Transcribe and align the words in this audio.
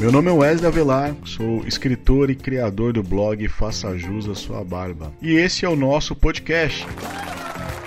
Meu 0.00 0.12
nome 0.12 0.30
é 0.30 0.32
Wesley 0.32 0.68
Avelar, 0.68 1.16
sou 1.24 1.66
escritor 1.66 2.30
e 2.30 2.36
criador 2.36 2.92
do 2.92 3.02
blog 3.02 3.48
Faça 3.48 3.98
Jus 3.98 4.28
a 4.28 4.34
Sua 4.36 4.62
Barba. 4.62 5.12
E 5.20 5.32
esse 5.32 5.64
é 5.64 5.68
o 5.68 5.74
nosso 5.74 6.14
podcast. 6.14 6.86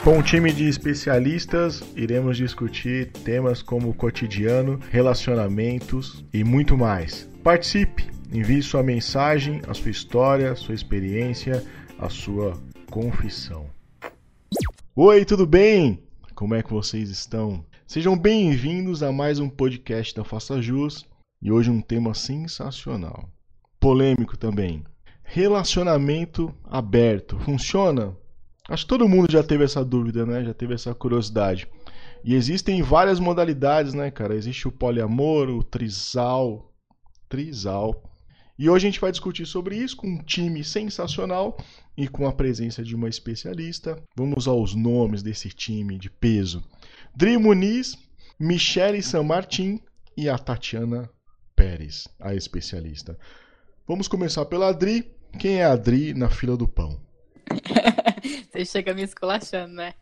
Com 0.04 0.18
um 0.18 0.22
time 0.22 0.52
de 0.52 0.68
especialistas, 0.68 1.82
iremos 1.96 2.36
discutir 2.36 3.14
temas 3.24 3.62
como 3.62 3.94
cotidiano, 3.94 4.78
relacionamentos 4.92 6.26
e 6.34 6.44
muito 6.44 6.78
mais. 6.78 7.30
Participe, 7.42 8.06
envie 8.30 8.62
sua 8.62 8.84
mensagem, 8.84 9.62
a 9.66 9.74
sua 9.74 9.92
história, 9.92 10.54
sua 10.56 10.76
experiência, 10.76 11.64
a 11.98 12.10
sua 12.10 12.62
confissão. 12.90 13.68
Oi, 14.94 15.24
tudo 15.24 15.46
bem? 15.48 16.04
Como 16.36 16.56
é 16.56 16.62
que 16.62 16.74
vocês 16.74 17.10
estão? 17.10 17.64
Sejam 17.88 18.18
bem-vindos 18.18 19.02
a 19.02 19.14
mais 19.14 19.40
um 19.40 19.48
podcast 19.48 20.14
da 20.14 20.26
Faça 20.26 20.62
Jus 20.62 21.10
e 21.42 21.52
hoje 21.52 21.72
um 21.72 21.82
tema 21.82 22.14
sensacional, 22.14 23.28
polêmico 23.80 24.38
também. 24.38 24.84
Relacionamento 25.24 26.54
aberto 26.64 27.40
funciona? 27.40 28.16
Acho 28.70 28.84
que 28.84 28.90
todo 28.90 29.10
mundo 29.10 29.32
já 29.32 29.42
teve 29.42 29.64
essa 29.64 29.84
dúvida, 29.84 30.26
né? 30.26 30.46
Já 30.46 30.54
teve 30.54 30.74
essa 30.74 30.94
curiosidade. 30.94 31.68
E 32.24 32.36
existem 32.36 32.82
várias 32.84 33.20
modalidades, 33.20 33.94
né, 33.94 34.12
cara? 34.12 34.36
Existe 34.36 34.68
o 34.68 34.72
poliamor, 34.72 35.50
o 35.50 35.64
trisal, 35.64 36.72
trisal. 37.28 38.04
E 38.60 38.70
hoje 38.70 38.86
a 38.86 38.92
gente 38.92 39.02
vai 39.02 39.12
discutir 39.12 39.48
sobre 39.48 39.76
isso 39.76 39.98
com 39.98 40.08
um 40.08 40.24
time 40.24 40.64
sensacional 40.64 41.58
e 41.98 42.08
com 42.08 42.28
a 42.28 42.34
presença 42.34 42.84
de 42.84 42.96
uma 42.96 43.10
especialista. 43.10 43.98
Vamos 44.16 44.48
aos 44.48 44.76
nomes 44.76 45.24
desse 45.24 45.50
time 45.50 45.98
de 45.98 46.12
peso. 46.12 46.64
Dri 47.16 47.38
Muniz, 47.38 47.98
Michele 48.40 49.02
San 49.02 49.24
Martin 49.24 49.80
e 50.16 50.30
a 50.30 50.38
Tatiana 50.38 51.10
Pérez, 51.62 52.08
a 52.20 52.34
especialista. 52.34 53.16
Vamos 53.88 54.08
começar 54.08 54.44
pela 54.46 54.70
Adri. 54.70 55.14
Quem 55.38 55.58
é 55.58 55.66
a 55.66 55.74
Adri 55.74 56.12
na 56.12 56.28
fila 56.28 56.58
do 56.58 56.68
pão? 56.68 57.00
Você 58.52 58.66
chega 58.66 58.96
me 58.96 59.04
esculachando, 59.04 59.76
né? 59.76 59.94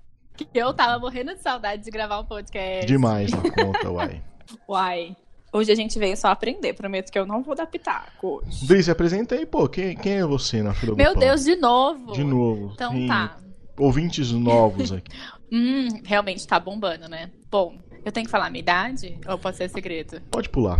Eu 0.53 0.73
tava 0.73 0.97
morrendo 0.99 1.35
de 1.35 1.41
saudade 1.41 1.83
de 1.83 1.91
gravar 1.91 2.21
um 2.21 2.25
podcast. 2.25 2.85
Demais 2.85 3.31
na 3.31 3.41
conta, 3.51 3.91
uai. 3.91 4.23
Uai. 4.69 5.17
Hoje 5.51 5.69
a 5.69 5.75
gente 5.75 5.99
veio 5.99 6.15
só 6.15 6.29
aprender. 6.29 6.75
Prometo 6.75 7.11
que 7.11 7.19
eu 7.19 7.25
não 7.25 7.43
vou 7.43 7.53
dar 7.55 7.67
pitaco 7.67 8.41
hoje. 8.41 8.65
Dri, 8.65 8.81
se 8.81 8.89
apresenta 8.89 9.35
aí, 9.35 9.45
pô. 9.45 9.67
Quem, 9.67 9.97
quem 9.97 10.13
é 10.13 10.25
você 10.25 10.63
na 10.63 10.73
fila 10.73 10.95
Meu 10.95 11.13
do 11.13 11.19
pão? 11.19 11.27
Deus, 11.27 11.43
de 11.43 11.57
novo. 11.57 12.13
De 12.13 12.23
novo. 12.23 12.71
Então 12.73 12.93
Tem 12.93 13.05
tá. 13.05 13.37
Ouvintes 13.77 14.31
novos 14.31 14.93
aqui. 14.93 15.11
Hum, 15.51 15.87
realmente 16.05 16.45
tá 16.45 16.59
bombando, 16.59 17.09
né? 17.09 17.31
Bom, 17.49 17.75
eu 18.05 18.11
tenho 18.11 18.23
que 18.23 18.31
falar 18.31 18.45
a 18.45 18.49
minha 18.51 18.59
idade? 18.59 19.17
Ou 19.27 19.35
pode 19.35 19.57
ser 19.57 19.67
segredo? 19.67 20.21
Pode 20.29 20.47
pular. 20.47 20.79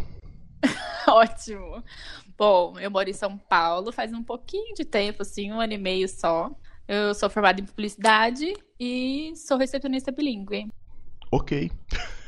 Ótimo. 1.07 1.83
Bom, 2.37 2.77
eu 2.79 2.91
moro 2.91 3.09
em 3.09 3.13
São 3.13 3.37
Paulo 3.37 3.91
faz 3.91 4.13
um 4.13 4.23
pouquinho 4.23 4.73
de 4.75 4.85
tempo, 4.85 5.21
assim, 5.21 5.51
um 5.51 5.59
ano 5.59 5.73
e 5.73 5.77
meio 5.77 6.07
só. 6.07 6.51
Eu 6.87 7.13
sou 7.13 7.29
formada 7.29 7.61
em 7.61 7.65
publicidade 7.65 8.53
e 8.79 9.33
sou 9.35 9.57
recepcionista 9.57 10.11
bilíngue. 10.11 10.67
Ok. 11.31 11.71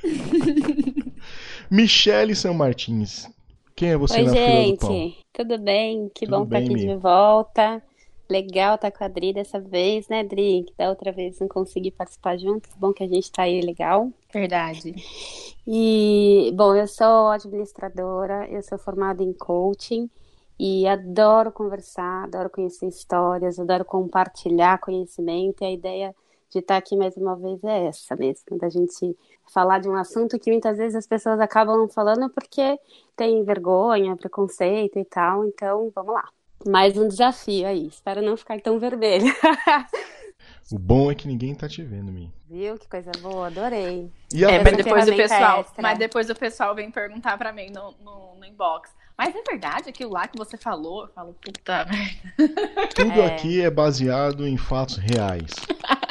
Michele 1.70 2.36
San 2.36 2.54
Martins. 2.54 3.30
Quem 3.76 3.90
é 3.90 3.98
você 3.98 4.18
Oi, 4.18 4.24
na 4.24 4.34
fila 4.34 4.64
do 4.66 4.78
pão? 4.78 4.92
gente, 4.92 5.18
tudo 5.34 5.58
bem? 5.58 6.12
Que 6.14 6.26
Tudo 6.26 6.38
bom 6.38 6.44
estar 6.44 6.60
bem, 6.60 6.66
aqui 6.66 6.74
Mi? 6.74 6.88
de 6.88 6.96
volta. 6.96 7.84
Legal 8.32 8.76
estar 8.76 8.90
com 8.92 9.04
a 9.04 9.10
Dri 9.10 9.34
dessa 9.34 9.60
vez, 9.60 10.08
né, 10.08 10.24
Dri? 10.24 10.64
Que 10.64 10.74
da 10.78 10.88
outra 10.88 11.12
vez 11.12 11.38
não 11.42 11.50
consegui 11.50 11.92
participar 11.92 12.38
junto. 12.38 12.70
Que 12.70 12.80
bom 12.80 12.94
que 12.94 13.04
a 13.04 13.08
gente 13.08 13.30
tá 13.30 13.44
aí 13.44 13.60
legal. 13.60 14.10
Verdade. 14.34 14.96
E, 15.68 16.50
bom, 16.56 16.74
eu 16.74 16.88
sou 16.88 17.28
administradora, 17.28 18.48
eu 18.50 18.64
sou 18.64 18.78
formada 18.78 19.22
em 19.22 19.34
coaching 19.34 20.10
e 20.58 20.88
adoro 20.88 21.52
conversar, 21.52 22.24
adoro 22.24 22.50
conhecer 22.50 22.88
histórias, 22.88 23.60
adoro 23.60 23.84
compartilhar 23.84 24.80
conhecimento. 24.80 25.62
E 25.62 25.66
a 25.66 25.72
ideia 25.72 26.16
de 26.50 26.60
estar 26.60 26.78
aqui 26.78 26.96
mais 26.96 27.18
uma 27.18 27.36
vez 27.36 27.62
é 27.66 27.88
essa 27.88 28.16
mesmo, 28.16 28.58
da 28.58 28.70
gente 28.70 29.14
falar 29.54 29.80
de 29.80 29.90
um 29.90 29.96
assunto 29.96 30.40
que 30.40 30.52
muitas 30.52 30.78
vezes 30.78 30.96
as 30.96 31.06
pessoas 31.06 31.42
acabam 31.42 31.78
não 31.78 31.90
falando 31.90 32.30
porque 32.30 32.80
tem 33.14 33.44
vergonha, 33.44 34.16
preconceito 34.16 34.98
e 34.98 35.04
tal. 35.04 35.46
Então, 35.46 35.92
vamos 35.94 36.14
lá. 36.14 36.30
Mais 36.68 36.98
um 36.98 37.08
desafio 37.08 37.68
aí. 37.68 37.88
Espero 37.88 38.22
não 38.22 38.38
ficar 38.38 38.60
tão 38.62 38.80
vermelha. 38.80 39.34
O 40.72 40.80
bom 40.80 41.12
é 41.12 41.16
que 41.16 41.28
ninguém 41.28 41.54
tá 41.54 41.68
te 41.68 41.84
vendo, 41.84 42.14
Mi. 42.14 42.32
Viu? 42.50 42.78
Que 42.78 42.88
coisa 42.88 43.12
boa, 43.22 43.48
adorei. 43.48 44.10
E 44.34 44.46
a 44.46 44.52
É, 44.52 44.64
mas 44.64 44.78
depois 44.78 45.06
o 45.10 45.14
pessoal, 45.18 45.60
extra. 45.60 45.82
mas 45.82 46.00
depois 46.00 46.30
o 46.30 46.36
pessoal 46.36 46.74
vem 46.74 46.90
perguntar 46.90 47.38
pra 47.38 47.52
mim 47.52 47.70
no, 47.72 47.94
no, 48.02 48.36
no 48.40 48.46
inbox. 48.46 48.90
Mas 49.18 49.36
é 49.36 49.42
verdade 49.42 49.90
aquilo 49.90 50.14
lá 50.14 50.30
que 50.30 50.38
você 50.38 50.56
falou? 50.56 51.02
Eu 51.02 51.08
falo, 51.10 51.34
puta 51.42 51.86
merda. 51.86 52.88
tudo 52.96 53.20
É. 53.20 53.26
aqui 53.26 53.60
é 53.62 53.70
baseado 53.70 54.48
em 54.48 54.56
fatos 54.56 54.96
reais. 54.96 55.52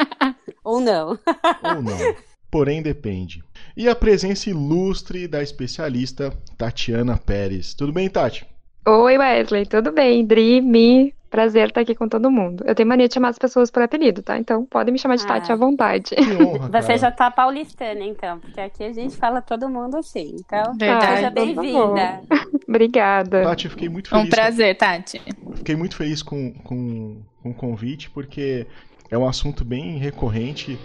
Ou 0.62 0.78
não. 0.78 1.18
Ou 1.62 1.82
não. 1.82 2.16
Porém, 2.50 2.82
depende. 2.82 3.42
E 3.74 3.88
a 3.88 3.96
presença 3.96 4.50
ilustre 4.50 5.26
da 5.26 5.42
especialista 5.42 6.36
Tatiana 6.58 7.16
Pérez. 7.16 7.72
Tudo 7.72 7.94
bem, 7.94 8.10
Tati? 8.10 8.46
Oi, 8.86 9.18
Wesley, 9.18 9.66
tudo 9.66 9.92
bem? 9.92 10.24
Dri, 10.24 10.60
Mi, 10.60 11.14
prazer 11.30 11.68
estar 11.68 11.82
aqui 11.82 11.94
com 11.94 12.08
todo 12.08 12.30
mundo. 12.30 12.64
Eu 12.66 12.74
tenho 12.74 12.88
mania 12.88 13.06
de 13.08 13.14
chamar 13.14 13.28
as 13.28 13.38
pessoas 13.38 13.70
por 13.70 13.82
apelido, 13.82 14.22
tá? 14.22 14.38
Então 14.38 14.64
podem 14.64 14.90
me 14.92 14.98
chamar 14.98 15.16
de 15.16 15.24
Ah. 15.24 15.28
Tati 15.28 15.52
à 15.52 15.56
vontade. 15.56 16.14
Que 16.14 16.42
honra, 16.42 16.80
Você 16.80 16.96
já 16.98 17.10
tá 17.10 17.30
paulistana, 17.30 18.00
então, 18.02 18.38
porque 18.40 18.60
aqui 18.60 18.82
a 18.84 18.92
gente 18.92 19.16
fala 19.16 19.42
todo 19.42 19.68
mundo 19.68 19.96
assim. 19.98 20.34
Então, 20.40 20.74
Verdade. 20.76 21.16
seja 21.16 21.30
bem-vinda. 21.30 22.20
Obrigada. 22.66 23.42
Tati, 23.44 23.66
eu 23.66 23.70
fiquei 23.70 23.88
muito 23.88 24.08
Um 24.14 24.18
feliz. 24.20 24.30
prazer, 24.30 24.76
Tati. 24.76 25.20
Fiquei 25.56 25.76
muito 25.76 25.96
feliz 25.96 26.22
com, 26.22 26.52
com, 26.64 27.18
com 27.42 27.50
o 27.50 27.54
convite, 27.54 28.10
porque 28.10 28.66
é 29.10 29.18
um 29.18 29.28
assunto 29.28 29.64
bem 29.64 29.98
recorrente, 29.98 30.78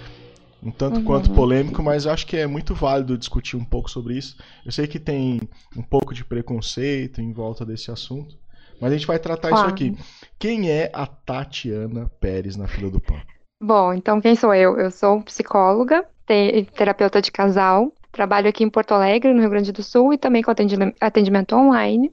um 0.66 0.72
tanto 0.72 0.98
Uhum. 0.98 1.06
quanto 1.06 1.32
polêmico, 1.32 1.84
mas 1.84 2.08
acho 2.08 2.26
que 2.26 2.36
é 2.36 2.48
muito 2.48 2.74
válido 2.74 3.18
discutir 3.18 3.56
um 3.56 3.64
pouco 3.64 3.90
sobre 3.90 4.18
isso. 4.18 4.36
Eu 4.66 4.72
sei 4.72 4.88
que 4.88 5.00
tem 5.00 5.40
um 5.78 5.84
pouco 5.84 6.14
de 6.14 6.26
preconceito 6.26 7.22
em 7.22 7.32
volta 7.32 7.64
desse 7.66 7.92
assunto, 7.92 8.36
mas 8.82 8.92
a 8.92 8.98
gente 8.98 9.08
vai 9.08 9.20
tratar 9.20 9.52
isso 9.52 9.66
aqui. 9.66 9.96
Quem 10.40 10.70
é 10.72 10.90
a 10.94 11.06
Tatiana 11.06 12.12
Pérez 12.20 12.56
na 12.58 12.68
fila 12.68 12.90
do 12.90 13.00
pão? 13.00 13.18
Bom, 13.62 13.94
então 13.94 14.20
quem 14.20 14.36
sou 14.36 14.54
eu? 14.54 14.78
Eu 14.78 14.92
sou 14.92 15.22
psicóloga, 15.22 16.04
te- 16.28 16.68
terapeuta 16.76 17.22
de 17.22 17.32
casal, 17.32 17.94
trabalho 18.12 18.50
aqui 18.50 18.64
em 18.64 18.70
Porto 18.70 18.94
Alegre, 18.94 19.34
no 19.34 19.40
Rio 19.42 19.50
Grande 19.50 19.72
do 19.72 19.84
Sul, 19.84 20.14
e 20.14 20.18
também 20.18 20.42
com 20.42 20.52
atendi- 20.52 20.76
atendimento 21.00 21.56
online. 21.56 22.12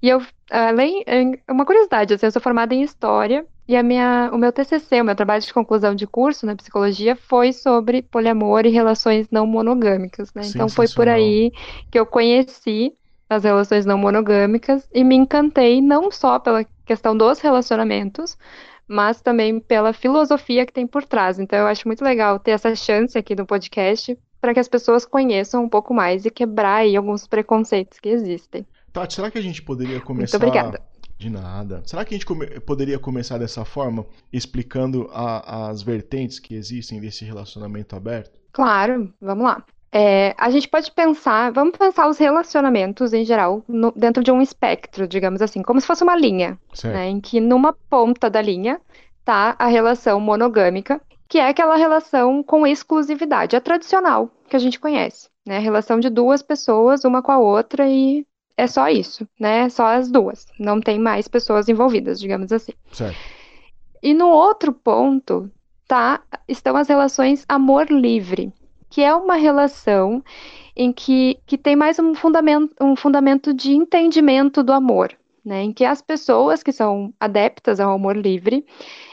E 0.00 0.08
eu, 0.08 0.22
além, 0.50 1.04
uma 1.48 1.64
curiosidade, 1.66 2.14
assim, 2.14 2.26
eu 2.26 2.32
sou 2.32 2.42
formada 2.42 2.74
em 2.74 2.82
História, 2.82 3.44
e 3.66 3.76
a 3.76 3.82
minha, 3.82 4.30
o 4.32 4.38
meu 4.38 4.52
TCC, 4.52 5.00
o 5.00 5.04
meu 5.04 5.14
trabalho 5.14 5.42
de 5.42 5.52
conclusão 5.52 5.94
de 5.94 6.06
curso 6.06 6.44
na 6.44 6.56
psicologia, 6.56 7.14
foi 7.14 7.52
sobre 7.52 8.02
poliamor 8.02 8.66
e 8.66 8.70
relações 8.70 9.28
não 9.30 9.46
monogâmicas, 9.46 10.32
né? 10.34 10.42
Então 10.46 10.68
foi 10.68 10.88
por 10.88 11.08
aí 11.08 11.52
que 11.90 11.98
eu 11.98 12.04
conheci 12.04 12.92
as 13.30 13.44
relações 13.44 13.86
não 13.86 13.96
monogâmicas 13.96 14.88
e 14.92 15.02
me 15.04 15.14
encantei 15.14 15.80
não 15.80 16.10
só 16.10 16.38
pela 16.38 16.66
questão 16.84 17.16
dos 17.16 17.40
relacionamentos, 17.40 18.36
mas 18.86 19.22
também 19.22 19.58
pela 19.58 19.92
filosofia 19.92 20.66
que 20.66 20.72
tem 20.72 20.86
por 20.86 21.04
trás. 21.04 21.38
Então, 21.38 21.58
eu 21.58 21.66
acho 21.66 21.86
muito 21.88 22.04
legal 22.04 22.38
ter 22.38 22.50
essa 22.50 22.74
chance 22.74 23.16
aqui 23.16 23.34
no 23.34 23.46
podcast 23.46 24.18
para 24.40 24.52
que 24.52 24.60
as 24.60 24.68
pessoas 24.68 25.06
conheçam 25.06 25.64
um 25.64 25.68
pouco 25.68 25.94
mais 25.94 26.26
e 26.26 26.30
quebrar 26.30 26.78
aí 26.78 26.96
alguns 26.96 27.26
preconceitos 27.26 27.98
que 28.00 28.08
existem. 28.08 28.66
Tati, 28.92 29.14
será 29.14 29.30
que 29.30 29.38
a 29.38 29.42
gente 29.42 29.62
poderia 29.62 30.00
começar. 30.00 30.38
De 31.22 31.30
nada. 31.30 31.82
Será 31.86 32.04
que 32.04 32.14
a 32.14 32.16
gente 32.18 32.26
come- 32.26 32.48
poderia 32.60 32.98
começar 32.98 33.38
dessa 33.38 33.64
forma, 33.64 34.04
explicando 34.32 35.08
a- 35.12 35.68
as 35.70 35.80
vertentes 35.80 36.40
que 36.40 36.52
existem 36.54 37.00
desse 37.00 37.24
relacionamento 37.24 37.94
aberto? 37.94 38.40
Claro, 38.52 39.12
vamos 39.20 39.44
lá. 39.44 39.62
É, 39.92 40.34
a 40.36 40.50
gente 40.50 40.68
pode 40.68 40.90
pensar, 40.90 41.52
vamos 41.52 41.78
pensar 41.78 42.08
os 42.08 42.18
relacionamentos 42.18 43.12
em 43.12 43.24
geral 43.24 43.62
no- 43.68 43.92
dentro 43.92 44.24
de 44.24 44.32
um 44.32 44.42
espectro, 44.42 45.06
digamos 45.06 45.40
assim, 45.40 45.62
como 45.62 45.80
se 45.80 45.86
fosse 45.86 46.02
uma 46.02 46.16
linha, 46.16 46.58
né, 46.92 47.08
em 47.08 47.20
que 47.20 47.38
numa 47.40 47.72
ponta 47.72 48.28
da 48.28 48.42
linha 48.42 48.80
tá 49.24 49.54
a 49.60 49.66
relação 49.66 50.18
monogâmica, 50.18 51.00
que 51.28 51.38
é 51.38 51.46
aquela 51.48 51.76
relação 51.76 52.42
com 52.42 52.66
exclusividade, 52.66 53.54
a 53.54 53.60
tradicional 53.60 54.28
que 54.48 54.56
a 54.56 54.58
gente 54.58 54.80
conhece, 54.80 55.28
né, 55.46 55.58
a 55.58 55.60
relação 55.60 56.00
de 56.00 56.10
duas 56.10 56.42
pessoas, 56.42 57.04
uma 57.04 57.22
com 57.22 57.30
a 57.30 57.38
outra 57.38 57.88
e 57.88 58.26
é 58.56 58.66
só 58.66 58.88
isso, 58.88 59.26
né, 59.38 59.68
só 59.68 59.86
as 59.86 60.10
duas, 60.10 60.46
não 60.58 60.80
tem 60.80 60.98
mais 60.98 61.28
pessoas 61.28 61.68
envolvidas, 61.68 62.20
digamos 62.20 62.52
assim. 62.52 62.72
Certo. 62.92 63.16
E 64.02 64.12
no 64.12 64.28
outro 64.28 64.72
ponto 64.72 65.50
tá, 65.86 66.20
estão 66.48 66.76
as 66.76 66.88
relações 66.88 67.44
amor 67.48 67.90
livre, 67.90 68.52
que 68.90 69.02
é 69.02 69.14
uma 69.14 69.36
relação 69.36 70.22
em 70.76 70.92
que, 70.92 71.38
que 71.46 71.56
tem 71.56 71.76
mais 71.76 71.98
um 71.98 72.14
fundamento, 72.14 72.74
um 72.80 72.96
fundamento 72.96 73.54
de 73.54 73.72
entendimento 73.72 74.62
do 74.62 74.72
amor, 74.72 75.16
né? 75.44 75.62
Em 75.62 75.72
que 75.72 75.84
as 75.84 76.02
pessoas 76.02 76.62
que 76.62 76.72
são 76.72 77.12
adeptas 77.20 77.78
ao 77.78 77.92
amor 77.92 78.16
livre, 78.16 78.66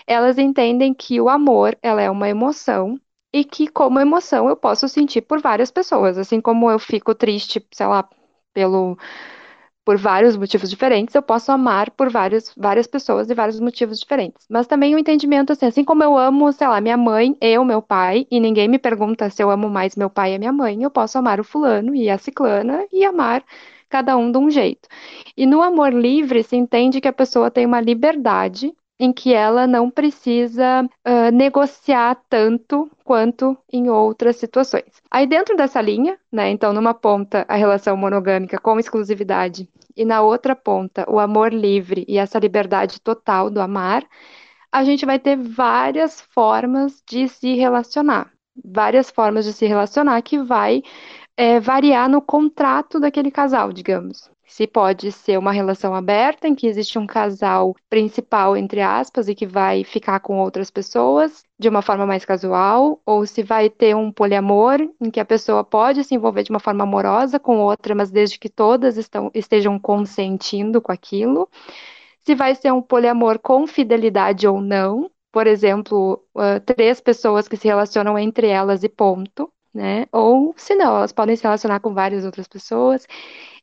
elas 0.08 0.38
entendem 0.38 0.94
que 0.94 1.20
o 1.22 1.30
amor, 1.30 1.78
ela 1.82 2.02
é 2.02 2.10
uma 2.10 2.28
emoção 2.28 3.00
e 3.32 3.44
que 3.44 3.68
como 3.68 4.00
emoção 4.00 4.50
eu 4.50 4.56
posso 4.56 4.88
sentir 4.88 5.22
por 5.22 5.40
várias 5.40 5.70
pessoas, 5.70 6.18
assim 6.18 6.42
como 6.42 6.70
eu 6.72 6.80
fico 6.80 7.14
triste, 7.14 7.66
sei 7.72 7.86
lá, 7.86 8.08
pelo 8.54 8.98
por 9.90 9.98
vários 9.98 10.38
motivos 10.38 10.70
diferentes, 10.70 11.16
eu 11.16 11.22
posso 11.22 11.52
amar 11.52 11.90
por 11.92 12.12
vários, 12.12 12.54
várias 12.56 12.86
pessoas 12.86 13.28
e 13.30 13.34
vários 13.34 13.60
motivos 13.60 14.00
diferentes. 14.00 14.46
Mas 14.48 14.68
também 14.68 14.94
o 14.94 14.98
um 14.98 15.00
entendimento 15.00 15.52
assim, 15.52 15.66
assim 15.66 15.84
como 15.84 16.04
eu 16.04 16.16
amo, 16.16 16.52
sei 16.54 16.68
lá, 16.68 16.80
minha 16.80 16.96
mãe, 16.96 17.36
eu, 17.42 17.66
meu 17.66 17.82
pai, 17.82 18.28
e 18.30 18.40
ninguém 18.40 18.68
me 18.68 18.78
pergunta 18.78 19.32
se 19.32 19.42
eu 19.42 19.50
amo 19.50 19.68
mais 19.68 19.96
meu 19.96 20.10
pai 20.10 20.36
e 20.36 20.38
minha 20.38 20.54
mãe, 20.54 20.84
eu 20.84 20.92
posso 20.92 21.18
amar 21.18 21.40
o 21.40 21.44
fulano 21.44 21.96
e 21.96 22.08
a 22.08 22.20
ciclana 22.20 22.86
e 22.94 23.04
amar 23.04 23.44
cada 23.90 24.16
um 24.16 24.32
de 24.32 24.38
um 24.38 24.52
jeito. 24.52 24.88
E 25.36 25.46
no 25.48 25.62
amor 25.64 25.92
livre 25.92 26.44
se 26.44 26.56
entende 26.56 27.02
que 27.02 27.08
a 27.08 27.14
pessoa 27.14 27.50
tem 27.50 27.66
uma 27.66 27.82
liberdade 27.82 28.72
em 29.00 29.14
que 29.14 29.34
ela 29.34 29.66
não 29.66 29.90
precisa 29.90 30.84
uh, 30.84 31.32
negociar 31.32 32.18
tanto 32.30 32.92
quanto 33.04 33.58
em 33.72 33.90
outras 33.90 34.36
situações. 34.36 35.02
Aí 35.10 35.26
dentro 35.26 35.56
dessa 35.56 35.82
linha, 35.82 36.20
né, 36.32 36.50
então 36.50 36.74
numa 36.74 36.94
ponta 36.94 37.46
a 37.48 37.56
relação 37.56 37.96
monogâmica 37.96 38.60
com 38.60 38.78
exclusividade 38.78 39.70
e 39.96 40.04
na 40.04 40.22
outra 40.22 40.56
ponta 40.56 41.10
o 41.10 41.18
amor 41.20 41.54
livre 41.54 42.06
e 42.08 42.18
essa 42.18 42.38
liberdade 42.40 43.00
total 43.00 43.50
do 43.50 43.62
amar, 43.62 44.06
a 44.72 44.84
gente 44.84 45.06
vai 45.06 45.18
ter 45.18 45.38
várias 45.38 46.22
formas 46.22 47.02
de 47.10 47.28
se 47.28 47.56
relacionar, 47.56 48.32
várias 48.64 49.10
formas 49.10 49.46
de 49.46 49.54
se 49.54 49.66
relacionar 49.66 50.22
que 50.22 50.38
vai 50.44 50.84
é, 51.40 51.58
variar 51.58 52.10
no 52.10 52.22
contrato 52.22 53.00
daquele 53.00 53.32
casal, 53.32 53.72
digamos. 53.72 54.30
Se 54.46 54.68
pode 54.68 55.10
ser 55.10 55.40
uma 55.40 55.54
relação 55.54 55.96
aberta, 55.96 56.50
em 56.50 56.54
que 56.54 56.68
existe 56.68 57.00
um 57.00 57.08
casal 57.08 57.74
principal, 57.90 58.58
entre 58.58 58.82
aspas, 58.82 59.30
e 59.30 59.36
que 59.36 59.48
vai 59.48 59.86
ficar 59.86 60.20
com 60.20 60.38
outras 60.38 60.70
pessoas 60.70 61.46
de 61.58 61.70
uma 61.70 61.82
forma 61.82 62.06
mais 62.06 62.26
casual, 62.26 63.02
ou 63.06 63.26
se 63.26 63.42
vai 63.42 63.70
ter 63.70 63.96
um 63.96 64.12
poliamor, 64.12 64.82
em 65.00 65.10
que 65.10 65.20
a 65.20 65.24
pessoa 65.24 65.64
pode 65.64 66.04
se 66.04 66.14
envolver 66.14 66.44
de 66.44 66.50
uma 66.50 66.60
forma 66.60 66.84
amorosa 66.84 67.40
com 67.40 67.60
outra, 67.60 67.96
mas 67.96 68.12
desde 68.12 68.38
que 68.38 68.50
todas 68.50 68.98
estão, 68.98 69.32
estejam 69.34 69.80
consentindo 69.80 70.82
com 70.82 70.92
aquilo. 70.92 71.48
Se 72.26 72.36
vai 72.36 72.54
ser 72.54 72.74
um 72.74 72.82
poliamor 72.82 73.40
com 73.40 73.66
fidelidade 73.66 74.46
ou 74.46 74.60
não, 74.60 75.10
por 75.32 75.48
exemplo, 75.48 76.22
uh, 76.36 76.60
três 76.66 77.00
pessoas 77.00 77.48
que 77.48 77.56
se 77.56 77.66
relacionam 77.66 78.20
entre 78.20 78.48
elas 78.48 78.84
e 78.84 78.90
ponto 78.90 79.50
né? 79.74 80.06
Ou, 80.12 80.54
se 80.58 80.76
não, 80.76 80.98
elas 80.98 81.12
podem 81.12 81.36
se 81.36 81.44
relacionar 81.44 81.80
com 81.80 81.94
várias 81.94 82.26
outras 82.26 82.48
pessoas. 82.48 83.06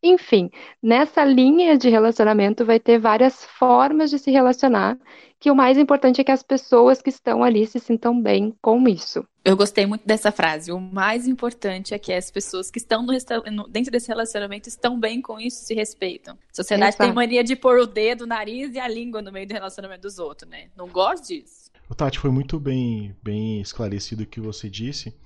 Enfim, 0.02 0.50
nessa 0.82 1.24
linha 1.24 1.76
de 1.76 1.88
relacionamento 1.88 2.64
vai 2.64 2.78
ter 2.78 2.98
várias 2.98 3.44
formas 3.44 4.10
de 4.10 4.18
se 4.18 4.30
relacionar, 4.30 4.98
que 5.38 5.50
o 5.50 5.54
mais 5.54 5.76
importante 5.76 6.20
é 6.20 6.24
que 6.24 6.32
as 6.32 6.42
pessoas 6.42 7.02
que 7.02 7.10
estão 7.10 7.42
ali 7.42 7.66
se 7.66 7.78
sintam 7.78 8.20
bem 8.20 8.54
com 8.62 8.88
isso. 8.88 9.26
Eu 9.44 9.56
gostei 9.56 9.86
muito 9.86 10.04
dessa 10.04 10.32
frase. 10.32 10.72
O 10.72 10.80
mais 10.80 11.28
importante 11.28 11.94
é 11.94 11.98
que 11.98 12.12
as 12.12 12.30
pessoas 12.30 12.70
que 12.70 12.78
estão 12.78 13.04
no, 13.04 13.68
dentro 13.68 13.92
desse 13.92 14.08
relacionamento 14.08 14.68
estão 14.68 14.98
bem 14.98 15.20
com 15.20 15.38
isso, 15.38 15.64
se 15.64 15.74
respeitam. 15.74 16.34
A 16.34 16.54
sociedade 16.54 16.96
Exato. 16.96 17.04
tem 17.04 17.14
mania 17.14 17.44
de 17.44 17.54
pôr 17.54 17.78
o 17.78 17.86
dedo, 17.86 18.24
o 18.24 18.26
nariz 18.26 18.74
e 18.74 18.80
a 18.80 18.88
língua 18.88 19.22
no 19.22 19.30
meio 19.30 19.46
do 19.46 19.52
relacionamento 19.52 20.02
dos 20.02 20.18
outros, 20.18 20.50
né? 20.50 20.68
Não 20.76 20.88
gosto 20.88 21.28
disso. 21.28 21.65
O 21.88 21.94
Tati 21.94 22.18
foi 22.18 22.30
muito 22.30 22.58
bem, 22.58 23.14
bem 23.22 23.60
esclarecido 23.60 24.24
o 24.24 24.26
que 24.26 24.40
você 24.40 24.68
disse, 24.68 25.16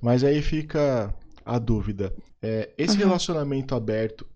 mas 0.00 0.24
aí 0.24 0.42
fica 0.42 1.14
a 1.44 1.58
dúvida. 1.58 2.12
É, 2.42 2.70
esse 2.76 2.94
uhum. 2.96 3.04
relacionamento 3.04 3.74
aberto 3.74 4.26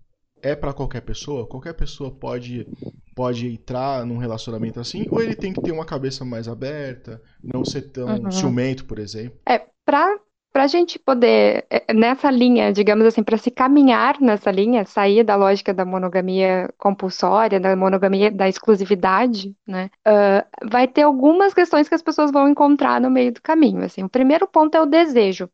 é 0.41 0.55
para 0.55 0.73
qualquer 0.73 1.01
pessoa? 1.01 1.47
Qualquer 1.47 1.73
pessoa 1.73 2.11
pode 2.11 2.67
pode 3.15 3.47
entrar 3.47 4.05
num 4.05 4.17
relacionamento 4.17 4.79
assim? 4.79 5.05
Ou 5.09 5.21
ele 5.21 5.35
tem 5.35 5.53
que 5.53 5.61
ter 5.61 5.71
uma 5.71 5.85
cabeça 5.85 6.25
mais 6.25 6.47
aberta, 6.47 7.21
não 7.41 7.63
ser 7.63 7.83
tão 7.83 8.07
uhum. 8.07 8.31
ciumento, 8.31 8.85
por 8.85 8.97
exemplo? 8.99 9.39
É, 9.47 9.61
para 9.85 10.19
para 10.53 10.65
a 10.65 10.67
gente 10.67 10.99
poder, 10.99 11.65
é, 11.69 11.91
nessa 11.91 12.29
linha, 12.29 12.71
digamos 12.71 13.07
assim, 13.07 13.23
para 13.23 13.37
se 13.37 13.49
caminhar 13.49 14.21
nessa 14.21 14.51
linha, 14.51 14.85
sair 14.85 15.23
da 15.23 15.35
lógica 15.35 15.73
da 15.73 15.83
monogamia 15.83 16.69
compulsória, 16.77 17.59
da 17.59 17.75
monogamia 17.75 18.29
da 18.29 18.47
exclusividade, 18.47 19.55
né, 19.67 19.89
uh, 20.07 20.69
vai 20.69 20.87
ter 20.87 21.01
algumas 21.01 21.55
questões 21.55 21.89
que 21.89 21.95
as 21.95 22.03
pessoas 22.03 22.31
vão 22.31 22.47
encontrar 22.47 23.01
no 23.01 23.09
meio 23.09 23.33
do 23.33 23.41
caminho. 23.41 23.83
Assim, 23.83 24.03
o 24.03 24.09
primeiro 24.09 24.47
ponto 24.47 24.75
é 24.75 24.81
o 24.81 24.85
desejo. 24.85 25.49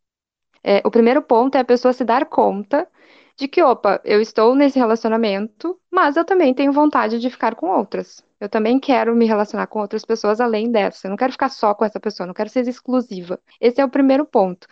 É, 0.61 0.81
o 0.85 0.91
primeiro 0.91 1.21
ponto 1.21 1.55
é 1.55 1.61
a 1.61 1.65
pessoa 1.65 1.93
se 1.93 2.03
dar 2.03 2.25
conta 2.25 2.85
de 3.39 3.47
que, 3.47 3.63
opa, 3.63 4.01
eu 4.03 4.21
estou 4.21 4.53
nesse 4.53 4.77
relacionamento, 4.77 5.79
mas 5.91 6.17
eu 6.17 6.25
também 6.25 6.53
tenho 6.53 6.73
vontade 6.73 7.19
de 7.19 7.29
ficar 7.29 7.55
com 7.55 7.69
outras. 7.69 8.23
Eu 8.39 8.49
também 8.49 8.79
quero 8.79 9.15
me 9.15 9.25
relacionar 9.25 9.67
com 9.67 9.79
outras 9.79 10.03
pessoas 10.05 10.41
além 10.41 10.71
dessa. 10.71 11.07
Eu 11.07 11.09
não 11.09 11.17
quero 11.17 11.31
ficar 11.31 11.49
só 11.49 11.73
com 11.73 11.85
essa 11.85 11.99
pessoa, 11.99 12.27
não 12.27 12.33
quero 12.33 12.49
ser 12.49 12.67
exclusiva. 12.67 13.39
Esse 13.59 13.81
é 13.81 13.85
o 13.85 13.89
primeiro 13.89 14.25
ponto. 14.25 14.67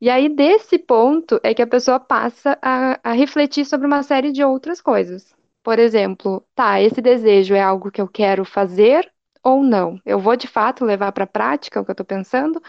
E 0.00 0.10
aí, 0.10 0.28
desse 0.28 0.78
ponto, 0.78 1.40
é 1.42 1.54
que 1.54 1.62
a 1.62 1.66
pessoa 1.66 2.00
passa 2.00 2.58
a, 2.62 2.98
a 3.02 3.12
refletir 3.12 3.64
sobre 3.64 3.86
uma 3.86 4.02
série 4.02 4.32
de 4.32 4.42
outras 4.44 4.80
coisas. 4.80 5.34
Por 5.62 5.78
exemplo, 5.78 6.44
tá, 6.54 6.80
esse 6.80 7.00
desejo 7.00 7.54
é 7.54 7.62
algo 7.62 7.90
que 7.90 8.00
eu 8.00 8.08
quero 8.08 8.44
fazer 8.44 9.10
ou 9.42 9.62
não? 9.62 10.00
Eu 10.04 10.18
vou 10.18 10.36
de 10.36 10.46
fato 10.46 10.84
levar 10.84 11.12
para 11.12 11.24
a 11.24 11.26
prática 11.26 11.80
o 11.80 11.84
que 11.84 11.90
eu 11.90 11.94
estou 11.94 12.06
pensando? 12.06 12.60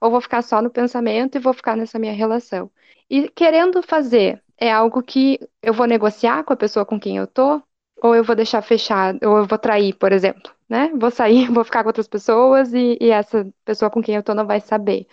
Ou 0.00 0.10
vou 0.10 0.20
ficar 0.20 0.42
só 0.42 0.60
no 0.62 0.70
pensamento 0.70 1.36
e 1.36 1.40
vou 1.40 1.52
ficar 1.52 1.76
nessa 1.76 1.98
minha 1.98 2.12
relação? 2.12 2.70
E 3.08 3.28
querendo 3.28 3.82
fazer, 3.82 4.42
é 4.58 4.72
algo 4.72 5.02
que 5.02 5.38
eu 5.62 5.72
vou 5.72 5.86
negociar 5.86 6.44
com 6.44 6.52
a 6.52 6.56
pessoa 6.56 6.84
com 6.86 6.98
quem 6.98 7.16
eu 7.16 7.26
tô, 7.26 7.62
ou 8.02 8.14
eu 8.14 8.24
vou 8.24 8.36
deixar 8.36 8.62
fechado, 8.62 9.18
ou 9.24 9.38
eu 9.38 9.46
vou 9.46 9.58
trair, 9.58 9.94
por 9.94 10.12
exemplo, 10.12 10.52
né? 10.68 10.90
Vou 10.94 11.10
sair, 11.10 11.48
vou 11.50 11.64
ficar 11.64 11.82
com 11.82 11.88
outras 11.88 12.08
pessoas 12.08 12.72
e, 12.72 12.98
e 13.00 13.10
essa 13.10 13.46
pessoa 13.64 13.90
com 13.90 14.02
quem 14.02 14.16
eu 14.16 14.22
tô 14.22 14.34
não 14.34 14.46
vai 14.46 14.60
saber. 14.60 15.06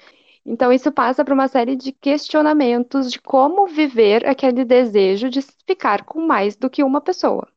Então, 0.45 0.74
isso 0.74 0.91
passa 0.91 1.24
por 1.24 1.33
uma 1.33 1.47
série 1.47 1.75
de 1.75 1.94
questionamentos 1.94 3.09
de 3.12 3.21
como 3.21 3.65
viver 3.65 4.27
aquele 4.27 4.65
desejo 4.65 5.29
de 5.29 5.41
ficar 5.65 6.03
com 6.03 6.19
mais 6.19 6.56
do 6.57 6.69
que 6.69 6.83
uma 6.83 7.00
pessoa. 7.00 7.47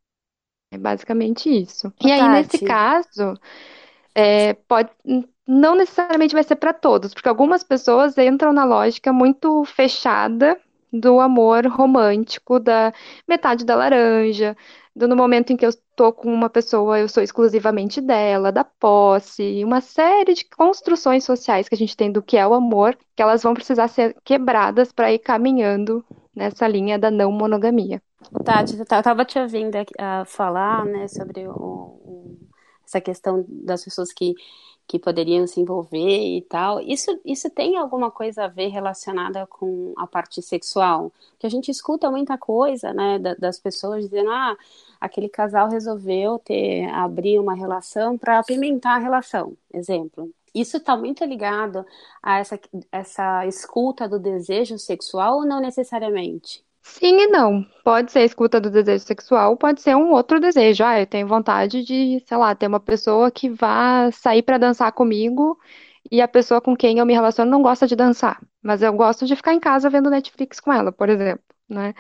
É 0.70 0.78
basicamente 0.78 1.48
isso. 1.48 1.92
E 2.00 2.12
aí, 2.12 2.28
nesse 2.28 2.58
caso, 2.60 3.34
é, 4.14 4.54
pode, 4.54 4.90
não 5.46 5.76
necessariamente 5.76 6.34
vai 6.34 6.42
ser 6.42 6.56
para 6.56 6.72
todos, 6.72 7.14
porque 7.14 7.28
algumas 7.28 7.62
pessoas 7.62 8.18
entram 8.18 8.52
na 8.52 8.64
lógica 8.64 9.12
muito 9.12 9.64
fechada 9.64 10.58
do 10.92 11.20
amor 11.20 11.66
romântico, 11.66 12.58
da 12.58 12.92
metade 13.28 13.64
da 13.64 13.76
laranja, 13.76 14.56
do 14.94 15.06
no 15.06 15.14
momento 15.14 15.52
em 15.52 15.56
que 15.56 15.64
eu 15.64 15.70
estou 15.70 16.12
com 16.12 16.32
uma 16.32 16.48
pessoa, 16.48 16.98
eu 16.98 17.08
sou 17.08 17.22
exclusivamente 17.22 18.00
dela, 18.00 18.50
da 18.50 18.64
posse, 18.64 19.62
uma 19.62 19.80
série 19.80 20.34
de 20.34 20.44
construções 20.44 21.24
sociais 21.24 21.68
que 21.68 21.74
a 21.74 21.78
gente 21.78 21.96
tem 21.96 22.10
do 22.10 22.22
que 22.22 22.36
é 22.36 22.46
o 22.46 22.54
amor, 22.54 22.96
que 23.14 23.22
elas 23.22 23.42
vão 23.42 23.52
precisar 23.52 23.88
ser 23.88 24.16
quebradas 24.24 24.90
para 24.92 25.12
ir 25.12 25.18
caminhando 25.18 26.04
nessa 26.34 26.66
linha 26.66 26.98
da 26.98 27.10
não 27.10 27.30
monogamia. 27.30 28.02
Tati, 28.44 28.76
eu 28.76 28.82
estava 28.82 29.24
te 29.24 29.38
ouvindo 29.38 29.76
uh, 29.76 30.24
falar 30.24 30.84
né, 30.84 31.06
sobre 31.08 31.46
o, 31.46 32.36
essa 32.86 33.00
questão 33.00 33.44
das 33.48 33.84
pessoas 33.84 34.12
que 34.12 34.34
que 34.86 34.98
poderiam 34.98 35.46
se 35.46 35.60
envolver 35.60 36.36
e 36.36 36.42
tal. 36.42 36.80
Isso, 36.80 37.18
isso 37.24 37.50
tem 37.50 37.76
alguma 37.76 38.10
coisa 38.10 38.44
a 38.44 38.48
ver 38.48 38.68
relacionada 38.68 39.46
com 39.46 39.92
a 39.96 40.06
parte 40.06 40.40
sexual? 40.42 41.12
Que 41.38 41.46
a 41.46 41.50
gente 41.50 41.70
escuta 41.70 42.10
muita 42.10 42.38
coisa, 42.38 42.92
né, 42.92 43.18
das 43.18 43.58
pessoas 43.58 44.04
dizendo, 44.04 44.30
ah, 44.30 44.56
aquele 45.00 45.28
casal 45.28 45.68
resolveu 45.68 46.38
ter 46.38 46.88
abrir 46.90 47.38
uma 47.38 47.54
relação 47.54 48.16
para 48.16 48.38
apimentar 48.38 48.96
a 48.96 48.98
relação, 48.98 49.56
exemplo. 49.72 50.30
Isso 50.54 50.78
está 50.78 50.96
muito 50.96 51.24
ligado 51.24 51.84
a 52.22 52.38
essa, 52.38 52.58
essa 52.90 53.46
escuta 53.46 54.08
do 54.08 54.18
desejo 54.18 54.78
sexual 54.78 55.38
ou 55.38 55.46
não 55.46 55.60
necessariamente? 55.60 56.65
Sim 56.86 57.20
e 57.20 57.26
não. 57.26 57.64
Pode 57.84 58.12
ser 58.12 58.20
a 58.20 58.24
escuta 58.24 58.60
do 58.60 58.70
desejo 58.70 59.04
sexual, 59.04 59.56
pode 59.56 59.80
ser 59.82 59.96
um 59.96 60.12
outro 60.12 60.40
desejo. 60.40 60.84
Ah, 60.84 61.00
eu 61.00 61.06
tenho 61.06 61.26
vontade 61.26 61.82
de, 61.84 62.22
sei 62.26 62.36
lá, 62.36 62.54
ter 62.54 62.68
uma 62.68 62.80
pessoa 62.80 63.30
que 63.30 63.50
vá 63.50 64.10
sair 64.12 64.42
para 64.42 64.56
dançar 64.56 64.92
comigo 64.92 65.58
e 66.10 66.22
a 66.22 66.28
pessoa 66.28 66.60
com 66.60 66.76
quem 66.76 66.98
eu 66.98 67.04
me 67.06 67.12
relaciono 67.12 67.50
não 67.50 67.60
gosta 67.60 67.86
de 67.86 67.96
dançar, 67.96 68.40
mas 68.62 68.82
eu 68.82 68.92
gosto 68.92 69.26
de 69.26 69.34
ficar 69.34 69.52
em 69.52 69.60
casa 69.60 69.90
vendo 69.90 70.08
Netflix 70.08 70.60
com 70.60 70.72
ela, 70.72 70.92
por 70.92 71.08
exemplo, 71.08 71.44
né? 71.68 71.92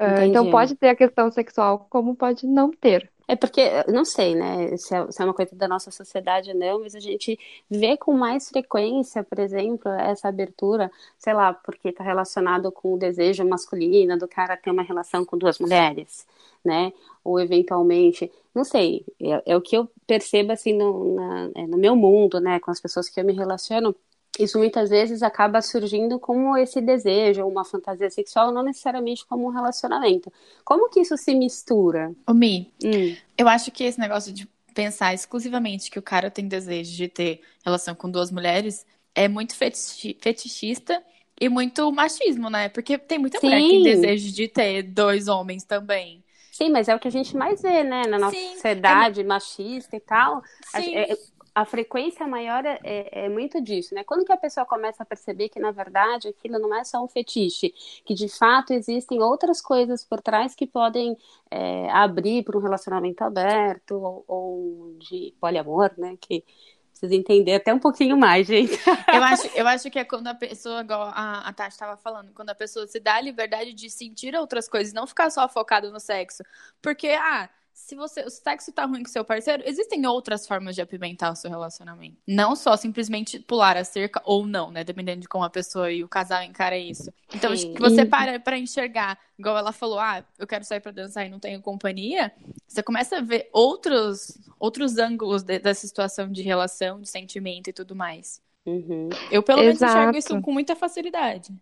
Uh, 0.00 0.22
então 0.24 0.50
pode 0.50 0.76
ter 0.76 0.90
a 0.90 0.96
questão 0.96 1.30
sexual, 1.30 1.86
como 1.90 2.14
pode 2.14 2.46
não 2.46 2.70
ter. 2.70 3.10
É 3.32 3.36
porque, 3.36 3.62
não 3.88 4.04
sei, 4.04 4.34
né, 4.34 4.76
se 4.76 4.94
é, 4.94 5.10
se 5.10 5.22
é, 5.22 5.24
uma 5.24 5.32
coisa 5.32 5.56
da 5.56 5.66
nossa 5.66 5.90
sociedade 5.90 6.50
ou 6.50 6.56
não, 6.56 6.80
mas 6.80 6.94
a 6.94 7.00
gente 7.00 7.38
vê 7.70 7.96
com 7.96 8.12
mais 8.12 8.50
frequência, 8.50 9.24
por 9.24 9.38
exemplo, 9.38 9.90
essa 9.90 10.28
abertura, 10.28 10.92
sei 11.16 11.32
lá, 11.32 11.54
porque 11.54 11.88
está 11.88 12.04
relacionado 12.04 12.70
com 12.70 12.92
o 12.92 12.98
desejo 12.98 13.42
masculino 13.48 14.18
do 14.18 14.28
cara 14.28 14.54
ter 14.54 14.70
uma 14.70 14.82
relação 14.82 15.24
com 15.24 15.38
duas 15.38 15.58
mulheres, 15.58 16.26
né? 16.62 16.92
Ou 17.24 17.40
eventualmente, 17.40 18.30
não 18.54 18.64
sei, 18.64 19.02
é, 19.18 19.52
é 19.52 19.56
o 19.56 19.62
que 19.62 19.78
eu 19.78 19.88
percebo 20.06 20.52
assim 20.52 20.74
no, 20.74 21.14
na, 21.14 21.50
é, 21.54 21.66
no 21.66 21.78
meu 21.78 21.96
mundo, 21.96 22.38
né, 22.38 22.60
com 22.60 22.70
as 22.70 22.82
pessoas 22.82 23.08
que 23.08 23.18
eu 23.18 23.24
me 23.24 23.32
relaciono 23.32 23.96
isso 24.38 24.58
muitas 24.58 24.88
vezes 24.88 25.22
acaba 25.22 25.60
surgindo 25.60 26.18
como 26.18 26.56
esse 26.56 26.80
desejo, 26.80 27.46
uma 27.46 27.64
fantasia 27.64 28.10
sexual, 28.10 28.50
não 28.50 28.62
necessariamente 28.62 29.26
como 29.26 29.46
um 29.46 29.50
relacionamento. 29.50 30.32
Como 30.64 30.88
que 30.88 31.00
isso 31.00 31.16
se 31.16 31.34
mistura? 31.34 32.12
O 32.26 32.32
Mi, 32.32 32.72
hum. 32.82 33.14
eu 33.36 33.46
acho 33.46 33.70
que 33.70 33.84
esse 33.84 34.00
negócio 34.00 34.32
de 34.32 34.48
pensar 34.74 35.12
exclusivamente 35.12 35.90
que 35.90 35.98
o 35.98 36.02
cara 36.02 36.30
tem 36.30 36.48
desejo 36.48 36.96
de 36.96 37.08
ter 37.08 37.40
relação 37.62 37.94
com 37.94 38.10
duas 38.10 38.30
mulheres 38.30 38.86
é 39.14 39.28
muito 39.28 39.54
fetichista 39.54 41.02
e 41.38 41.48
muito 41.48 41.90
machismo, 41.92 42.48
né? 42.48 42.68
Porque 42.68 42.96
tem 42.96 43.18
muita 43.18 43.38
Sim. 43.38 43.46
mulher 43.48 43.60
que 43.60 43.68
tem 43.68 43.82
desejo 43.82 44.32
de 44.32 44.48
ter 44.48 44.82
dois 44.82 45.28
homens 45.28 45.64
também. 45.64 46.22
Sim, 46.52 46.70
mas 46.70 46.86
é 46.86 46.94
o 46.94 46.98
que 46.98 47.08
a 47.08 47.10
gente 47.10 47.34
mais 47.36 47.62
vê, 47.62 47.82
né? 47.82 48.02
Na 48.06 48.18
nossa 48.18 48.36
Sim, 48.36 48.52
sociedade 48.52 49.22
é... 49.22 49.24
machista 49.24 49.96
e 49.96 50.00
tal. 50.00 50.42
Sim. 50.66 50.94
É, 50.94 51.16
a 51.54 51.64
frequência 51.64 52.26
maior 52.26 52.64
é, 52.64 52.78
é, 52.82 53.24
é, 53.24 53.28
muito 53.28 53.60
disso, 53.60 53.94
né? 53.94 54.02
Quando 54.04 54.24
que 54.24 54.32
a 54.32 54.36
pessoa 54.36 54.64
começa 54.64 55.02
a 55.02 55.06
perceber 55.06 55.50
que, 55.50 55.60
na 55.60 55.70
verdade, 55.70 56.28
aquilo 56.28 56.58
não 56.58 56.74
é 56.74 56.82
só 56.82 57.04
um 57.04 57.08
fetiche, 57.08 57.74
que 58.04 58.14
de 58.14 58.28
fato 58.28 58.72
existem 58.72 59.20
outras 59.22 59.60
coisas 59.60 60.04
por 60.04 60.20
trás 60.22 60.54
que 60.54 60.66
podem 60.66 61.16
é, 61.50 61.90
abrir 61.90 62.42
para 62.42 62.56
um 62.56 62.60
relacionamento 62.60 63.22
aberto 63.22 63.92
ou, 63.92 64.24
ou, 64.26 64.96
de 64.98 65.34
poliamor, 65.38 65.90
né? 65.98 66.16
Que 66.18 66.42
precisa 66.90 67.14
entender 67.14 67.54
até 67.54 67.74
um 67.74 67.78
pouquinho 67.78 68.16
mais, 68.16 68.46
gente. 68.46 68.78
eu, 69.12 69.22
acho, 69.24 69.46
eu 69.54 69.66
acho 69.66 69.90
que 69.90 69.98
é 69.98 70.04
quando 70.04 70.28
a 70.28 70.34
pessoa, 70.34 70.80
igual 70.80 71.02
a, 71.02 71.40
a 71.40 71.52
Tati 71.52 71.72
estava 71.72 71.98
falando, 71.98 72.32
quando 72.32 72.50
a 72.50 72.54
pessoa 72.54 72.86
se 72.86 72.98
dá 72.98 73.16
a 73.16 73.20
liberdade 73.20 73.74
de 73.74 73.90
sentir 73.90 74.34
outras 74.34 74.68
coisas, 74.68 74.94
não 74.94 75.06
ficar 75.06 75.28
só 75.30 75.46
focado 75.48 75.92
no 75.92 76.00
sexo. 76.00 76.42
Porque, 76.80 77.08
ah 77.08 77.50
se 77.72 77.94
você 77.94 78.22
o 78.22 78.30
sexo 78.30 78.72
tá 78.72 78.84
ruim 78.84 79.02
com 79.02 79.08
seu 79.08 79.24
parceiro, 79.24 79.62
existem 79.66 80.06
outras 80.06 80.46
formas 80.46 80.74
de 80.74 80.82
apimentar 80.82 81.32
o 81.32 81.36
seu 81.36 81.50
relacionamento. 81.50 82.16
Não 82.26 82.54
só 82.54 82.76
simplesmente 82.76 83.38
pular 83.38 83.76
a 83.76 83.84
cerca 83.84 84.22
ou 84.24 84.46
não, 84.46 84.70
né? 84.70 84.84
Dependendo 84.84 85.22
de 85.22 85.28
como 85.28 85.44
a 85.44 85.50
pessoa 85.50 85.90
e 85.90 86.04
o 86.04 86.08
casal 86.08 86.42
encara 86.42 86.76
isso. 86.76 87.12
Então, 87.34 87.54
Sim. 87.56 87.74
que 87.74 87.80
você 87.80 88.04
para 88.04 88.38
para 88.38 88.58
enxergar, 88.58 89.18
igual 89.38 89.56
ela 89.56 89.72
falou, 89.72 89.98
ah, 89.98 90.24
eu 90.38 90.46
quero 90.46 90.64
sair 90.64 90.80
para 90.80 90.92
dançar 90.92 91.26
e 91.26 91.30
não 91.30 91.38
tenho 91.38 91.60
companhia, 91.60 92.32
você 92.66 92.82
começa 92.82 93.18
a 93.18 93.20
ver 93.20 93.48
outros 93.52 94.38
outros 94.58 94.98
ângulos 94.98 95.42
de, 95.42 95.58
dessa 95.58 95.86
situação 95.86 96.30
de 96.30 96.42
relação, 96.42 97.00
de 97.00 97.08
sentimento 97.08 97.68
e 97.68 97.72
tudo 97.72 97.96
mais. 97.96 98.40
Uhum. 98.64 99.08
Eu, 99.30 99.42
pelo 99.42 99.60
menos, 99.60 99.82
enxergo 99.82 100.16
isso 100.16 100.40
com 100.40 100.52
muita 100.52 100.76
facilidade. 100.76 101.52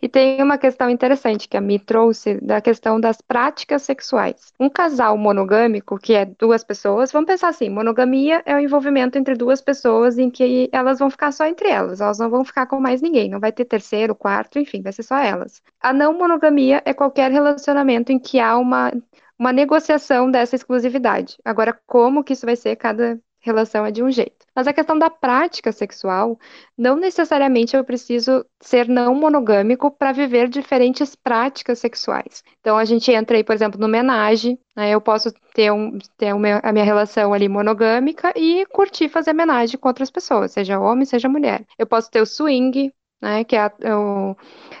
E 0.00 0.08
tem 0.08 0.42
uma 0.42 0.56
questão 0.56 0.88
interessante 0.88 1.46
que 1.46 1.56
a 1.56 1.60
Mi 1.60 1.78
trouxe 1.78 2.40
da 2.40 2.60
questão 2.60 2.98
das 2.98 3.20
práticas 3.20 3.82
sexuais. 3.82 4.52
Um 4.58 4.70
casal 4.70 5.16
monogâmico, 5.18 5.98
que 5.98 6.14
é 6.14 6.24
duas 6.24 6.64
pessoas, 6.64 7.12
vamos 7.12 7.26
pensar 7.26 7.48
assim: 7.48 7.68
monogamia 7.68 8.42
é 8.46 8.54
o 8.54 8.58
envolvimento 8.58 9.18
entre 9.18 9.34
duas 9.34 9.60
pessoas 9.60 10.16
em 10.18 10.30
que 10.30 10.70
elas 10.72 10.98
vão 10.98 11.10
ficar 11.10 11.32
só 11.32 11.44
entre 11.44 11.68
elas, 11.68 12.00
elas 12.00 12.18
não 12.18 12.30
vão 12.30 12.44
ficar 12.44 12.66
com 12.66 12.80
mais 12.80 13.02
ninguém, 13.02 13.28
não 13.28 13.40
vai 13.40 13.52
ter 13.52 13.66
terceiro, 13.66 14.14
quarto, 14.14 14.58
enfim, 14.58 14.80
vai 14.80 14.92
ser 14.92 15.02
só 15.02 15.18
elas. 15.18 15.60
A 15.80 15.92
não 15.92 16.16
monogamia 16.16 16.82
é 16.86 16.94
qualquer 16.94 17.30
relacionamento 17.30 18.10
em 18.10 18.18
que 18.18 18.40
há 18.40 18.56
uma 18.56 18.90
uma 19.38 19.52
negociação 19.52 20.30
dessa 20.30 20.56
exclusividade. 20.56 21.36
Agora, 21.44 21.78
como 21.86 22.24
que 22.24 22.32
isso 22.32 22.44
vai 22.44 22.56
ser, 22.56 22.74
cada 22.76 23.20
relação 23.48 23.84
é 23.84 23.90
de 23.90 24.02
um 24.02 24.10
jeito. 24.10 24.46
Mas 24.54 24.66
a 24.66 24.72
questão 24.72 24.98
da 24.98 25.10
prática 25.10 25.72
sexual, 25.72 26.38
não 26.76 26.96
necessariamente 26.96 27.76
eu 27.76 27.84
preciso 27.84 28.44
ser 28.60 28.88
não 28.88 29.14
monogâmico 29.14 29.90
para 29.90 30.12
viver 30.12 30.48
diferentes 30.48 31.16
práticas 31.16 31.78
sexuais. 31.78 32.44
Então 32.60 32.76
a 32.76 32.84
gente 32.84 33.10
entra 33.10 33.36
aí, 33.36 33.42
por 33.44 33.54
exemplo, 33.54 33.80
no 33.80 33.88
menage, 33.88 34.58
né? 34.76 34.90
Eu 34.90 35.00
posso 35.00 35.32
ter, 35.54 35.72
um, 35.72 35.98
ter 36.16 36.34
uma, 36.34 36.60
a 36.62 36.72
minha 36.72 36.84
relação 36.84 37.32
ali 37.32 37.48
monogâmica 37.48 38.32
e 38.36 38.66
curtir 38.66 39.08
fazer 39.08 39.32
menage 39.32 39.78
com 39.78 39.88
outras 39.88 40.10
pessoas, 40.10 40.52
seja 40.52 40.78
homem, 40.78 41.04
seja 41.04 41.28
mulher. 41.28 41.64
Eu 41.78 41.86
posso 41.86 42.10
ter 42.10 42.20
o 42.20 42.26
swing, 42.26 42.92
né? 43.20 43.44
Que 43.44 43.56
é 43.56 43.60
a, 43.60 43.72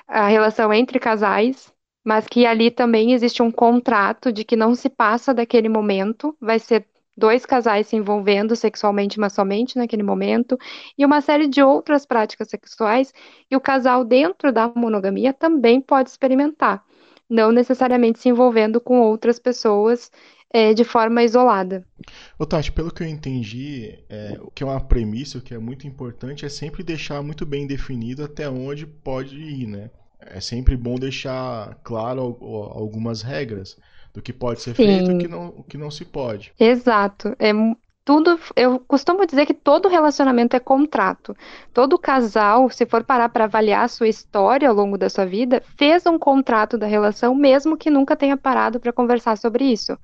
a 0.06 0.28
relação 0.28 0.72
entre 0.72 0.98
casais, 0.98 1.72
mas 2.04 2.26
que 2.26 2.46
ali 2.46 2.70
também 2.70 3.12
existe 3.12 3.42
um 3.42 3.50
contrato 3.50 4.32
de 4.32 4.44
que 4.44 4.56
não 4.56 4.74
se 4.74 4.88
passa 4.88 5.34
daquele 5.34 5.68
momento, 5.68 6.36
vai 6.40 6.58
ser 6.58 6.86
dois 7.18 7.44
casais 7.44 7.88
se 7.88 7.96
envolvendo 7.96 8.54
sexualmente, 8.54 9.18
mas 9.18 9.32
somente 9.32 9.76
naquele 9.76 10.04
momento, 10.04 10.56
e 10.96 11.04
uma 11.04 11.20
série 11.20 11.48
de 11.48 11.60
outras 11.60 12.06
práticas 12.06 12.48
sexuais 12.48 13.12
e 13.50 13.56
o 13.56 13.60
casal 13.60 14.04
dentro 14.04 14.52
da 14.52 14.68
monogamia 14.68 15.32
também 15.32 15.80
pode 15.80 16.10
experimentar, 16.10 16.84
não 17.28 17.50
necessariamente 17.50 18.20
se 18.20 18.28
envolvendo 18.28 18.80
com 18.80 19.00
outras 19.00 19.38
pessoas 19.38 20.10
é, 20.50 20.72
de 20.72 20.84
forma 20.84 21.22
isolada. 21.22 21.84
Ô 22.38 22.46
Tati, 22.46 22.72
pelo 22.72 22.92
que 22.92 23.02
eu 23.02 23.06
entendi, 23.06 23.98
é, 24.08 24.38
o 24.40 24.50
que 24.50 24.62
é 24.62 24.66
uma 24.66 24.80
premissa, 24.80 25.38
o 25.38 25.42
que 25.42 25.52
é 25.52 25.58
muito 25.58 25.86
importante, 25.86 26.46
é 26.46 26.48
sempre 26.48 26.82
deixar 26.82 27.22
muito 27.22 27.44
bem 27.44 27.66
definido 27.66 28.24
até 28.24 28.48
onde 28.48 28.86
pode 28.86 29.36
ir, 29.36 29.66
né? 29.66 29.90
É 30.20 30.40
sempre 30.40 30.76
bom 30.76 30.96
deixar 30.96 31.78
claro 31.82 32.20
algumas 32.72 33.22
regras 33.22 33.76
do 34.12 34.22
que 34.22 34.32
pode 34.32 34.60
ser 34.60 34.74
Sim. 34.74 34.84
feito 34.84 35.10
e 35.10 35.14
o 35.14 35.18
que 35.18 35.28
não, 35.28 35.48
o 35.48 35.62
que 35.62 35.78
não 35.78 35.90
se 35.90 36.04
pode. 36.04 36.52
Exato. 36.58 37.34
É 37.38 37.52
tudo, 38.08 38.40
eu 38.56 38.80
costumo 38.80 39.26
dizer 39.26 39.44
que 39.44 39.52
todo 39.52 39.86
relacionamento 39.86 40.56
é 40.56 40.58
contrato. 40.58 41.36
Todo 41.74 41.98
casal, 41.98 42.70
se 42.70 42.86
for 42.86 43.04
parar 43.04 43.28
para 43.28 43.44
avaliar 43.44 43.84
a 43.84 43.88
sua 43.88 44.08
história 44.08 44.66
ao 44.66 44.74
longo 44.74 44.96
da 44.96 45.10
sua 45.10 45.26
vida, 45.26 45.62
fez 45.76 46.06
um 46.06 46.18
contrato 46.18 46.78
da 46.78 46.86
relação, 46.86 47.34
mesmo 47.34 47.76
que 47.76 47.90
nunca 47.90 48.16
tenha 48.16 48.34
parado 48.34 48.80
para 48.80 48.94
conversar 48.94 49.36
sobre 49.36 49.64
isso 49.64 49.94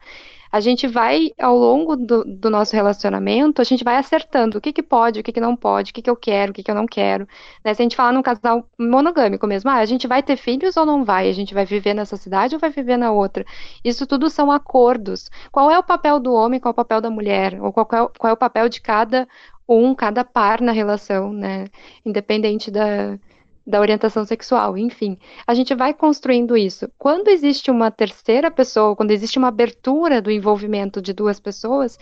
a 0.54 0.61
gente 0.61 0.87
vai, 0.87 1.32
ao 1.37 1.58
longo 1.58 1.96
do, 1.96 2.23
do, 2.23 2.49
nosso 2.49 2.76
relacionamento, 2.76 3.61
a 3.61 3.64
gente 3.64 3.82
vai 3.82 3.96
acertando 3.96 4.58
o 4.58 4.61
que, 4.61 4.73
que 4.73 4.84
pode, 4.84 5.18
o 5.18 5.23
que, 5.25 5.32
que 5.32 5.40
não 5.40 5.56
pode, 5.56 5.90
o 5.90 5.94
que, 5.94 6.00
que 6.00 6.08
eu 6.08 6.14
quero, 6.14 6.52
o 6.52 6.54
que, 6.54 6.62
que 6.62 6.70
eu 6.70 6.76
não 6.76 6.87
quero. 6.87 7.26
Né? 7.64 7.75
Se 7.75 7.82
a 7.82 7.84
gente 7.84 7.96
falar 7.96 8.12
num 8.12 8.23
casal 8.23 8.64
monogâmico 8.78 9.49
mesmo, 9.49 9.68
ah, 9.68 9.78
a 9.78 9.84
gente 9.84 10.06
vai 10.06 10.23
ter 10.23 10.37
filhos 10.37 10.76
ou 10.76 10.87
não 10.87 11.04
vai? 11.04 11.28
A 11.28 11.32
gente 11.32 11.52
vai 11.52 11.66
viver 11.66 11.92
nessa 11.92 12.16
cidade 12.16 12.54
ou 12.54 12.61
vai 12.61 12.70
viver 12.70 12.96
na 12.96 13.11
outra? 13.11 13.44
Isso 13.84 14.06
tudo 14.06 14.30
são 14.30 14.49
acordos. 14.49 15.28
Qual 15.50 15.68
é 15.73 15.76
o 15.76 15.82
papel 15.82 16.20
do 16.20 16.32
homem, 16.32 16.61
qual 16.61 16.70
é 16.70 16.75
o 16.75 16.76
papel 16.76 17.00
da 17.00 17.11
mulher? 17.11 17.61
Ou 17.61 17.73
qual 17.73 17.88
é, 17.92 18.08
qual 18.16 18.30
é 18.30 18.32
o 18.32 18.37
papel 18.37 18.68
de 18.68 18.80
cada 18.80 19.26
um, 19.68 19.92
cada 19.92 20.23
par 20.23 20.61
na 20.61 20.70
relação, 20.70 21.32
né? 21.32 21.66
Independente 22.06 22.70
da, 22.70 23.18
da 23.66 23.80
orientação 23.80 24.25
sexual, 24.25 24.76
enfim. 24.76 25.18
A 25.47 25.54
gente 25.54 25.75
vai 25.75 25.94
construindo 25.94 26.56
isso. 26.56 26.88
Quando 26.99 27.28
existe 27.28 27.71
uma 27.71 27.90
terceira 27.90 28.50
pessoa, 28.50 28.94
quando 28.97 29.11
existe 29.11 29.38
uma 29.38 29.49
abertura 29.49 30.21
do 30.21 30.30
envolvimento 30.30 31.00
de 31.00 31.12
duas 31.12 31.40
pessoas, 31.40 31.99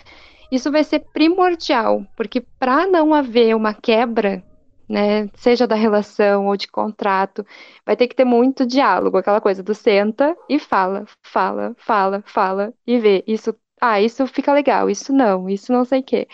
isso 0.50 0.70
vai 0.70 0.84
ser 0.84 1.00
primordial, 1.12 2.04
porque 2.16 2.40
para 2.40 2.86
não 2.86 3.14
haver 3.14 3.56
uma 3.56 3.72
quebra, 3.72 4.42
né, 4.88 5.30
seja 5.34 5.66
da 5.66 5.74
relação 5.74 6.46
ou 6.46 6.56
de 6.56 6.68
contrato, 6.68 7.46
vai 7.86 7.96
ter 7.96 8.06
que 8.06 8.14
ter 8.14 8.24
muito 8.26 8.66
diálogo, 8.66 9.16
aquela 9.16 9.40
coisa 9.40 9.62
do 9.62 9.74
senta 9.74 10.36
e 10.48 10.58
fala, 10.58 11.06
fala, 11.22 11.74
fala, 11.78 12.22
fala 12.26 12.74
e 12.86 12.98
vê. 12.98 13.24
Isso, 13.26 13.54
ah, 13.82 14.00
isso 14.00 14.24
fica 14.28 14.52
legal, 14.52 14.88
isso 14.88 15.12
não, 15.12 15.50
isso 15.50 15.72
não 15.72 15.84
sei 15.84 15.98
o 15.98 16.04
quê. 16.04 16.28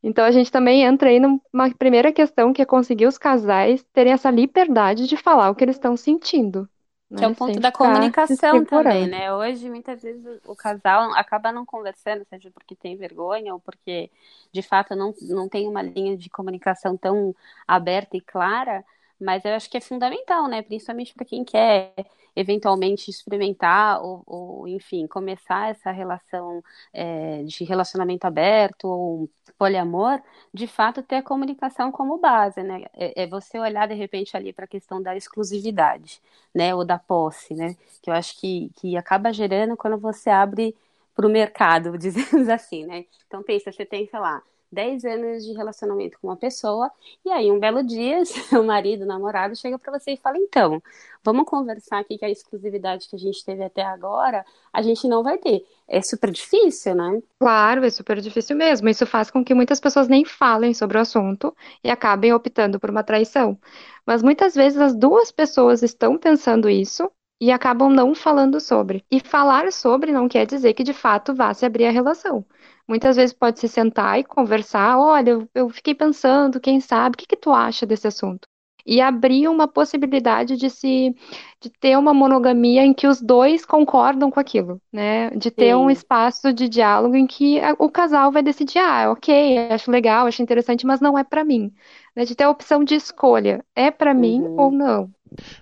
Então 0.00 0.24
a 0.24 0.30
gente 0.30 0.52
também 0.52 0.84
entra 0.84 1.08
aí 1.08 1.18
numa 1.18 1.74
primeira 1.76 2.12
questão 2.12 2.52
que 2.52 2.62
é 2.62 2.64
conseguir 2.64 3.06
os 3.06 3.18
casais 3.18 3.84
terem 3.92 4.12
essa 4.12 4.30
liberdade 4.30 5.08
de 5.08 5.16
falar 5.16 5.50
o 5.50 5.56
que 5.56 5.64
eles 5.64 5.74
estão 5.74 5.96
sentindo. 5.96 6.68
Né? 7.10 7.18
Que 7.18 7.24
é 7.24 7.28
um 7.28 7.34
ponto 7.34 7.58
da 7.58 7.72
comunicação 7.72 8.64
também, 8.64 9.08
né? 9.08 9.32
Hoje, 9.32 9.68
muitas 9.68 10.02
vezes, 10.02 10.24
o 10.46 10.54
casal 10.54 11.12
acaba 11.14 11.50
não 11.50 11.66
conversando, 11.66 12.24
seja 12.28 12.50
porque 12.50 12.76
tem 12.76 12.96
vergonha 12.96 13.54
ou 13.54 13.60
porque, 13.60 14.10
de 14.52 14.62
fato, 14.62 14.94
não, 14.94 15.12
não 15.22 15.48
tem 15.48 15.66
uma 15.66 15.82
linha 15.82 16.16
de 16.16 16.30
comunicação 16.30 16.96
tão 16.96 17.34
aberta 17.66 18.16
e 18.16 18.20
clara, 18.20 18.84
mas 19.20 19.44
eu 19.44 19.52
acho 19.54 19.70
que 19.70 19.76
é 19.76 19.80
fundamental, 19.80 20.48
né? 20.48 20.62
Principalmente 20.62 21.14
para 21.14 21.24
quem 21.24 21.44
quer 21.44 21.94
eventualmente 22.36 23.10
experimentar 23.10 24.02
ou, 24.02 24.22
ou 24.26 24.68
enfim, 24.68 25.06
começar 25.06 25.70
essa 25.70 25.90
relação 25.92 26.62
é, 26.92 27.42
de 27.44 27.64
relacionamento 27.64 28.26
aberto 28.26 28.86
ou 28.88 29.30
poliamor, 29.56 30.20
de 30.52 30.66
fato 30.66 31.02
ter 31.02 31.16
a 31.16 31.22
comunicação 31.22 31.92
como 31.92 32.18
base, 32.18 32.62
né? 32.62 32.84
É, 32.94 33.22
é 33.22 33.26
você 33.26 33.58
olhar 33.58 33.86
de 33.86 33.94
repente 33.94 34.36
ali 34.36 34.52
para 34.52 34.64
a 34.64 34.68
questão 34.68 35.00
da 35.00 35.16
exclusividade, 35.16 36.20
né? 36.54 36.74
Ou 36.74 36.84
da 36.84 36.98
posse, 36.98 37.54
né? 37.54 37.76
Que 38.02 38.10
eu 38.10 38.14
acho 38.14 38.38
que, 38.40 38.70
que 38.76 38.96
acaba 38.96 39.32
gerando 39.32 39.76
quando 39.76 39.98
você 39.98 40.30
abre 40.30 40.76
para 41.14 41.26
o 41.26 41.30
mercado, 41.30 41.96
dizemos 41.98 42.48
assim, 42.48 42.84
né? 42.84 43.04
Então 43.26 43.42
pensa, 43.42 43.70
você 43.70 43.86
tem, 43.86 44.06
sei 44.06 44.18
lá, 44.18 44.42
10 44.74 45.04
anos 45.04 45.44
de 45.44 45.52
relacionamento 45.52 46.18
com 46.20 46.28
uma 46.28 46.36
pessoa, 46.36 46.90
e 47.24 47.30
aí 47.30 47.50
um 47.50 47.58
belo 47.58 47.82
dia, 47.82 48.24
seu 48.26 48.62
marido, 48.62 49.06
namorado, 49.06 49.56
chega 49.56 49.78
para 49.78 49.98
você 49.98 50.12
e 50.12 50.16
fala: 50.16 50.36
então, 50.38 50.82
vamos 51.22 51.46
conversar 51.46 52.00
aqui 52.00 52.18
que 52.18 52.24
a 52.24 52.30
exclusividade 52.30 53.08
que 53.08 53.16
a 53.16 53.18
gente 53.18 53.44
teve 53.44 53.64
até 53.64 53.82
agora, 53.82 54.44
a 54.72 54.82
gente 54.82 55.08
não 55.08 55.22
vai 55.22 55.38
ter. 55.38 55.64
É 55.88 56.02
super 56.02 56.30
difícil, 56.30 56.94
né? 56.94 57.22
Claro, 57.38 57.84
é 57.84 57.90
super 57.90 58.20
difícil 58.20 58.56
mesmo. 58.56 58.88
Isso 58.88 59.06
faz 59.06 59.30
com 59.30 59.44
que 59.44 59.54
muitas 59.54 59.80
pessoas 59.80 60.08
nem 60.08 60.24
falem 60.24 60.74
sobre 60.74 60.98
o 60.98 61.00
assunto 61.00 61.54
e 61.82 61.90
acabem 61.90 62.32
optando 62.32 62.80
por 62.80 62.90
uma 62.90 63.02
traição. 63.02 63.58
Mas 64.06 64.22
muitas 64.22 64.54
vezes 64.54 64.78
as 64.78 64.94
duas 64.94 65.30
pessoas 65.30 65.82
estão 65.82 66.18
pensando 66.18 66.68
isso 66.68 67.10
e 67.40 67.50
acabam 67.50 67.90
não 67.90 68.14
falando 68.14 68.60
sobre. 68.60 69.04
E 69.10 69.20
falar 69.20 69.70
sobre 69.72 70.12
não 70.12 70.28
quer 70.28 70.46
dizer 70.46 70.72
que 70.74 70.82
de 70.82 70.92
fato 70.92 71.34
vá 71.34 71.52
se 71.52 71.66
abrir 71.66 71.86
a 71.86 71.90
relação. 71.90 72.44
Muitas 72.86 73.16
vezes 73.16 73.32
pode 73.32 73.60
se 73.60 73.68
sentar 73.68 74.18
e 74.18 74.24
conversar, 74.24 74.98
olha, 74.98 75.30
eu, 75.30 75.48
eu 75.54 75.68
fiquei 75.70 75.94
pensando, 75.94 76.60
quem 76.60 76.80
sabe, 76.80 77.14
o 77.14 77.18
que, 77.18 77.26
que 77.26 77.36
tu 77.36 77.50
acha 77.50 77.86
desse 77.86 78.06
assunto? 78.06 78.46
E 78.86 79.00
abrir 79.00 79.48
uma 79.48 79.66
possibilidade 79.66 80.58
de 80.58 80.68
se 80.68 81.14
de 81.58 81.70
ter 81.70 81.96
uma 81.96 82.12
monogamia 82.12 82.84
em 82.84 82.92
que 82.92 83.06
os 83.06 83.22
dois 83.22 83.64
concordam 83.64 84.30
com 84.30 84.38
aquilo, 84.38 84.78
né? 84.92 85.30
De 85.30 85.50
ter 85.50 85.68
Sim. 85.68 85.74
um 85.74 85.88
espaço 85.88 86.52
de 86.52 86.68
diálogo 86.68 87.16
em 87.16 87.26
que 87.26 87.58
o 87.78 87.88
casal 87.88 88.30
vai 88.30 88.42
decidir, 88.42 88.80
ah, 88.80 89.10
ok, 89.10 89.70
acho 89.70 89.90
legal, 89.90 90.26
acho 90.26 90.42
interessante, 90.42 90.84
mas 90.84 91.00
não 91.00 91.18
é 91.18 91.24
para 91.24 91.42
mim. 91.42 91.72
Né? 92.14 92.26
De 92.26 92.34
ter 92.34 92.44
a 92.44 92.50
opção 92.50 92.84
de 92.84 92.94
escolha, 92.94 93.64
é 93.74 93.90
para 93.90 94.12
uhum. 94.12 94.20
mim 94.20 94.42
ou 94.58 94.70
não. 94.70 95.10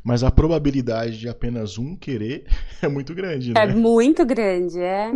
Mas 0.02 0.24
a 0.24 0.30
probabilidade 0.30 1.18
de 1.18 1.28
apenas 1.28 1.78
um 1.78 1.96
querer 1.96 2.46
é 2.82 2.88
muito 2.88 3.14
grande, 3.14 3.52
né? 3.52 3.60
É 3.62 3.66
muito 3.66 4.26
grande, 4.26 4.80
é. 4.80 5.12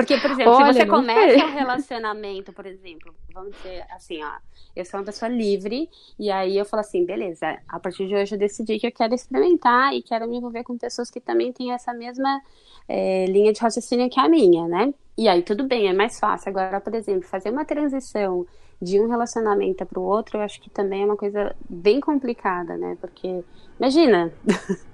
Porque, 0.00 0.16
por 0.16 0.30
exemplo, 0.30 0.52
Olha, 0.54 0.72
se 0.72 0.78
você 0.78 0.86
começa 0.86 1.38
sei. 1.38 1.44
um 1.44 1.52
relacionamento, 1.52 2.54
por 2.54 2.64
exemplo, 2.64 3.14
vamos 3.34 3.52
dizer 3.52 3.84
assim, 3.90 4.24
ó, 4.24 4.32
eu 4.74 4.82
sou 4.82 4.98
uma 4.98 5.04
pessoa 5.04 5.30
livre, 5.30 5.90
e 6.18 6.30
aí 6.30 6.56
eu 6.56 6.64
falo 6.64 6.80
assim, 6.80 7.04
beleza, 7.04 7.58
a 7.68 7.78
partir 7.78 8.08
de 8.08 8.14
hoje 8.14 8.34
eu 8.34 8.38
decidi 8.38 8.78
que 8.78 8.86
eu 8.86 8.92
quero 8.92 9.14
experimentar 9.14 9.92
e 9.92 10.02
quero 10.02 10.26
me 10.26 10.38
envolver 10.38 10.64
com 10.64 10.78
pessoas 10.78 11.10
que 11.10 11.20
também 11.20 11.52
têm 11.52 11.72
essa 11.72 11.92
mesma 11.92 12.40
é, 12.88 13.26
linha 13.26 13.52
de 13.52 13.60
raciocínio 13.60 14.08
que 14.08 14.18
a 14.18 14.26
minha, 14.26 14.66
né? 14.66 14.94
E 15.18 15.28
aí 15.28 15.42
tudo 15.42 15.64
bem, 15.64 15.88
é 15.88 15.92
mais 15.92 16.18
fácil. 16.18 16.48
Agora, 16.48 16.80
por 16.80 16.94
exemplo, 16.94 17.28
fazer 17.28 17.50
uma 17.50 17.66
transição 17.66 18.46
de 18.80 18.98
um 18.98 19.06
relacionamento 19.06 19.84
para 19.84 20.00
o 20.00 20.02
outro, 20.02 20.38
eu 20.38 20.42
acho 20.42 20.58
que 20.62 20.70
também 20.70 21.02
é 21.02 21.04
uma 21.04 21.16
coisa 21.16 21.54
bem 21.68 22.00
complicada, 22.00 22.78
né? 22.78 22.96
Porque, 23.02 23.44
imagina, 23.78 24.32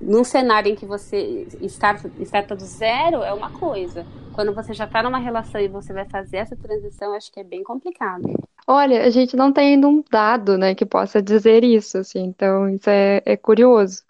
num 0.00 0.24
cenário 0.24 0.72
em 0.72 0.74
que 0.74 0.84
você 0.84 1.46
está, 1.60 1.92
do 1.92 2.64
zero 2.64 3.22
é 3.22 3.32
uma 3.32 3.50
coisa. 3.50 4.04
Quando 4.34 4.54
você 4.54 4.72
já 4.72 4.84
está 4.84 5.02
numa 5.02 5.18
relação 5.18 5.60
e 5.60 5.68
você 5.68 5.92
vai 5.92 6.04
fazer 6.06 6.38
essa 6.38 6.56
transição, 6.56 7.14
acho 7.14 7.30
que 7.30 7.40
é 7.40 7.44
bem 7.44 7.62
complicado. 7.62 8.22
Olha, 8.66 9.04
a 9.04 9.10
gente 9.10 9.36
não 9.36 9.52
tem 9.52 9.74
ainda 9.74 9.88
um 9.88 10.02
dado, 10.10 10.58
né, 10.58 10.74
que 10.74 10.86
possa 10.86 11.22
dizer 11.22 11.64
isso, 11.64 11.98
assim, 11.98 12.24
então 12.24 12.68
isso 12.68 12.88
é, 12.88 13.22
é 13.24 13.36
curioso. 13.36 14.02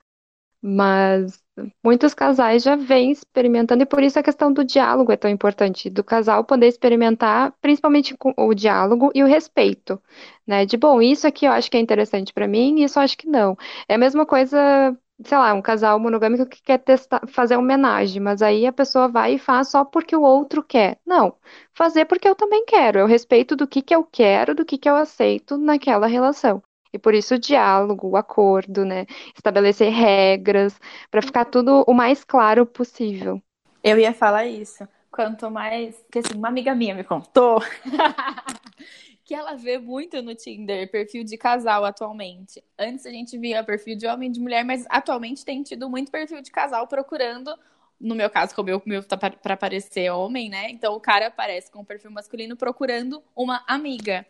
Mas 0.63 1.43
muitos 1.83 2.13
casais 2.13 2.63
já 2.63 2.77
vêm 2.77 3.11
experimentando, 3.11 3.83
e 3.83 3.87
por 3.87 4.03
isso 4.03 4.19
a 4.19 4.23
questão 4.23 4.53
do 4.53 4.65
diálogo 4.65 5.11
é 5.11 5.17
tão 5.17 5.31
importante, 5.31 5.89
do 5.89 6.05
casal 6.05 6.45
poder 6.45 6.67
experimentar, 6.69 7.53
principalmente 7.61 8.15
com 8.17 8.35
o 8.37 8.55
diálogo 8.55 9.11
e 9.15 9.23
o 9.23 9.27
respeito, 9.27 10.01
né? 10.47 10.67
De 10.67 10.77
bom, 10.77 11.01
isso 11.01 11.27
aqui 11.27 11.47
eu 11.47 11.53
acho 11.53 11.71
que 11.71 11.77
é 11.77 11.81
interessante 11.81 12.33
para 12.33 12.47
mim, 12.47 12.83
isso 12.83 12.99
eu 12.99 13.03
acho 13.03 13.17
que 13.17 13.27
não. 13.27 13.57
É 13.89 13.95
a 13.95 13.99
mesma 13.99 14.27
coisa 14.27 14.97
sei 15.25 15.39
lá, 15.39 15.53
um 15.55 15.63
casal 15.63 15.99
monogâmico 15.99 16.47
que 16.47 16.63
quer 16.63 16.79
testar, 16.79 17.23
fazer 17.29 17.57
homenagem, 17.57 18.21
mas 18.21 18.43
aí 18.43 18.67
a 18.67 18.73
pessoa 18.73 19.09
vai 19.09 19.35
e 19.35 19.39
faz 19.39 19.69
só 19.69 19.85
porque 19.85 20.15
o 20.17 20.23
outro 20.23 20.63
quer. 20.63 20.99
Não, 21.07 21.35
fazer 21.75 22.05
porque 22.07 22.29
eu 22.29 22.35
também 22.35 22.65
quero. 22.65 22.99
Eu 22.99 23.07
respeito 23.07 23.55
do 23.57 23.67
que 23.67 23.83
que 23.83 23.95
eu 23.95 24.05
quero, 24.05 24.55
do 24.55 24.65
que 24.65 24.79
que 24.79 24.89
eu 24.89 24.97
aceito 24.97 25.59
naquela 25.59 26.07
relação. 26.07 26.63
E 26.93 26.99
por 26.99 27.15
isso 27.15 27.35
o 27.35 27.39
diálogo, 27.39 28.09
o 28.09 28.17
acordo, 28.17 28.85
né? 28.85 29.07
Estabelecer 29.37 29.93
regras 29.93 30.79
para 31.11 31.23
ficar 31.23 31.45
tudo 31.45 31.85
o 31.87 31.95
mais 31.95 32.25
claro 32.25 32.67
possível. 32.67 33.41
Eu 33.83 33.99
ia 33.99 34.13
falar 34.13 34.47
isso. 34.47 34.87
Quanto 35.11 35.51
mais. 35.51 35.97
Porque 36.03 36.21
assim, 36.21 36.37
uma 36.37 36.49
amiga 36.49 36.75
minha 36.75 36.95
me 36.95 37.05
contou 37.05 37.63
que 39.31 39.35
ela 39.37 39.55
vê 39.55 39.79
muito 39.79 40.21
no 40.21 40.35
Tinder 40.35 40.91
perfil 40.91 41.23
de 41.23 41.37
casal 41.37 41.85
atualmente. 41.85 42.61
Antes 42.77 43.07
a 43.07 43.11
gente 43.11 43.39
via 43.39 43.63
perfil 43.63 43.95
de 43.95 44.05
homem 44.05 44.29
e 44.29 44.33
de 44.33 44.41
mulher, 44.41 44.65
mas 44.65 44.85
atualmente 44.91 45.45
tem 45.45 45.63
tido 45.63 45.89
muito 45.89 46.11
perfil 46.11 46.43
de 46.43 46.51
casal 46.51 46.89
procurando. 46.89 47.57
No 48.01 48.17
meu 48.17 48.29
caso, 48.29 48.53
como 48.57 48.77
o 48.77 48.83
meu 48.85 49.05
tá 49.05 49.17
para 49.17 49.55
aparecer 49.55 50.11
homem, 50.11 50.51
né? 50.51 50.69
Então 50.71 50.97
o 50.97 51.01
cara 51.01 51.29
aparece 51.29 51.71
com 51.71 51.79
o 51.79 51.85
perfil 51.85 52.11
masculino 52.11 52.57
procurando 52.57 53.23
uma 53.37 53.63
amiga. 53.69 54.27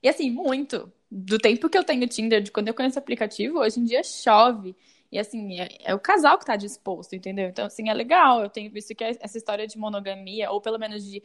E 0.00 0.08
assim, 0.08 0.30
muito. 0.30 0.92
Do 1.10 1.36
tempo 1.36 1.68
que 1.68 1.76
eu 1.76 1.82
tenho 1.82 2.06
Tinder, 2.06 2.40
de 2.40 2.52
quando 2.52 2.68
eu 2.68 2.74
conheço 2.74 2.94
o 2.94 3.00
aplicativo, 3.00 3.58
hoje 3.58 3.80
em 3.80 3.84
dia 3.84 4.04
chove. 4.04 4.76
E 5.10 5.18
assim, 5.18 5.60
é, 5.60 5.68
é, 5.82 5.94
o 5.96 5.98
casal 5.98 6.38
que 6.38 6.46
tá 6.46 6.54
disposto, 6.54 7.14
entendeu? 7.16 7.48
Então, 7.48 7.66
assim, 7.66 7.90
é 7.90 7.94
legal. 7.94 8.40
Eu 8.42 8.48
tenho 8.48 8.70
visto 8.70 8.94
que 8.94 9.02
essa 9.02 9.36
história 9.36 9.66
de 9.66 9.76
monogamia, 9.76 10.52
ou 10.52 10.60
pelo 10.60 10.78
menos 10.78 11.04
de 11.04 11.24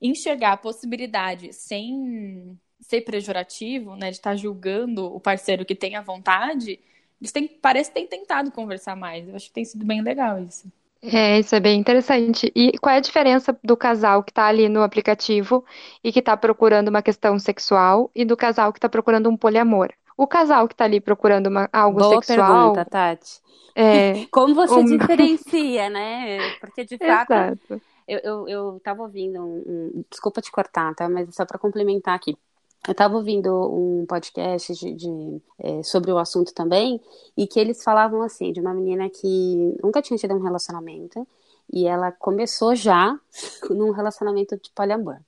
enxergar 0.00 0.52
a 0.52 0.56
possibilidade 0.56 1.52
sem 1.52 2.56
ser 2.80 3.02
pejorativo, 3.02 3.96
né? 3.96 4.10
De 4.10 4.16
estar 4.16 4.30
tá 4.30 4.36
julgando 4.36 5.04
o 5.04 5.20
parceiro 5.20 5.64
que 5.64 5.74
tem 5.74 5.96
a 5.96 6.02
vontade, 6.02 6.80
eles 7.20 7.32
têm, 7.32 7.48
parece 7.48 7.90
que 7.90 7.94
têm 7.94 8.06
tentado 8.06 8.50
conversar 8.50 8.96
mais. 8.96 9.28
Eu 9.28 9.34
acho 9.34 9.46
que 9.46 9.52
tem 9.52 9.64
sido 9.64 9.84
bem 9.84 10.02
legal 10.02 10.42
isso. 10.42 10.70
É, 11.02 11.38
isso 11.38 11.54
é 11.54 11.60
bem 11.60 11.78
interessante. 11.78 12.50
E 12.54 12.76
qual 12.78 12.94
é 12.94 12.98
a 12.98 13.00
diferença 13.00 13.56
do 13.62 13.76
casal 13.76 14.22
que 14.22 14.30
está 14.30 14.46
ali 14.46 14.68
no 14.68 14.82
aplicativo 14.82 15.64
e 16.02 16.12
que 16.12 16.18
está 16.18 16.36
procurando 16.36 16.88
uma 16.88 17.02
questão 17.02 17.38
sexual 17.38 18.10
e 18.14 18.24
do 18.24 18.36
casal 18.36 18.72
que 18.72 18.78
está 18.78 18.88
procurando 18.88 19.28
um 19.28 19.36
poliamor? 19.36 19.92
O 20.16 20.26
casal 20.26 20.66
que 20.66 20.74
está 20.74 20.84
ali 20.84 21.00
procurando 21.00 21.46
uma, 21.46 21.68
algo 21.72 22.00
Boa 22.00 22.20
sexual. 22.22 22.72
Pergunta, 22.72 22.84
Tati. 22.84 23.40
É, 23.74 24.26
Como 24.32 24.54
você 24.54 24.74
um... 24.74 24.84
diferencia, 24.84 25.88
né? 25.88 26.56
Porque 26.60 26.84
de 26.84 26.98
fato. 26.98 27.32
Exato. 27.32 27.82
Eu, 28.08 28.18
eu, 28.24 28.48
eu 28.48 28.80
tava 28.82 29.02
ouvindo 29.02 29.38
um, 29.38 29.62
um, 29.66 30.04
Desculpa 30.10 30.40
te 30.40 30.50
cortar, 30.50 30.94
tá? 30.94 31.08
Mas 31.08 31.32
só 31.34 31.44
para 31.44 31.58
complementar 31.58 32.16
aqui. 32.16 32.36
Eu 32.88 32.92
estava 32.92 33.16
ouvindo 33.16 33.50
um 33.70 34.06
podcast 34.06 34.72
de, 34.72 34.94
de 34.94 35.42
é, 35.58 35.82
sobre 35.82 36.10
o 36.10 36.16
assunto 36.16 36.54
também, 36.54 36.98
e 37.36 37.46
que 37.46 37.60
eles 37.60 37.84
falavam 37.84 38.22
assim, 38.22 38.50
de 38.50 38.60
uma 38.62 38.72
menina 38.72 39.10
que 39.10 39.76
nunca 39.84 40.00
tinha 40.00 40.16
tido 40.16 40.32
um 40.32 40.40
relacionamento, 40.40 41.28
e 41.70 41.86
ela 41.86 42.10
começou 42.10 42.74
já 42.74 43.14
num 43.68 43.90
relacionamento 43.90 44.56
de 44.56 44.70
poliamor. 44.70 45.18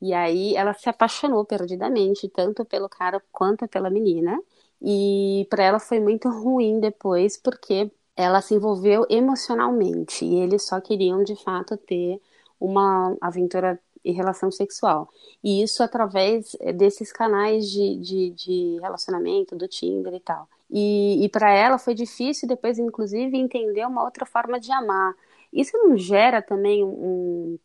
E 0.00 0.14
aí 0.14 0.56
ela 0.56 0.72
se 0.72 0.88
apaixonou 0.88 1.44
perdidamente, 1.44 2.26
tanto 2.30 2.64
pelo 2.64 2.88
cara 2.88 3.22
quanto 3.30 3.68
pela 3.68 3.90
menina. 3.90 4.40
E 4.80 5.46
para 5.50 5.62
ela 5.62 5.78
foi 5.78 6.00
muito 6.00 6.30
ruim 6.30 6.80
depois, 6.80 7.36
porque 7.36 7.92
ela 8.16 8.40
se 8.40 8.54
envolveu 8.54 9.04
emocionalmente 9.10 10.24
e 10.24 10.36
eles 10.36 10.66
só 10.66 10.80
queriam 10.80 11.22
de 11.22 11.36
fato 11.36 11.76
ter 11.76 12.18
uma 12.58 13.14
aventura 13.20 13.78
e 14.04 14.12
relação 14.12 14.50
sexual. 14.50 15.08
E 15.42 15.62
isso 15.62 15.82
através 15.82 16.56
eh, 16.60 16.72
desses 16.72 17.12
canais 17.12 17.70
de, 17.70 17.96
de, 17.96 18.30
de 18.30 18.78
relacionamento, 18.80 19.56
do 19.56 19.66
Tinder 19.66 20.14
e 20.14 20.20
tal. 20.20 20.48
E, 20.70 21.24
e 21.24 21.28
para 21.28 21.50
ela 21.52 21.78
foi 21.78 21.94
difícil 21.94 22.48
depois, 22.48 22.78
inclusive, 22.78 23.36
entender 23.36 23.86
uma 23.86 24.04
outra 24.04 24.26
forma 24.26 24.58
de 24.58 24.72
amar. 24.72 25.14
Isso 25.52 25.76
não 25.78 25.96
gera 25.96 26.42
também 26.42 26.84
um, 26.84 27.58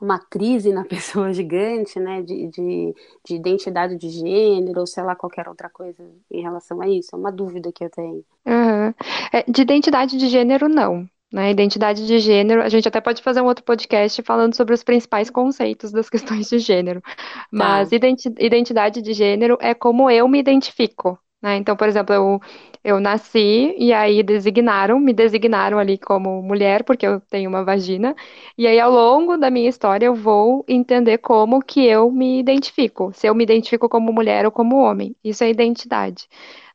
uma 0.00 0.18
crise 0.18 0.72
na 0.72 0.84
pessoa 0.86 1.32
gigante, 1.32 1.98
né, 1.98 2.22
de, 2.22 2.48
de, 2.48 2.94
de, 3.24 3.34
identidade 3.34 3.96
de 3.96 4.08
gênero, 4.08 4.80
ou 4.80 4.86
sei 4.86 5.02
lá, 5.02 5.14
qualquer 5.14 5.48
outra 5.48 5.68
coisa 5.68 6.02
em 6.30 6.42
relação 6.42 6.80
a 6.80 6.88
isso? 6.88 7.14
É 7.14 7.18
uma 7.18 7.32
dúvida 7.32 7.72
que 7.72 7.84
eu 7.84 7.90
tenho. 7.90 8.24
Uhum. 8.46 8.94
É, 9.32 9.44
de 9.48 9.62
identidade 9.62 10.16
de 10.16 10.28
gênero, 10.28 10.68
não. 10.68 11.08
Né? 11.32 11.50
Identidade 11.50 12.06
de 12.06 12.18
gênero, 12.18 12.62
a 12.62 12.68
gente 12.68 12.88
até 12.88 13.00
pode 13.00 13.22
fazer 13.22 13.40
um 13.40 13.46
outro 13.46 13.64
podcast 13.64 14.20
falando 14.22 14.54
sobre 14.54 14.74
os 14.74 14.82
principais 14.82 15.30
conceitos 15.30 15.92
das 15.92 16.10
questões 16.10 16.48
de 16.48 16.58
gênero. 16.58 17.02
Mas 17.50 17.90
tá. 17.90 17.96
identidade 18.40 19.00
de 19.00 19.12
gênero 19.12 19.56
é 19.60 19.72
como 19.74 20.10
eu 20.10 20.26
me 20.28 20.38
identifico. 20.40 21.18
Né? 21.42 21.56
Então, 21.56 21.74
por 21.76 21.88
exemplo, 21.88 22.14
eu, 22.14 22.40
eu 22.84 23.00
nasci 23.00 23.74
e 23.78 23.92
aí 23.92 24.22
designaram, 24.22 25.00
me 25.00 25.12
designaram 25.12 25.78
ali 25.78 25.96
como 25.96 26.42
mulher, 26.42 26.84
porque 26.84 27.06
eu 27.06 27.20
tenho 27.20 27.48
uma 27.48 27.64
vagina. 27.64 28.14
E 28.58 28.66
aí, 28.66 28.78
ao 28.78 28.90
longo 28.90 29.36
da 29.38 29.50
minha 29.50 29.68
história, 29.68 30.06
eu 30.06 30.14
vou 30.14 30.64
entender 30.68 31.18
como 31.18 31.62
que 31.62 31.84
eu 31.86 32.10
me 32.10 32.40
identifico. 32.40 33.10
Se 33.14 33.26
eu 33.26 33.34
me 33.34 33.44
identifico 33.44 33.88
como 33.88 34.12
mulher 34.12 34.44
ou 34.44 34.52
como 34.52 34.76
homem. 34.76 35.16
Isso 35.24 35.42
é 35.44 35.48
identidade. 35.50 36.28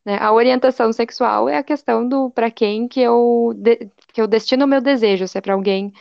Né? 0.06 0.18
A 0.20 0.32
orientação 0.32 0.94
sexual 0.94 1.50
é 1.50 1.58
a 1.58 1.64
questão 1.64 2.08
do 2.08 2.30
para 2.30 2.52
quem 2.52 2.88
que 2.88 3.02
eu, 3.02 3.54
de, 3.56 3.90
que 4.14 4.22
eu 4.22 4.28
destino 4.28 4.66
o 4.66 4.68
meu 4.68 4.82
desejo, 4.82 5.28
se 5.28 5.38
é 5.38 5.42
para 5.42 5.54
alguém 5.54 5.92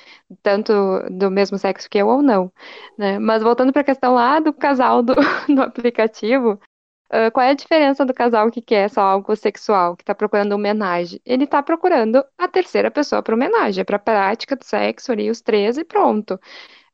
tanto 0.43 0.73
do 1.11 1.31
mesmo 1.31 1.59
sexo 1.59 1.89
que 1.89 1.99
eu 1.99 2.09
ou 2.09 2.23
não. 2.23 2.53
Né? 2.99 3.19
Mas 3.19 3.43
voltando 3.43 3.73
para 3.73 3.83
a 3.83 3.85
questão 3.85 4.15
lá 4.15 4.41
do 4.41 4.53
casal 4.53 5.03
do, 5.03 5.15
do 5.49 5.63
aplicativo, 5.63 6.61
uh, 7.13 7.31
qual 7.33 7.47
é 7.47 7.51
a 7.51 7.55
diferença 7.55 8.05
do 8.05 8.15
casal 8.15 8.51
que 8.51 8.61
quer 8.63 8.91
só 8.91 9.01
algo 9.03 9.35
sexual, 9.37 9.97
que 9.97 10.03
está 10.03 10.15
procurando 10.15 10.53
homenagem? 10.53 11.21
Ele 11.25 11.45
está 11.45 11.63
procurando 11.63 12.25
a 12.39 12.49
terceira 12.49 12.91
pessoa 12.91 13.23
para 13.23 13.35
homenagem, 13.35 13.83
é 13.83 13.85
para 13.85 13.99
prática 13.99 14.57
do 14.57 14.65
sexo 14.65 15.13
ali, 15.13 15.31
os 15.31 15.41
três 15.41 15.79
e 15.79 15.85
pronto. 15.85 16.39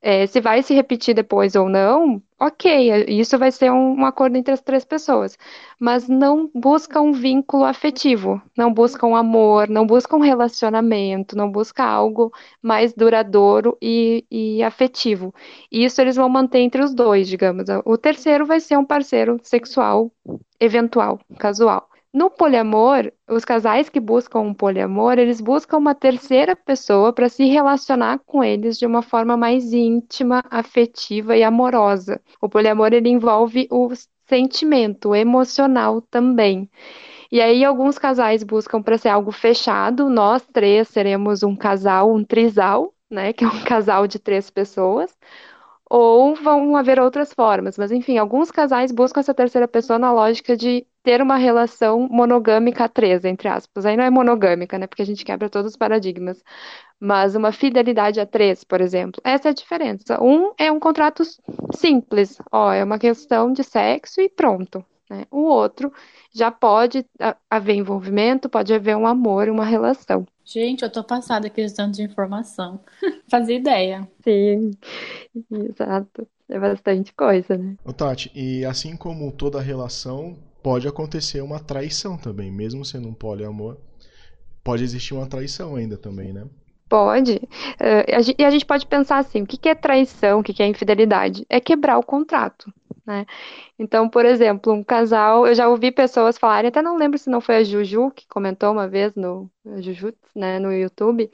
É, 0.03 0.27
se 0.27 0.41
vai 0.41 0.63
se 0.63 0.73
repetir 0.75 1.15
depois 1.15 1.55
ou 1.55 1.69
não, 1.69 2.23
ok, 2.39 3.05
isso 3.09 3.39
vai 3.39 3.53
ser 3.53 3.71
um, 3.71 4.01
um, 4.01 4.07
acordo 4.07 4.37
entre 4.37 4.55
as 4.55 4.63
três 4.63 4.83
pessoas. 4.83 5.37
Mas 5.79 6.09
não 6.09 6.51
busca 6.55 7.01
um 7.03 7.13
vínculo 7.13 7.65
afetivo, 7.65 8.41
não 8.57 8.73
busca 8.73 9.07
um 9.07 9.15
amor, 9.15 9.69
não 9.69 9.87
busca 9.87 10.17
um 10.17 10.21
relacionamento, 10.21 11.37
não 11.37 11.51
busca 11.53 11.85
algo 11.85 12.33
mais 12.63 12.95
duradouro 12.95 13.77
e, 13.81 14.25
e 14.31 14.63
afetivo. 14.63 15.35
E 15.71 15.85
isso 15.85 16.01
eles 16.01 16.17
vão 16.17 16.29
manter 16.31 16.61
entre 16.61 16.83
os 16.83 16.95
dois, 16.95 17.29
digamos. 17.29 17.67
O 17.85 17.99
terceiro 17.99 18.47
vai 18.47 18.59
ser 18.61 18.79
um 18.79 18.85
parceiro 18.87 19.39
sexual 19.43 20.11
eventual, 20.59 21.21
casual. 21.39 21.90
No 22.13 22.29
poliamor, 22.29 23.13
os 23.29 23.45
casais 23.45 23.89
que 23.89 24.01
buscam 24.01 24.41
um 24.41 24.53
poliamor, 24.55 25.17
eles 25.19 25.41
buscam 25.41 25.79
uma 25.79 25.95
terceira 25.95 26.57
pessoa 26.57 27.13
para 27.13 27.29
se 27.29 27.45
relacionar 27.45 28.19
com 28.27 28.43
eles 28.43 28.79
de 28.79 28.85
uma 28.87 29.01
forma 29.01 29.37
mais 29.37 29.73
íntima, 29.73 30.43
afetiva 30.51 31.37
e 31.37 31.45
amorosa. 31.45 32.21
O 32.41 32.49
poliamor 32.49 32.93
ele 32.93 33.09
envolve 33.09 33.69
o 33.71 33.89
sentimento, 34.29 35.15
emocional 35.15 36.01
também. 36.03 36.69
E 37.33 37.41
aí 37.41 37.65
alguns 37.65 37.99
casais 37.99 38.43
buscam 38.45 38.83
para 38.83 38.99
ser 38.99 39.09
algo 39.11 39.33
fechado. 39.33 40.09
Nós 40.11 40.47
três 40.53 40.89
seremos 40.89 41.43
um 41.43 41.57
casal, 41.57 42.13
um 42.15 42.25
trisal, 42.25 42.95
né, 43.11 43.33
que 43.33 43.45
é 43.45 43.49
um 43.49 43.63
casal 43.65 44.07
de 44.09 44.19
três 44.19 44.51
pessoas. 44.51 45.17
Ou 45.91 46.37
vão 46.37 46.77
haver 46.77 47.01
outras 47.01 47.35
formas. 47.35 47.77
Mas, 47.77 47.91
enfim, 47.91 48.17
alguns 48.17 48.51
casais 48.51 48.93
buscam 48.93 49.21
essa 49.21 49.35
terceira 49.35 49.67
pessoa 49.67 49.99
na 49.99 50.13
lógica 50.13 50.57
de 50.57 50.87
ter 51.03 51.21
uma 51.21 51.37
relação 51.37 52.09
monogâmica 52.09 52.85
a 52.85 52.89
três, 52.89 53.25
entre 53.25 53.49
aspas. 53.49 53.85
Aí 53.85 53.97
não 53.97 54.05
é 54.05 54.11
monogâmica, 54.11 54.79
né? 54.79 54.87
Porque 54.87 55.03
a 55.03 55.07
gente 55.07 55.25
quebra 55.25 55.51
todos 55.51 55.73
os 55.73 55.77
paradigmas. 55.77 56.43
Mas 57.01 57.35
uma 57.35 57.53
fidelidade 57.53 58.21
a 58.21 58.27
três, 58.27 58.63
por 58.63 58.81
exemplo. 58.81 59.21
Essa 59.25 59.49
é 59.49 59.51
a 59.51 59.55
diferença. 59.55 60.23
Um 60.23 60.53
é 60.59 60.71
um 60.71 60.79
contrato 60.79 61.25
simples. 61.75 62.39
Ó, 62.53 62.73
é 62.73 62.85
uma 62.85 62.99
questão 62.99 63.53
de 63.53 63.65
sexo 63.65 64.21
e 64.21 64.29
pronto. 64.29 64.85
Né? 65.11 65.27
O 65.29 65.41
outro 65.41 65.93
já 66.33 66.53
pode 66.53 67.05
haver 67.51 67.75
envolvimento, 67.75 68.49
pode 68.49 68.73
haver 68.73 68.97
um 68.97 69.07
amor, 69.07 69.49
uma 69.49 69.65
relação. 69.65 70.25
Gente, 70.45 70.83
eu 70.85 70.91
tô 70.91 71.03
passada 71.03 71.49
aqui 71.49 71.67
de 71.67 71.75
tanto 71.75 71.97
de 71.97 72.03
informação. 72.03 72.81
Fazia 73.29 73.57
ideia. 73.57 74.09
Sim, 74.23 74.71
exato. 75.51 76.27
É 76.49 76.59
bastante 76.59 77.13
coisa, 77.13 77.57
né? 77.59 77.77
Ô, 77.85 77.93
Tati, 77.93 78.31
e 78.35 78.65
assim 78.65 78.97
como 78.97 79.31
toda 79.33 79.61
relação, 79.61 80.37
pode 80.63 80.87
acontecer 80.87 81.41
uma 81.41 81.59
traição 81.59 82.17
também, 82.17 82.51
mesmo 82.51 82.85
sendo 82.85 83.09
um 83.09 83.15
poliamor, 83.15 83.77
pode 84.63 84.85
existir 84.85 85.15
uma 85.15 85.27
traição 85.27 85.77
ainda 85.77 85.97
também, 85.97 86.33
né? 86.33 86.47
Pode. 86.89 87.35
Uh, 87.35 88.35
e 88.37 88.45
a 88.45 88.51
gente 88.51 88.67
pode 88.67 88.85
pensar 88.87 89.19
assim: 89.19 89.43
o 89.43 89.47
que 89.47 89.69
é 89.69 89.75
traição, 89.77 90.41
o 90.41 90.43
que 90.43 90.61
é 90.61 90.67
infidelidade? 90.67 91.47
É 91.49 91.61
quebrar 91.61 91.99
o 91.99 92.03
contrato. 92.03 92.73
Né? 93.07 93.27
Então, 93.79 94.09
por 94.09 94.25
exemplo, 94.25 94.73
um 94.73 94.85
casal, 94.85 95.47
eu 95.47 95.55
já 95.55 95.69
ouvi 95.69 95.91
pessoas 95.91 96.39
falarem, 96.39 96.69
até 96.69 96.83
não 96.83 96.97
lembro 96.97 97.19
se 97.19 97.31
não 97.31 97.41
foi 97.41 97.57
a 97.57 97.65
Juju 97.65 98.11
que 98.11 98.27
comentou 98.29 98.71
uma 98.73 98.87
vez 98.89 99.15
no 99.15 99.51
Juju, 99.79 100.13
né, 100.35 100.59
no 100.59 100.73
YouTube, 100.73 101.31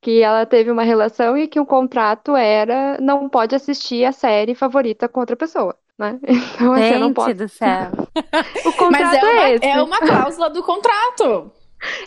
que 0.00 0.22
ela 0.22 0.46
teve 0.46 0.70
uma 0.70 0.82
relação 0.82 1.36
e 1.36 1.48
que 1.48 1.58
o 1.58 1.66
contrato 1.66 2.36
era 2.36 2.98
não 3.00 3.28
pode 3.28 3.54
assistir 3.54 4.04
a 4.04 4.12
série 4.12 4.54
favorita 4.54 5.08
com 5.08 5.20
outra 5.20 5.36
pessoa. 5.36 5.76
Né? 5.98 6.18
Então, 6.56 6.72
assim, 6.72 6.82
Gente 6.84 6.98
não 6.98 7.12
pode... 7.12 7.34
do 7.34 7.48
céu. 7.48 7.90
o 8.64 8.72
contrato 8.72 8.90
Mas 8.90 9.14
é, 9.14 9.22
uma, 9.22 9.42
é, 9.42 9.54
esse. 9.54 9.66
é 9.66 9.82
uma 9.82 9.98
cláusula 9.98 10.50
do 10.50 10.62
contrato. 10.62 11.52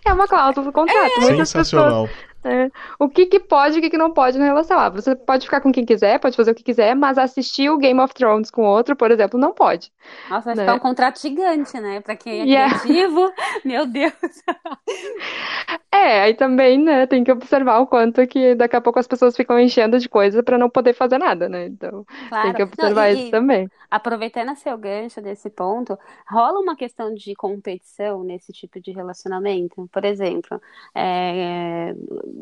É 0.06 0.14
uma 0.14 0.28
cláusula 0.28 0.66
do 0.66 0.72
contrato. 0.72 1.18
É. 1.18 1.22
Muitas 1.22 1.50
Sensacional. 1.50 2.08
Pessoas 2.08 2.29
é. 2.44 2.72
O 2.98 3.10
que, 3.10 3.26
que 3.26 3.40
pode 3.40 3.76
e 3.76 3.80
o 3.80 3.82
que, 3.82 3.90
que 3.90 3.98
não 3.98 4.12
pode 4.12 4.38
na 4.38 4.46
relação. 4.46 4.80
Ah, 4.80 4.90
você 4.90 5.16
pode 5.16 5.46
ficar 5.46 5.60
com 5.60 5.72
quem 5.72 5.86
quiser, 5.86 6.20
pode 6.20 6.38
fazer 6.38 6.52
o 6.52 6.56
que 6.56 6.64
quiser, 6.64 6.96
mas 6.96 7.18
assistir 7.18 7.70
o 7.70 7.78
Game 7.78 8.00
of 8.00 8.14
Thrones 8.14 8.50
com 8.50 8.64
outro, 8.64 8.96
por 8.96 9.12
exemplo, 9.12 9.40
não 9.40 9.54
pode. 9.54 9.92
Nossa, 10.30 10.46
vai 10.46 10.56
né? 10.56 10.64
ficar 10.64 10.76
um 10.76 10.80
contrato 10.80 11.22
gigante, 11.22 11.80
né? 11.80 12.00
Pra 12.00 12.16
quem 12.16 12.42
é 12.42 12.46
yeah. 12.46 12.80
criativo, 12.80 13.32
meu 13.66 13.86
Deus. 13.86 14.14
É, 16.00 16.22
aí 16.22 16.34
também, 16.34 16.78
né, 16.78 17.06
tem 17.06 17.26
que 17.26 17.32
observar 17.32 17.80
o 17.80 17.88
quanto 17.88 18.26
que 18.26 18.56
daqui 18.56 18.76
a 18.76 18.82
pouco 18.82 19.00
as 19.00 19.08
pessoas 19.08 19.36
ficam 19.36 19.60
enchendo 19.60 20.00
de 20.00 20.08
coisa 20.08 20.42
para 20.42 20.58
não 20.58 20.70
poder 20.70 20.94
fazer 20.94 21.18
nada, 21.18 21.50
né? 21.50 21.66
Então, 21.66 22.06
claro. 22.30 22.44
tem 22.46 22.54
que 22.54 22.64
observar 22.64 23.12
não, 23.12 23.20
e, 23.20 23.22
isso 23.22 23.32
também. 23.32 23.70
Aproveitando 23.92 24.56
seu 24.56 24.78
gancho 24.78 25.22
desse 25.22 25.50
ponto, 25.50 26.00
rola 26.30 26.60
uma 26.60 26.76
questão 26.76 27.14
de 27.14 27.36
competição 27.36 28.24
nesse 28.24 28.54
tipo 28.54 28.80
de 28.80 28.92
relacionamento? 28.92 29.90
Por 29.92 30.06
exemplo, 30.06 30.62
é, 30.96 31.94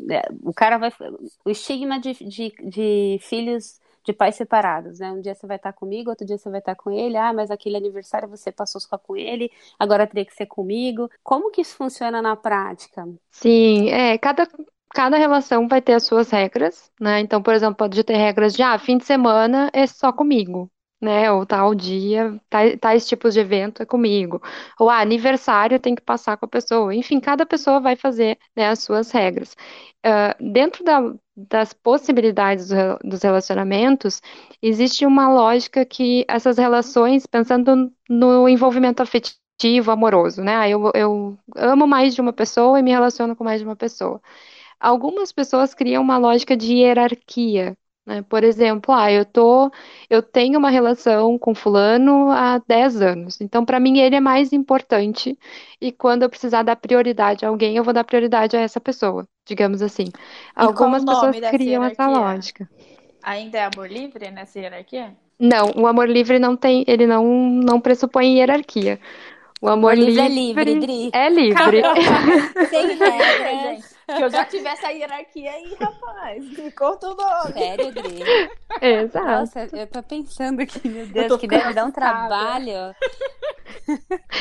é, 0.08 0.22
o 0.44 0.54
cara 0.54 0.78
vai. 0.78 0.92
O 1.44 1.50
estigma 1.50 1.98
de, 1.98 2.12
de, 2.12 2.54
de 2.62 3.18
filhos 3.20 3.80
de 4.08 4.12
pais 4.14 4.36
separados, 4.36 4.98
né? 4.98 5.12
Um 5.12 5.20
dia 5.20 5.34
você 5.34 5.46
vai 5.46 5.56
estar 5.56 5.72
comigo, 5.72 6.10
outro 6.10 6.26
dia 6.26 6.38
você 6.38 6.48
vai 6.48 6.60
estar 6.60 6.74
com 6.74 6.90
ele. 6.90 7.16
Ah, 7.16 7.32
mas 7.32 7.50
aquele 7.50 7.76
aniversário 7.76 8.28
você 8.28 8.50
passou 8.50 8.80
só 8.80 8.96
com 8.96 9.16
ele, 9.16 9.50
agora 9.78 10.06
teria 10.06 10.24
que 10.24 10.34
ser 10.34 10.46
comigo. 10.46 11.10
Como 11.22 11.50
que 11.50 11.60
isso 11.60 11.76
funciona 11.76 12.22
na 12.22 12.34
prática? 12.34 13.06
Sim, 13.30 13.90
é, 13.90 14.16
cada 14.18 14.48
cada 14.94 15.18
relação 15.18 15.68
vai 15.68 15.82
ter 15.82 15.92
as 15.92 16.04
suas 16.04 16.30
regras, 16.30 16.90
né? 16.98 17.20
Então, 17.20 17.42
por 17.42 17.52
exemplo, 17.54 17.76
pode 17.76 18.02
ter 18.02 18.16
regras 18.16 18.54
de, 18.54 18.62
ah, 18.62 18.78
fim 18.78 18.96
de 18.96 19.04
semana 19.04 19.70
é 19.74 19.86
só 19.86 20.10
comigo 20.10 20.70
né? 21.00 21.30
Ou 21.30 21.46
tal 21.46 21.74
dia, 21.74 22.40
tais, 22.80 23.06
tipos 23.06 23.34
de 23.34 23.40
evento 23.40 23.82
é 23.82 23.86
comigo. 23.86 24.42
Ou 24.78 24.90
ah, 24.90 25.00
aniversário 25.00 25.78
tem 25.80 25.94
que 25.94 26.02
passar 26.02 26.36
com 26.36 26.46
a 26.46 26.48
pessoa. 26.48 26.94
Enfim, 26.94 27.20
cada 27.20 27.46
pessoa 27.46 27.80
vai 27.80 27.96
fazer 27.96 28.38
né, 28.56 28.68
as 28.68 28.80
suas 28.80 29.10
regras. 29.10 29.54
Uh, 30.04 30.52
dentro 30.52 30.84
da, 30.84 31.00
das 31.50 31.72
possibilidades 31.72 32.68
do, 32.68 32.98
dos 33.04 33.22
relacionamentos, 33.22 34.20
existe 34.62 35.06
uma 35.06 35.28
lógica 35.32 35.84
que 35.84 36.24
essas 36.28 36.58
relações, 36.58 37.26
pensando 37.26 37.92
no 38.08 38.48
envolvimento 38.48 39.02
afetivo, 39.02 39.90
amoroso, 39.90 40.42
né? 40.42 40.56
Ah, 40.56 40.68
eu, 40.68 40.90
eu 40.94 41.38
amo 41.56 41.86
mais 41.86 42.14
de 42.14 42.20
uma 42.20 42.32
pessoa 42.32 42.78
e 42.78 42.82
me 42.82 42.90
relaciono 42.90 43.36
com 43.36 43.44
mais 43.44 43.60
de 43.60 43.66
uma 43.66 43.76
pessoa. 43.76 44.20
Algumas 44.80 45.32
pessoas 45.32 45.74
criam 45.74 46.02
uma 46.02 46.18
lógica 46.18 46.56
de 46.56 46.74
hierarquia, 46.74 47.76
né? 48.06 48.22
Por 48.22 48.44
exemplo, 48.44 48.94
ah, 48.94 49.10
eu 49.12 49.24
tô, 49.24 49.70
eu 50.08 50.22
tenho 50.22 50.58
uma 50.58 50.70
relação 50.70 51.38
com 51.38 51.54
fulano 51.54 52.30
há 52.30 52.58
10 52.66 53.00
anos, 53.02 53.40
então 53.40 53.64
para 53.64 53.80
mim 53.80 53.98
ele 53.98 54.16
é 54.16 54.20
mais 54.20 54.52
importante 54.52 55.38
e 55.80 55.92
quando 55.92 56.22
eu 56.22 56.30
precisar 56.30 56.62
dar 56.62 56.76
prioridade 56.76 57.44
a 57.44 57.48
alguém, 57.48 57.76
eu 57.76 57.84
vou 57.84 57.92
dar 57.92 58.04
prioridade 58.04 58.56
a 58.56 58.60
essa 58.60 58.80
pessoa, 58.80 59.28
digamos 59.48 59.82
assim. 59.82 60.04
E 60.06 60.12
Algumas 60.54 61.04
pessoas 61.04 61.36
criam 61.50 61.82
essa 61.82 62.06
lógica. 62.06 62.68
Ainda 63.22 63.58
é 63.58 63.64
amor 63.74 63.90
livre 63.90 64.30
nessa 64.30 64.58
hierarquia? 64.58 65.16
Não, 65.38 65.72
o 65.76 65.86
amor 65.86 66.08
livre 66.08 66.38
não 66.38 66.56
tem, 66.56 66.84
ele 66.86 67.06
não, 67.06 67.24
não 67.24 67.80
pressupõe 67.80 68.38
hierarquia. 68.38 69.00
O 69.60 69.68
amor, 69.68 69.92
amor 69.92 70.04
livre, 70.04 70.28
livre, 70.28 70.60
é 70.60 70.64
livre, 70.64 70.86
Dri. 70.86 71.10
É 71.12 71.28
livre. 71.28 71.82
Sem 72.70 72.86
regras. 72.96 73.97
Que 74.16 74.22
eu 74.22 74.30
já 74.30 74.44
tivesse 74.46 74.86
a 74.86 74.88
hierarquia 74.88 75.50
aí, 75.50 75.76
rapaz. 75.78 76.42
Me 76.58 76.70
conta 76.72 77.08
o 77.08 77.14
nome. 77.14 77.52
Sério, 77.52 77.92
Dri? 77.92 78.22
Exato. 78.80 79.26
Nossa, 79.26 79.68
eu 79.76 79.86
tô 79.86 80.02
pensando 80.02 80.60
aqui, 80.60 80.88
meu 80.88 81.06
Deus, 81.06 81.36
que 81.36 81.46
deve 81.46 81.74
dar 81.74 81.84
um 81.84 81.90
trabalho. 81.90 82.94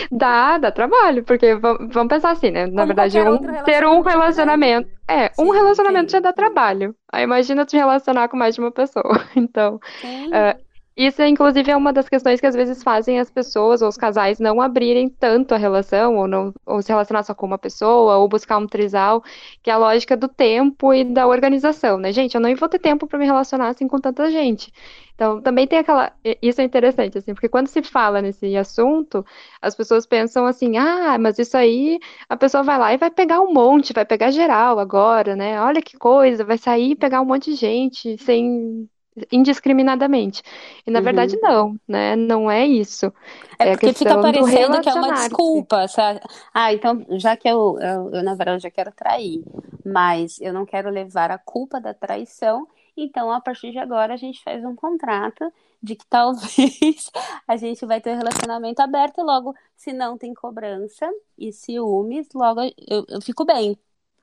Dá, 0.09 0.57
dá 0.57 0.71
trabalho, 0.71 1.23
porque 1.23 1.55
vamos 1.55 2.07
pensar 2.07 2.31
assim, 2.31 2.49
né? 2.49 2.65
Na 2.65 2.83
Como 2.83 2.87
verdade, 2.87 3.19
um, 3.19 3.63
ter 3.63 3.85
um 3.85 4.01
relacionamento. 4.01 4.89
É, 5.07 5.29
sim, 5.29 5.43
um 5.43 5.49
relacionamento 5.49 6.11
sim. 6.11 6.17
já 6.17 6.19
dá 6.21 6.31
trabalho. 6.31 6.95
Aí 7.11 7.23
imagina 7.23 7.65
te 7.65 7.75
relacionar 7.75 8.29
com 8.29 8.37
mais 8.37 8.55
de 8.55 8.61
uma 8.61 8.71
pessoa. 8.71 9.03
Então, 9.35 9.75
uh, 9.75 10.66
isso, 10.97 11.21
inclusive, 11.21 11.69
é 11.71 11.77
uma 11.77 11.93
das 11.93 12.09
questões 12.09 12.39
que 12.41 12.47
às 12.47 12.55
vezes 12.55 12.81
fazem 12.83 13.19
as 13.19 13.29
pessoas 13.29 13.81
ou 13.83 13.87
os 13.87 13.95
casais 13.97 14.39
não 14.39 14.59
abrirem 14.59 15.07
tanto 15.07 15.53
a 15.53 15.57
relação, 15.57 16.15
ou 16.17 16.27
não 16.27 16.53
ou 16.65 16.81
se 16.81 16.89
relacionar 16.89 17.23
só 17.23 17.35
com 17.35 17.45
uma 17.45 17.57
pessoa, 17.57 18.17
ou 18.17 18.27
buscar 18.27 18.57
um 18.57 18.65
trisal, 18.67 19.23
que 19.61 19.69
é 19.69 19.73
a 19.73 19.77
lógica 19.77 20.17
do 20.17 20.27
tempo 20.27 20.93
e 20.93 21.03
da 21.03 21.27
organização, 21.27 21.97
né? 21.99 22.11
Gente, 22.11 22.35
eu 22.35 22.41
não 22.41 22.53
vou 22.55 22.67
ter 22.67 22.79
tempo 22.79 23.05
para 23.07 23.19
me 23.19 23.25
relacionar 23.25 23.69
assim 23.69 23.87
com 23.87 23.99
tanta 23.99 24.31
gente. 24.31 24.71
Então, 25.13 25.41
também 25.41 25.67
tem 25.67 25.79
aquela. 25.79 26.11
Isso 26.41 26.61
é 26.61 26.63
interessante, 26.63 27.17
assim, 27.17 27.33
porque 27.33 27.49
quando 27.49 27.67
se 27.67 27.81
fala 27.83 28.21
nesse 28.21 28.55
assunto, 28.57 29.25
as 29.61 29.75
pessoas 29.75 30.05
pensam 30.05 30.45
assim: 30.45 30.77
ah, 30.77 31.17
mas 31.19 31.37
isso 31.39 31.55
aí, 31.57 31.99
a 32.29 32.35
pessoa 32.37 32.63
vai 32.63 32.77
lá 32.77 32.93
e 32.93 32.97
vai 32.97 33.11
pegar 33.11 33.39
um 33.41 33.53
monte, 33.53 33.93
vai 33.93 34.05
pegar 34.05 34.31
geral 34.31 34.79
agora, 34.79 35.35
né? 35.35 35.61
Olha 35.61 35.81
que 35.81 35.97
coisa, 35.97 36.43
vai 36.43 36.57
sair 36.57 36.91
e 36.91 36.95
pegar 36.95 37.21
um 37.21 37.25
monte 37.25 37.51
de 37.51 37.55
gente 37.55 38.17
sem 38.17 38.89
indiscriminadamente. 39.31 40.43
E 40.85 40.91
na 40.91 40.99
uhum. 40.99 41.05
verdade 41.05 41.37
não, 41.41 41.75
né? 41.87 42.15
Não 42.15 42.49
é 42.49 42.65
isso. 42.65 43.11
É, 43.57 43.69
é 43.69 43.71
porque 43.71 43.93
fica 43.93 44.19
parecendo 44.19 44.81
que 44.81 44.89
é 44.89 44.93
uma 44.93 45.13
desculpa. 45.13 45.87
Sabe? 45.87 46.19
Ah, 46.53 46.73
então 46.73 47.05
já 47.11 47.35
que 47.35 47.47
eu, 47.47 47.77
eu, 47.79 48.11
eu, 48.13 48.23
na 48.23 48.35
verdade 48.35 48.63
já 48.63 48.71
quero 48.71 48.91
trair, 48.91 49.43
mas 49.85 50.39
eu 50.41 50.53
não 50.53 50.65
quero 50.65 50.89
levar 50.89 51.31
a 51.31 51.37
culpa 51.37 51.79
da 51.79 51.93
traição, 51.93 52.67
então 52.95 53.31
a 53.31 53.39
partir 53.39 53.71
de 53.71 53.79
agora 53.79 54.13
a 54.13 54.17
gente 54.17 54.43
faz 54.43 54.63
um 54.63 54.75
contrato 54.75 55.51
de 55.81 55.95
que 55.95 56.05
talvez 56.09 57.11
a 57.47 57.55
gente 57.55 57.85
vai 57.85 58.01
ter 58.01 58.11
um 58.11 58.17
relacionamento 58.17 58.81
aberto 58.81 59.21
logo, 59.21 59.53
se 59.75 59.93
não 59.93 60.17
tem 60.17 60.33
cobrança 60.33 61.09
e 61.37 61.51
ciúmes, 61.51 62.27
logo 62.33 62.61
eu, 62.61 63.05
eu 63.07 63.21
fico 63.21 63.45
bem. 63.45 63.77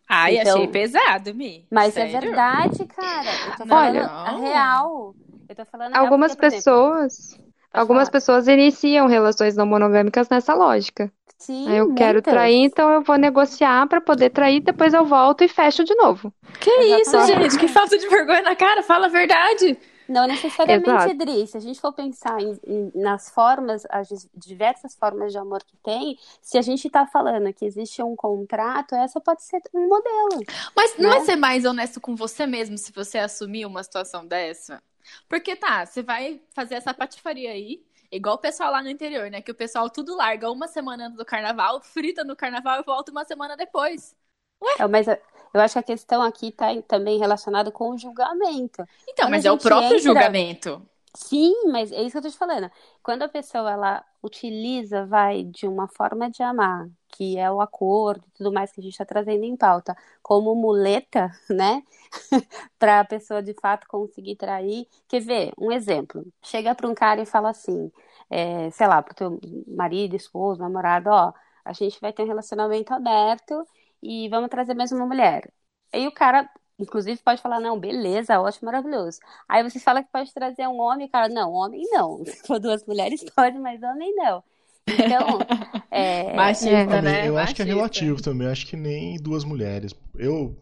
Ai, 0.08 0.38
então, 0.38 0.56
achei 0.56 0.68
pesado, 0.68 1.34
Mi. 1.34 1.66
Mas 1.70 1.96
é 1.96 2.02
Sério? 2.08 2.16
é 2.16 2.20
verdade, 2.20 2.84
cara. 2.86 3.28
Eu 3.46 3.56
tô 3.56 3.66
falando 3.66 3.96
Olha, 3.96 4.06
a 4.06 4.36
real. 4.36 5.14
Eu 5.48 5.54
tô 5.54 5.64
falando 5.64 5.96
algumas 5.96 6.34
porque, 6.34 6.50
pessoas, 6.50 7.32
exemplo, 7.32 7.52
algumas 7.72 8.08
falar. 8.08 8.12
pessoas 8.12 8.48
iniciam 8.48 9.06
relações 9.06 9.56
não 9.56 9.66
monogâmicas 9.66 10.28
nessa 10.28 10.54
lógica. 10.54 11.10
Sim, 11.38 11.68
eu 11.74 11.86
muitas. 11.86 11.98
quero 12.06 12.22
trair, 12.22 12.64
então 12.64 12.90
eu 12.90 13.02
vou 13.02 13.16
negociar 13.16 13.86
para 13.86 14.00
poder 14.00 14.30
trair, 14.30 14.60
depois 14.60 14.94
eu 14.94 15.04
volto 15.04 15.44
e 15.44 15.48
fecho 15.48 15.84
de 15.84 15.94
novo. 15.94 16.32
Que 16.60 16.70
Exatamente. 16.70 17.02
isso, 17.02 17.26
gente? 17.26 17.58
Que 17.58 17.68
falta 17.68 17.98
de 17.98 18.08
vergonha 18.08 18.42
na 18.42 18.56
cara, 18.56 18.82
fala 18.82 19.06
a 19.06 19.10
verdade. 19.10 19.76
Não 20.08 20.26
necessariamente, 20.26 20.90
Exato. 20.90 21.10
Edri. 21.10 21.46
Se 21.46 21.56
a 21.56 21.60
gente 21.60 21.80
for 21.80 21.92
pensar 21.92 22.40
em, 22.40 22.58
em, 22.66 22.92
nas 22.94 23.30
formas, 23.30 23.86
as 23.88 24.28
diversas 24.34 24.94
formas 24.94 25.32
de 25.32 25.38
amor 25.38 25.62
que 25.64 25.76
tem, 25.78 26.18
se 26.42 26.58
a 26.58 26.62
gente 26.62 26.86
está 26.86 27.06
falando 27.06 27.52
que 27.52 27.64
existe 27.64 28.02
um 28.02 28.14
contrato, 28.14 28.94
essa 28.94 29.20
pode 29.20 29.42
ser 29.42 29.62
um 29.72 29.88
modelo. 29.88 30.44
Mas 30.76 30.96
né? 30.96 31.08
não 31.08 31.12
é 31.14 31.20
ser 31.20 31.36
mais 31.36 31.64
honesto 31.64 32.00
com 32.00 32.14
você 32.14 32.46
mesmo 32.46 32.76
se 32.76 32.92
você 32.92 33.18
assumir 33.18 33.66
uma 33.66 33.82
situação 33.82 34.26
dessa? 34.26 34.82
Porque 35.28 35.56
tá, 35.56 35.84
você 35.84 36.02
vai 36.02 36.40
fazer 36.54 36.76
essa 36.76 36.94
patifaria 36.94 37.50
aí, 37.50 37.84
igual 38.10 38.36
o 38.36 38.38
pessoal 38.38 38.72
lá 38.72 38.82
no 38.82 38.90
interior, 38.90 39.30
né? 39.30 39.42
Que 39.42 39.50
o 39.50 39.54
pessoal 39.54 39.90
tudo 39.90 40.16
larga 40.16 40.50
uma 40.50 40.68
semana 40.68 41.06
antes 41.06 41.16
do 41.16 41.24
carnaval, 41.24 41.80
frita 41.82 42.24
no 42.24 42.36
carnaval 42.36 42.80
e 42.80 42.84
volta 42.84 43.10
uma 43.10 43.24
semana 43.24 43.56
depois. 43.56 44.16
Ué? 44.62 44.74
É, 44.78 44.86
mas 44.86 45.06
Eu 45.54 45.60
acho 45.60 45.74
que 45.74 45.78
a 45.78 45.82
questão 45.82 46.20
aqui 46.20 46.48
está 46.48 46.66
também 46.82 47.18
relacionada 47.18 47.70
com 47.70 47.90
o 47.90 47.98
julgamento. 47.98 48.84
Então, 49.08 49.26
Quando 49.26 49.30
mas 49.30 49.44
é 49.44 49.52
o 49.52 49.56
próprio 49.56 49.86
entra... 49.86 49.98
julgamento. 50.00 50.82
Sim, 51.16 51.70
mas 51.70 51.92
é 51.92 52.02
isso 52.02 52.10
que 52.10 52.18
eu 52.18 52.22
tô 52.22 52.28
te 52.30 52.36
falando. 52.36 52.68
Quando 53.00 53.22
a 53.22 53.28
pessoa 53.28 53.70
ela 53.70 54.04
utiliza, 54.20 55.06
vai, 55.06 55.44
de 55.44 55.68
uma 55.68 55.86
forma 55.86 56.28
de 56.28 56.42
amar, 56.42 56.88
que 57.08 57.38
é 57.38 57.48
o 57.48 57.60
acordo 57.60 58.24
e 58.26 58.30
tudo 58.32 58.52
mais 58.52 58.72
que 58.72 58.80
a 58.80 58.82
gente 58.82 58.94
está 58.94 59.04
trazendo 59.04 59.44
em 59.44 59.56
pauta, 59.56 59.96
como 60.20 60.56
muleta, 60.56 61.30
né? 61.48 61.84
para 62.76 63.00
a 63.00 63.04
pessoa 63.04 63.40
de 63.40 63.54
fato 63.54 63.86
conseguir 63.86 64.34
trair. 64.34 64.88
Quer 65.06 65.20
ver? 65.20 65.52
Um 65.56 65.70
exemplo. 65.70 66.26
Chega 66.42 66.74
para 66.74 66.88
um 66.88 66.94
cara 66.94 67.22
e 67.22 67.26
fala 67.26 67.50
assim, 67.50 67.92
é, 68.28 68.70
sei 68.72 68.88
lá, 68.88 69.00
pro 69.00 69.14
teu 69.14 69.38
marido, 69.68 70.16
esposo, 70.16 70.60
namorado, 70.60 71.10
ó, 71.10 71.32
a 71.64 71.72
gente 71.72 72.00
vai 72.00 72.12
ter 72.12 72.24
um 72.24 72.26
relacionamento 72.26 72.92
aberto 72.92 73.64
e 74.04 74.28
vamos 74.28 74.50
trazer 74.50 74.74
mais 74.74 74.92
uma 74.92 75.06
mulher. 75.06 75.50
Aí 75.92 76.06
o 76.06 76.12
cara 76.12 76.48
Inclusive 76.78 77.20
pode 77.22 77.40
falar, 77.40 77.60
não, 77.60 77.78
beleza, 77.78 78.40
ótimo, 78.40 78.66
maravilhoso. 78.66 79.20
Aí 79.48 79.62
você 79.62 79.78
fala 79.78 80.02
que 80.02 80.10
pode 80.10 80.34
trazer 80.34 80.66
um 80.66 80.80
homem, 80.80 81.08
cara, 81.08 81.28
não, 81.28 81.52
homem 81.52 81.82
não. 81.90 82.24
Se 82.26 82.46
for 82.46 82.58
duas 82.58 82.84
mulheres, 82.84 83.24
pode, 83.34 83.58
mas 83.58 83.80
homem 83.82 84.12
não. 84.16 84.42
Então, 84.86 85.38
é... 85.90 86.34
Machista, 86.34 87.00
né? 87.00 87.28
Eu 87.28 87.34
Machista. 87.34 87.40
acho 87.42 87.54
que 87.54 87.62
é 87.62 87.64
relativo 87.64 88.22
também, 88.22 88.48
acho 88.48 88.66
que 88.66 88.76
nem 88.76 89.16
duas 89.16 89.44
mulheres. 89.44 89.94
Eu, 90.16 90.56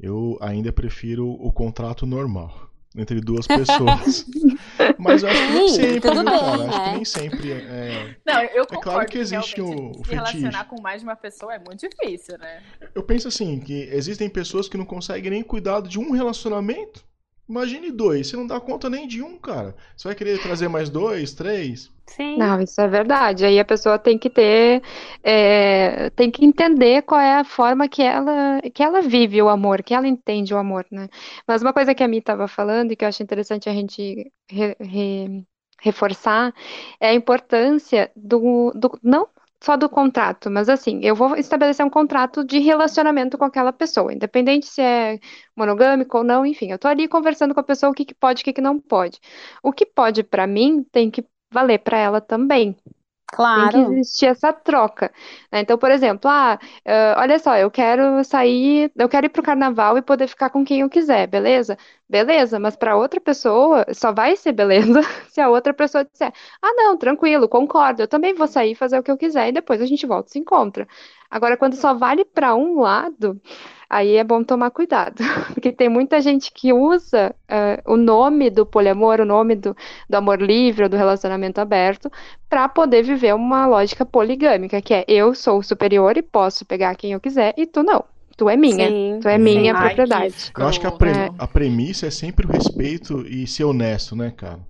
eu 0.00 0.38
ainda 0.40 0.72
prefiro 0.72 1.28
o 1.28 1.52
contrato 1.52 2.06
normal 2.06 2.67
entre 2.96 3.20
duas 3.20 3.46
pessoas. 3.46 4.26
Mas 4.98 5.22
eu 5.22 5.28
acho 5.28 5.46
que 5.46 5.52
nem 5.52 5.68
sempre, 5.68 6.00
Tudo 6.00 6.24
bem, 6.24 6.38
cara? 6.38 6.56
Né? 6.56 6.68
Acho 6.68 6.84
que 6.84 6.90
nem 6.94 7.04
sempre 7.04 7.52
é. 7.52 8.16
Não, 8.26 8.42
eu 8.42 8.66
concordo. 8.66 8.76
É 8.76 8.82
claro 8.82 9.08
que 9.08 9.18
existe 9.18 9.60
o, 9.60 9.90
o 9.90 10.04
se 10.04 10.10
relacionar 10.12 10.64
com 10.64 10.80
mais 10.80 11.00
de 11.00 11.06
uma 11.06 11.16
pessoa 11.16 11.54
é 11.54 11.58
muito 11.58 11.88
difícil, 11.88 12.38
né? 12.38 12.62
Eu 12.94 13.02
penso 13.02 13.28
assim, 13.28 13.60
que 13.60 13.88
existem 13.92 14.28
pessoas 14.28 14.68
que 14.68 14.76
não 14.76 14.84
conseguem 14.84 15.30
nem 15.30 15.42
cuidar 15.42 15.80
de 15.82 15.98
um 15.98 16.12
relacionamento. 16.12 17.07
Imagine 17.48 17.90
dois, 17.90 18.26
você 18.28 18.36
não 18.36 18.46
dá 18.46 18.60
conta 18.60 18.90
nem 18.90 19.06
de 19.08 19.22
um, 19.22 19.38
cara. 19.38 19.74
Você 19.96 20.08
vai 20.08 20.14
querer 20.14 20.38
trazer 20.38 20.68
mais 20.68 20.90
dois, 20.90 21.32
três? 21.32 21.90
Sim. 22.06 22.36
Não, 22.36 22.60
isso 22.60 22.80
é 22.80 22.88
verdade. 22.88 23.44
Aí 23.44 23.58
a 23.58 23.64
pessoa 23.64 23.98
tem 23.98 24.18
que 24.18 24.30
ter, 24.30 24.82
é, 25.22 26.10
tem 26.10 26.30
que 26.30 26.44
entender 26.44 27.02
qual 27.02 27.20
é 27.20 27.36
a 27.38 27.44
forma 27.44 27.88
que 27.88 28.02
ela, 28.02 28.60
que 28.74 28.82
ela 28.82 29.02
vive 29.02 29.42
o 29.42 29.48
amor, 29.48 29.82
que 29.82 29.92
ela 29.94 30.06
entende 30.08 30.54
o 30.54 30.58
amor, 30.58 30.86
né? 30.90 31.08
Mas 31.46 31.62
uma 31.62 31.72
coisa 31.72 31.94
que 31.94 32.02
a 32.02 32.08
Mi 32.08 32.18
estava 32.18 32.48
falando 32.48 32.92
e 32.92 32.96
que 32.96 33.04
eu 33.04 33.08
acho 33.08 33.22
interessante 33.22 33.68
a 33.68 33.72
gente 33.74 34.32
re, 34.48 34.76
re, 34.80 35.46
reforçar 35.80 36.54
é 37.00 37.08
a 37.08 37.14
importância 37.14 38.10
do, 38.16 38.72
do 38.74 38.98
não 39.02 39.28
só 39.62 39.76
do 39.76 39.88
contrato, 39.88 40.50
mas 40.50 40.68
assim, 40.68 41.00
eu 41.02 41.14
vou 41.16 41.36
estabelecer 41.36 41.84
um 41.84 41.90
contrato 41.90 42.44
de 42.44 42.58
relacionamento 42.58 43.36
com 43.36 43.44
aquela 43.44 43.72
pessoa, 43.72 44.12
independente 44.12 44.66
se 44.66 44.80
é 44.80 45.18
monogâmico 45.56 46.18
ou 46.18 46.24
não, 46.24 46.46
enfim, 46.46 46.70
eu 46.70 46.78
tô 46.78 46.86
ali 46.88 47.08
conversando 47.08 47.54
com 47.54 47.60
a 47.60 47.62
pessoa 47.64 47.90
o 47.90 47.94
que, 47.94 48.04
que 48.04 48.14
pode, 48.14 48.42
o 48.42 48.44
que, 48.44 48.52
que 48.52 48.60
não 48.60 48.78
pode. 48.80 49.18
O 49.62 49.72
que 49.72 49.84
pode 49.84 50.22
para 50.22 50.46
mim 50.46 50.84
tem 50.92 51.10
que 51.10 51.24
valer 51.52 51.78
para 51.80 51.98
ela 51.98 52.20
também. 52.20 52.76
Claro. 53.32 53.72
Tem 53.72 53.84
que 53.84 53.92
existir 54.00 54.26
essa 54.26 54.52
troca. 54.52 55.12
Né? 55.52 55.60
Então, 55.60 55.76
por 55.76 55.90
exemplo, 55.90 56.30
ah, 56.30 56.58
uh, 56.86 57.20
olha 57.20 57.38
só, 57.38 57.56
eu 57.56 57.70
quero 57.70 58.24
sair, 58.24 58.90
eu 58.96 59.08
quero 59.08 59.26
ir 59.26 59.28
pro 59.28 59.42
carnaval 59.42 59.98
e 59.98 60.02
poder 60.02 60.26
ficar 60.28 60.50
com 60.50 60.64
quem 60.64 60.80
eu 60.80 60.88
quiser, 60.88 61.26
beleza? 61.26 61.76
Beleza, 62.08 62.58
mas 62.58 62.74
para 62.74 62.96
outra 62.96 63.20
pessoa 63.20 63.84
só 63.92 64.12
vai 64.12 64.34
ser 64.34 64.52
beleza 64.52 65.02
se 65.28 65.40
a 65.40 65.48
outra 65.50 65.74
pessoa 65.74 66.04
disser: 66.04 66.32
ah, 66.62 66.72
não, 66.74 66.96
tranquilo, 66.96 67.48
concordo, 67.48 68.02
eu 68.02 68.08
também 68.08 68.32
vou 68.34 68.48
sair 68.48 68.72
e 68.72 68.74
fazer 68.74 68.98
o 68.98 69.02
que 69.02 69.10
eu 69.10 69.18
quiser 69.18 69.48
e 69.48 69.52
depois 69.52 69.80
a 69.82 69.86
gente 69.86 70.06
volta 70.06 70.30
e 70.30 70.32
se 70.32 70.38
encontra. 70.38 70.88
Agora, 71.30 71.56
quando 71.58 71.74
só 71.74 71.92
vale 71.92 72.24
para 72.24 72.54
um 72.54 72.80
lado, 72.80 73.38
aí 73.88 74.16
é 74.16 74.24
bom 74.24 74.44
tomar 74.44 74.70
cuidado, 74.70 75.16
porque 75.54 75.72
tem 75.72 75.88
muita 75.88 76.20
gente 76.20 76.52
que 76.52 76.72
usa 76.72 77.34
uh, 77.50 77.92
o 77.92 77.96
nome 77.96 78.50
do 78.50 78.66
poliamor, 78.66 79.20
o 79.20 79.24
nome 79.24 79.54
do, 79.56 79.76
do 80.08 80.14
amor 80.14 80.40
livre 80.40 80.84
ou 80.84 80.88
do 80.88 80.96
relacionamento 80.96 81.60
aberto, 81.60 82.10
para 82.48 82.68
poder 82.68 83.02
viver 83.02 83.34
uma 83.34 83.66
lógica 83.66 84.04
poligâmica, 84.04 84.82
que 84.82 84.92
é 84.92 85.04
eu 85.08 85.34
sou 85.34 85.62
superior 85.62 86.16
e 86.16 86.22
posso 86.22 86.64
pegar 86.64 86.94
quem 86.96 87.12
eu 87.12 87.20
quiser 87.20 87.54
e 87.56 87.66
tu 87.66 87.82
não. 87.82 88.04
Tu 88.36 88.48
é 88.48 88.56
minha, 88.56 88.88
sim, 88.88 89.18
tu 89.20 89.28
é 89.28 89.36
minha 89.36 89.74
sim. 89.74 89.80
propriedade. 89.80 90.52
Ai, 90.54 90.62
eu 90.62 90.68
acho 90.68 90.78
que 90.78 90.86
a, 90.86 90.92
pre 90.92 91.10
é. 91.10 91.30
a 91.36 91.46
premissa 91.48 92.06
é 92.06 92.10
sempre 92.10 92.46
o 92.46 92.48
respeito 92.48 93.26
e 93.26 93.48
ser 93.48 93.64
honesto, 93.64 94.14
né, 94.14 94.30
cara? 94.30 94.60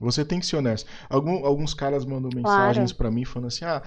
Você 0.00 0.24
tem 0.24 0.38
que 0.40 0.46
ser 0.46 0.56
honesto. 0.56 0.88
Algum, 1.10 1.44
alguns 1.44 1.74
caras 1.74 2.06
mandam 2.06 2.30
mensagens 2.34 2.92
claro. 2.92 2.96
para 2.96 3.10
mim 3.10 3.26
falando 3.26 3.48
assim: 3.48 3.66
ah, 3.66 3.82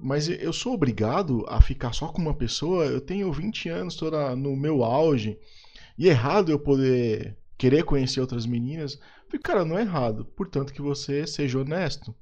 mas 0.00 0.28
eu 0.28 0.52
sou 0.52 0.74
obrigado 0.74 1.44
a 1.48 1.60
ficar 1.60 1.92
só 1.92 2.08
com 2.08 2.20
uma 2.20 2.34
pessoa? 2.34 2.86
Eu 2.86 3.00
tenho 3.00 3.32
20 3.32 3.68
anos, 3.68 3.94
estou 3.94 4.10
no 4.36 4.56
meu 4.56 4.82
auge. 4.82 5.38
E 5.98 6.08
é 6.08 6.12
errado 6.12 6.50
eu 6.50 6.58
poder 6.58 7.36
querer 7.58 7.84
conhecer 7.84 8.20
outras 8.20 8.46
meninas? 8.46 8.98
Falei, 9.26 9.42
cara, 9.42 9.64
não 9.64 9.78
é 9.78 9.82
errado. 9.82 10.24
Portanto, 10.24 10.72
que 10.72 10.80
você 10.80 11.26
seja 11.26 11.58
honesto. 11.58 12.14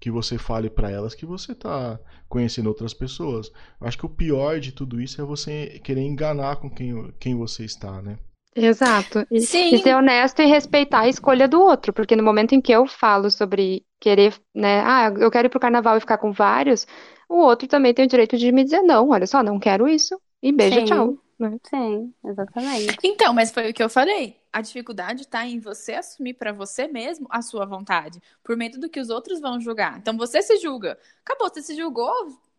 Que 0.00 0.10
você 0.10 0.38
fale 0.38 0.70
para 0.70 0.90
elas 0.90 1.14
que 1.14 1.26
você 1.26 1.54
tá 1.54 2.00
conhecendo 2.28 2.68
outras 2.68 2.94
pessoas. 2.94 3.52
Acho 3.80 3.98
que 3.98 4.06
o 4.06 4.10
pior 4.10 4.58
de 4.58 4.72
tudo 4.72 5.00
isso 5.00 5.20
é 5.20 5.24
você 5.24 5.78
querer 5.84 6.02
enganar 6.02 6.56
com 6.56 6.70
quem, 6.70 7.12
quem 7.18 7.36
você 7.36 7.64
está, 7.64 8.00
né? 8.00 8.18
Exato. 8.54 9.26
E, 9.30 9.40
Sim. 9.40 9.74
e 9.74 9.78
ser 9.78 9.94
honesto 9.94 10.42
e 10.42 10.46
respeitar 10.46 11.00
a 11.00 11.08
escolha 11.08 11.46
do 11.46 11.60
outro, 11.60 11.92
porque 11.92 12.16
no 12.16 12.22
momento 12.22 12.54
em 12.54 12.60
que 12.60 12.72
eu 12.72 12.86
falo 12.86 13.30
sobre 13.30 13.84
querer, 14.00 14.34
né, 14.54 14.80
ah, 14.84 15.12
eu 15.18 15.30
quero 15.30 15.46
ir 15.46 15.50
pro 15.50 15.60
carnaval 15.60 15.96
e 15.96 16.00
ficar 16.00 16.18
com 16.18 16.32
vários, 16.32 16.86
o 17.28 17.36
outro 17.36 17.68
também 17.68 17.94
tem 17.94 18.06
o 18.06 18.08
direito 18.08 18.36
de 18.36 18.50
me 18.50 18.64
dizer 18.64 18.82
não, 18.82 19.10
olha 19.10 19.26
só, 19.26 19.42
não 19.42 19.58
quero 19.58 19.88
isso, 19.88 20.20
e 20.42 20.50
beijo, 20.52 20.80
Sim. 20.80 20.84
tchau. 20.84 21.18
Né? 21.38 21.56
Sim, 21.70 22.12
exatamente. 22.22 22.98
Então, 23.02 23.32
mas 23.32 23.50
foi 23.50 23.70
o 23.70 23.72
que 23.72 23.82
eu 23.82 23.88
falei. 23.88 24.36
A 24.52 24.60
dificuldade 24.60 25.22
está 25.22 25.46
em 25.46 25.58
você 25.58 25.94
assumir 25.94 26.34
para 26.34 26.52
você 26.52 26.86
mesmo 26.86 27.26
a 27.30 27.40
sua 27.40 27.64
vontade, 27.64 28.20
por 28.44 28.58
medo 28.58 28.78
do 28.78 28.90
que 28.90 29.00
os 29.00 29.08
outros 29.08 29.40
vão 29.40 29.58
julgar. 29.58 29.96
Então, 29.96 30.18
você 30.18 30.42
se 30.42 30.58
julga. 30.58 30.98
Acabou, 31.24 31.48
você 31.48 31.62
se 31.62 31.74
julgou, 31.74 32.12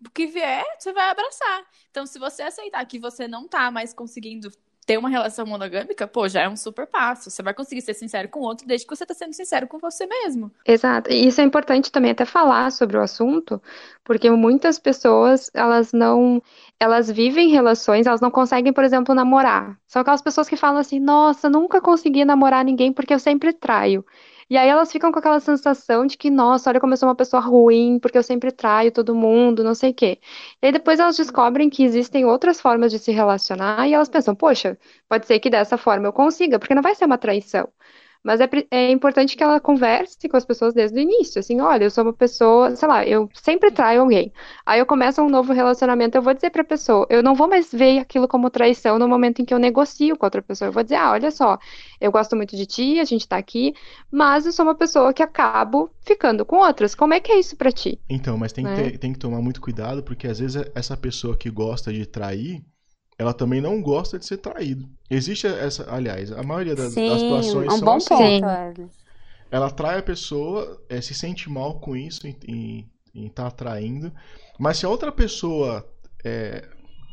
o 0.04 0.10
que 0.10 0.26
vier, 0.26 0.66
você 0.80 0.92
vai 0.94 1.12
abraçar. 1.12 1.64
Então, 1.92 2.08
se 2.08 2.18
você 2.18 2.42
aceitar 2.42 2.84
que 2.86 2.98
você 2.98 3.28
não 3.28 3.48
tá 3.48 3.70
mais 3.70 3.94
conseguindo 3.94 4.50
ter 4.92 4.98
uma 4.98 5.08
relação 5.08 5.46
monogâmica, 5.46 6.06
pô, 6.06 6.28
já 6.28 6.42
é 6.42 6.50
um 6.50 6.58
super 6.58 6.86
passo. 6.86 7.30
Você 7.30 7.42
vai 7.42 7.54
conseguir 7.54 7.82
ser 7.82 7.94
sincero 7.94 8.28
com 8.28 8.42
o 8.42 8.44
outro 8.44 8.68
desde 8.68 8.86
que 8.86 8.94
você 8.94 9.06
está 9.06 9.14
sendo 9.14 9.32
sincero 9.32 9.66
com 9.66 9.80
você 9.80 10.06
mesmo. 10.06 10.52
Exato. 10.68 11.10
E 11.10 11.28
isso 11.28 11.40
é 11.40 11.46
importante 11.46 11.90
também 11.90 12.12
até 12.12 12.26
falar 12.26 12.70
sobre 12.74 12.98
o 12.98 13.02
assunto, 13.02 13.62
porque 14.04 14.30
muitas 14.30 14.78
pessoas, 14.78 15.50
elas 15.54 15.94
não, 15.94 16.44
elas 16.78 17.10
vivem 17.10 17.48
relações, 17.52 18.06
elas 18.06 18.20
não 18.20 18.30
conseguem, 18.30 18.74
por 18.74 18.84
exemplo, 18.84 19.16
namorar. 19.16 19.80
São 19.88 20.02
aquelas 20.02 20.22
pessoas 20.22 20.50
que 20.50 20.58
falam 20.58 20.82
assim: 20.82 21.00
"Nossa, 21.00 21.50
nunca 21.50 21.80
consegui 21.80 22.26
namorar 22.26 22.66
ninguém 22.66 22.92
porque 22.92 23.14
eu 23.14 23.20
sempre 23.20 23.54
traio". 23.54 24.06
E 24.52 24.58
aí 24.58 24.68
elas 24.70 24.92
ficam 24.92 25.12
com 25.12 25.18
aquela 25.20 25.40
sensação 25.40 26.06
de 26.06 26.16
que, 26.18 26.30
nossa, 26.30 26.70
olha 26.70 26.80
como 26.80 26.94
eu 26.94 26.98
sou 26.98 27.08
uma 27.10 27.16
pessoa 27.16 27.42
ruim, 27.42 27.98
porque 28.00 28.18
eu 28.18 28.24
sempre 28.24 28.52
traio 28.52 28.92
todo 28.92 29.16
mundo, 29.16 29.64
não 29.64 29.74
sei 29.74 29.92
o 29.92 29.94
quê. 29.96 30.20
E 30.62 30.66
aí 30.68 30.72
depois 30.74 31.00
elas 31.00 31.16
descobrem 31.18 31.70
que 31.70 31.84
existem 31.84 32.26
outras 32.26 32.60
formas 32.62 32.92
de 32.92 33.00
se 33.00 33.12
relacionar 33.12 33.88
e 33.88 33.94
elas 33.94 34.10
pensam, 34.10 34.36
poxa, 34.36 34.78
pode 35.08 35.26
ser 35.26 35.40
que 35.40 35.50
dessa 35.50 35.78
forma 35.78 36.08
eu 36.08 36.14
consiga, 36.14 36.60
porque 36.60 36.76
não 36.76 36.82
vai 36.84 36.94
ser 36.96 37.06
uma 37.06 37.18
traição. 37.18 37.68
Mas 38.24 38.40
é, 38.40 38.48
é 38.70 38.92
importante 38.92 39.36
que 39.36 39.44
ela 39.44 39.60
converse 39.60 40.30
com 40.30 40.38
as 40.38 40.46
pessoas 40.46 40.74
desde 40.74 40.98
o 40.98 41.02
início. 41.02 41.40
Assim, 41.40 41.60
olha, 41.60 41.86
eu 41.86 41.90
sou 41.92 42.04
uma 42.04 42.14
pessoa, 42.14 42.76
sei 42.76 42.88
lá, 42.88 43.06
eu 43.06 43.30
sempre 43.34 43.72
traio 43.72 44.02
alguém. 44.02 44.32
Aí 44.66 44.80
eu 44.80 44.86
começo 44.86 45.22
um 45.22 45.30
novo 45.30 45.54
relacionamento, 45.54 46.18
eu 46.18 46.22
vou 46.22 46.34
dizer 46.34 46.52
pra 46.52 46.64
pessoa, 46.64 47.08
eu 47.10 47.24
não 47.24 47.34
vou 47.34 47.48
mais 47.48 47.72
ver 47.72 48.00
aquilo 48.00 48.28
como 48.28 48.50
traição 48.50 49.00
no 49.00 49.08
momento 49.08 49.42
em 49.42 49.46
que 49.46 49.54
eu 49.54 49.60
negocio 49.60 50.16
com 50.16 50.26
outra 50.26 50.42
pessoa. 50.42 50.70
Eu 50.70 50.72
vou 50.74 50.84
dizer, 50.84 50.96
ah, 50.96 51.12
olha 51.12 51.32
só, 51.32 51.58
eu 52.00 52.12
gosto 52.12 52.36
muito 52.36 52.56
de 52.56 52.66
ti, 52.66 53.00
a 53.00 53.06
gente 53.06 53.28
tá 53.28 53.38
aqui, 53.38 53.74
mas 54.12 54.46
eu 54.46 54.52
sou 54.52 54.66
uma 54.66 54.76
pessoa 54.76 55.14
que 55.14 55.24
acabo 55.24 55.90
ficando 56.02 56.46
com 56.46 56.58
outras. 56.58 56.94
Como 56.94 57.14
é 57.14 57.20
que 57.20 57.32
é 57.32 57.40
isso 57.40 57.56
pra 57.56 57.72
ti? 57.72 58.00
Então, 58.10 58.38
mas 58.38 58.54
tem, 58.54 58.64
né? 58.64 58.76
que, 58.76 58.84
ter, 58.84 58.98
tem 58.98 59.14
que 59.14 59.20
tomar 59.20 59.42
muito 59.42 59.60
cuidado, 59.60 60.04
porque 60.04 60.28
às 60.28 60.40
vezes 60.40 60.64
essa 60.76 60.96
pessoa 60.96 61.36
que 61.36 61.50
gosta 61.50 61.92
de 61.92 62.06
trair 62.06 62.64
ela 63.22 63.36
também 63.36 63.62
não 63.62 63.80
gosta 63.84 64.18
de 64.18 64.26
ser 64.26 64.38
traído. 64.38 64.90
Existe 65.08 65.46
essa, 65.46 65.94
aliás, 65.94 66.32
a 66.32 66.42
maioria 66.42 66.74
das, 66.74 66.92
Sim, 66.92 67.08
das 67.08 67.22
situações 67.22 67.68
é 67.68 67.72
um 67.72 67.78
são 67.78 67.86
bom 67.86 67.96
assim. 67.98 68.42
Ponto, 68.42 68.92
ela 69.52 69.70
trai 69.70 70.00
a 70.00 70.02
pessoa, 70.02 70.82
é, 70.90 71.00
se 71.02 71.14
sente 71.14 71.48
mal 71.48 71.80
com 71.80 71.96
isso 71.96 72.26
em 72.26 72.90
estar 73.14 73.44
tá 73.44 73.52
traindo, 73.52 74.12
mas 74.58 74.78
se 74.78 74.88
a 74.88 74.90
outra 74.90 75.12
pessoa 75.12 75.88
é, 76.26 76.68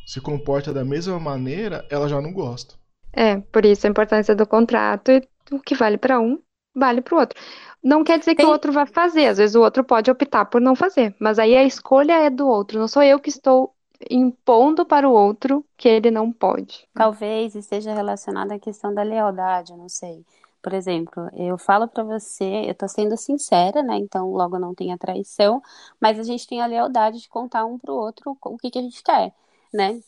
se 0.07 0.19
comporta 0.19 0.73
da 0.73 0.83
mesma 0.83 1.21
maneira, 1.21 1.87
ela 1.91 2.09
já 2.09 2.23
não 2.23 2.33
gosta. 2.33 2.75
É, 3.13 3.37
por 3.53 3.67
isso 3.67 3.87
a 3.87 3.91
importância 3.91 4.35
do 4.35 4.47
contrato 4.47 5.11
e 5.11 5.23
o 5.53 5.61
que 5.61 5.75
vale 5.75 5.99
para 5.99 6.19
um, 6.19 6.39
vale 6.75 7.03
para 7.03 7.17
o 7.17 7.21
outro. 7.21 7.39
Não 7.85 8.03
quer 8.03 8.19
dizer 8.19 8.35
que 8.35 8.47
o 8.47 8.49
outro 8.49 8.73
vai 8.73 8.87
fazer, 8.87 9.27
às 9.27 9.37
vezes 9.37 9.55
o 9.55 9.61
outro 9.61 9.85
pode 9.85 10.11
optar 10.11 10.47
por 10.47 10.59
não 10.59 10.75
fazer, 10.75 11.15
mas 11.21 11.39
aí 11.39 11.55
a 11.55 11.65
escolha 11.65 12.15
é 12.15 12.31
do 12.31 12.49
outro, 12.49 12.79
não 12.79 12.89
sou 12.89 13.03
eu 13.03 13.21
que 13.21 13.29
estou 13.29 13.75
impondo 14.11 14.87
para 14.87 15.09
o 15.09 15.13
outro 15.13 15.65
que 15.77 15.89
ele 15.89 16.11
não 16.11 16.33
pode. 16.33 16.87
Talvez 16.95 17.55
esteja 17.55 17.95
relacionado 17.95 18.53
à 18.53 18.59
questão 18.59 18.95
da 18.95 19.03
lealdade, 19.03 19.77
não 19.77 19.89
sei. 19.89 20.25
Por 20.63 20.73
exemplo, 20.73 21.29
eu 21.35 21.57
falo 21.57 21.89
para 21.89 22.03
você, 22.05 22.65
eu 22.67 22.75
tô 22.75 22.89
sendo 22.89 23.17
sincera, 23.17 23.83
né? 23.83 23.97
Então 23.97 24.31
logo 24.33 24.59
não 24.59 24.75
tem 24.75 24.93
a 24.93 24.99
traição, 24.99 25.63
mas 26.01 26.19
a 26.19 26.23
gente 26.23 26.47
tem 26.47 26.61
a 26.61 26.67
lealdade 26.67 27.21
de 27.21 27.29
contar 27.29 27.65
um 27.65 27.79
pro 27.79 27.95
outro 27.95 28.37
o 28.43 28.59
que, 28.59 28.71
que 28.71 28.79
a 28.79 28.83
gente 28.83 29.03
quer, 29.03 29.33
né? 29.73 30.01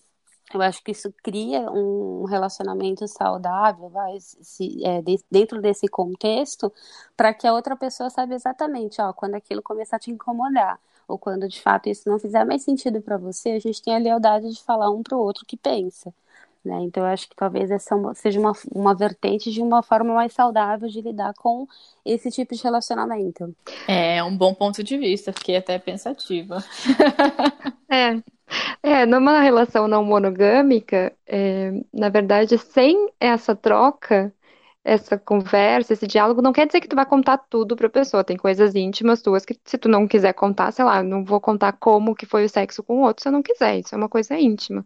eu 0.52 0.60
acho 0.62 0.82
que 0.82 0.90
isso 0.90 1.12
cria 1.22 1.70
um 1.70 2.24
relacionamento 2.24 3.06
saudável, 3.06 3.88
vai, 3.88 4.18
se, 4.20 4.84
é, 4.84 5.00
de, 5.02 5.18
dentro 5.30 5.60
desse 5.60 5.86
contexto, 5.88 6.72
para 7.16 7.32
que 7.32 7.46
a 7.46 7.52
outra 7.52 7.76
pessoa 7.76 8.10
saiba 8.10 8.34
exatamente, 8.34 9.00
ó, 9.00 9.12
quando 9.12 9.34
aquilo 9.34 9.62
começar 9.62 9.96
a 9.96 9.98
te 10.00 10.10
incomodar, 10.10 10.78
ou 11.10 11.18
quando 11.18 11.48
de 11.48 11.60
fato 11.60 11.88
isso 11.88 12.08
não 12.08 12.18
fizer 12.18 12.44
mais 12.44 12.62
sentido 12.62 13.00
para 13.02 13.16
você, 13.16 13.50
a 13.50 13.58
gente 13.58 13.82
tem 13.82 13.94
a 13.94 13.98
lealdade 13.98 14.50
de 14.50 14.62
falar 14.62 14.90
um 14.90 15.02
para 15.02 15.16
o 15.16 15.20
outro 15.20 15.42
o 15.42 15.46
que 15.46 15.56
pensa. 15.56 16.12
Né? 16.64 16.78
Então, 16.82 17.02
eu 17.04 17.08
acho 17.08 17.28
que 17.28 17.34
talvez 17.34 17.70
essa 17.70 17.94
é 17.94 18.14
seja 18.14 18.38
uma, 18.38 18.52
uma 18.74 18.94
vertente 18.94 19.50
de 19.50 19.62
uma 19.62 19.82
forma 19.82 20.12
mais 20.12 20.32
saudável 20.32 20.88
de 20.88 21.00
lidar 21.00 21.32
com 21.34 21.66
esse 22.04 22.30
tipo 22.30 22.54
de 22.54 22.62
relacionamento. 22.62 23.54
É 23.88 24.22
um 24.22 24.36
bom 24.36 24.54
ponto 24.54 24.84
de 24.84 24.98
vista, 24.98 25.32
fiquei 25.32 25.56
até 25.56 25.78
pensativa. 25.78 26.62
é. 27.90 28.22
É, 28.82 29.06
numa 29.06 29.40
relação 29.40 29.86
não 29.86 30.04
monogâmica, 30.04 31.12
é, 31.26 31.72
na 31.92 32.08
verdade, 32.08 32.58
sem 32.58 33.08
essa 33.20 33.54
troca, 33.54 34.32
essa 34.84 35.18
conversa, 35.18 35.92
esse 35.92 36.06
diálogo, 36.06 36.40
não 36.42 36.52
quer 36.52 36.66
dizer 36.66 36.80
que 36.80 36.88
tu 36.88 36.96
vai 36.96 37.06
contar 37.06 37.38
tudo 37.38 37.76
pra 37.76 37.88
pessoa. 37.90 38.24
Tem 38.24 38.36
coisas 38.36 38.74
íntimas 38.74 39.20
tuas 39.22 39.44
que, 39.44 39.58
se 39.64 39.78
tu 39.78 39.88
não 39.88 40.08
quiser 40.08 40.32
contar, 40.34 40.72
sei 40.72 40.84
lá, 40.84 41.02
não 41.02 41.24
vou 41.24 41.40
contar 41.40 41.72
como 41.74 42.14
que 42.14 42.26
foi 42.26 42.44
o 42.44 42.48
sexo 42.48 42.82
com 42.82 42.98
o 43.00 43.02
outro 43.02 43.22
se 43.22 43.28
eu 43.28 43.32
não 43.32 43.42
quiser. 43.42 43.78
Isso 43.80 43.94
é 43.94 43.98
uma 43.98 44.08
coisa 44.08 44.38
íntima, 44.38 44.84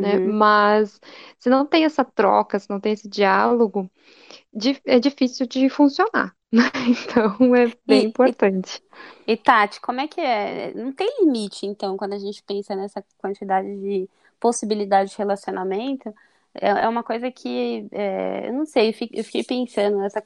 né? 0.00 0.18
Uhum. 0.18 0.26
Mas 0.26 1.00
se 1.38 1.50
não 1.50 1.66
tem 1.66 1.84
essa 1.84 2.04
troca, 2.04 2.58
se 2.58 2.68
não 2.70 2.80
tem 2.80 2.92
esse 2.92 3.08
diálogo, 3.08 3.90
é 4.86 4.98
difícil 5.00 5.46
de 5.46 5.68
funcionar. 5.68 6.34
Então 6.88 7.54
é 7.54 7.72
bem 7.86 8.04
E, 8.04 8.14
e, 8.24 8.34
importante. 8.34 8.82
e, 9.26 9.36
Tati, 9.36 9.80
como 9.80 10.00
é 10.00 10.08
que 10.08 10.20
é? 10.20 10.74
Não 10.74 10.92
tem 10.92 11.08
limite, 11.20 11.66
então, 11.66 11.96
quando 11.96 12.14
a 12.14 12.18
gente 12.18 12.42
pensa 12.44 12.74
nessa 12.76 13.04
quantidade 13.18 13.68
de 13.80 14.08
possibilidade 14.40 15.10
de 15.12 15.18
relacionamento? 15.18 16.14
É, 16.54 16.68
é 16.68 16.88
uma 16.88 17.02
coisa 17.02 17.30
que, 17.30 17.86
é, 17.92 18.48
eu 18.48 18.52
não 18.52 18.66
sei, 18.66 18.90
eu 19.12 19.24
fiquei, 19.24 19.44
pensando 19.44 19.98
nessa, 19.98 20.22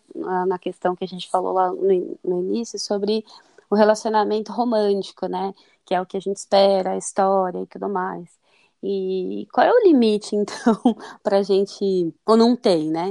na 0.46 0.58
questão 0.58 0.96
que 0.96 1.04
a 1.04 1.08
gente 1.08 1.28
falou 1.28 1.52
lá 1.52 1.70
no, 1.70 2.18
no 2.24 2.40
início 2.40 2.78
sobre 2.78 3.24
o 3.70 3.74
relacionamento 3.74 4.52
romântico, 4.52 5.26
né? 5.26 5.52
Que 5.84 5.94
é 5.94 6.00
o 6.00 6.06
que 6.06 6.16
a 6.16 6.20
gente 6.20 6.36
espera, 6.38 6.92
a 6.92 6.96
história 6.96 7.60
e 7.62 7.66
tudo 7.66 7.88
mais. 7.88 8.28
E 8.82 9.48
qual 9.52 9.66
é 9.66 9.72
o 9.72 9.82
limite, 9.86 10.36
então, 10.36 10.78
para 11.22 11.38
a 11.38 11.42
gente. 11.42 12.14
Ou 12.26 12.36
não 12.36 12.56
tem, 12.56 12.90
né? 12.90 13.06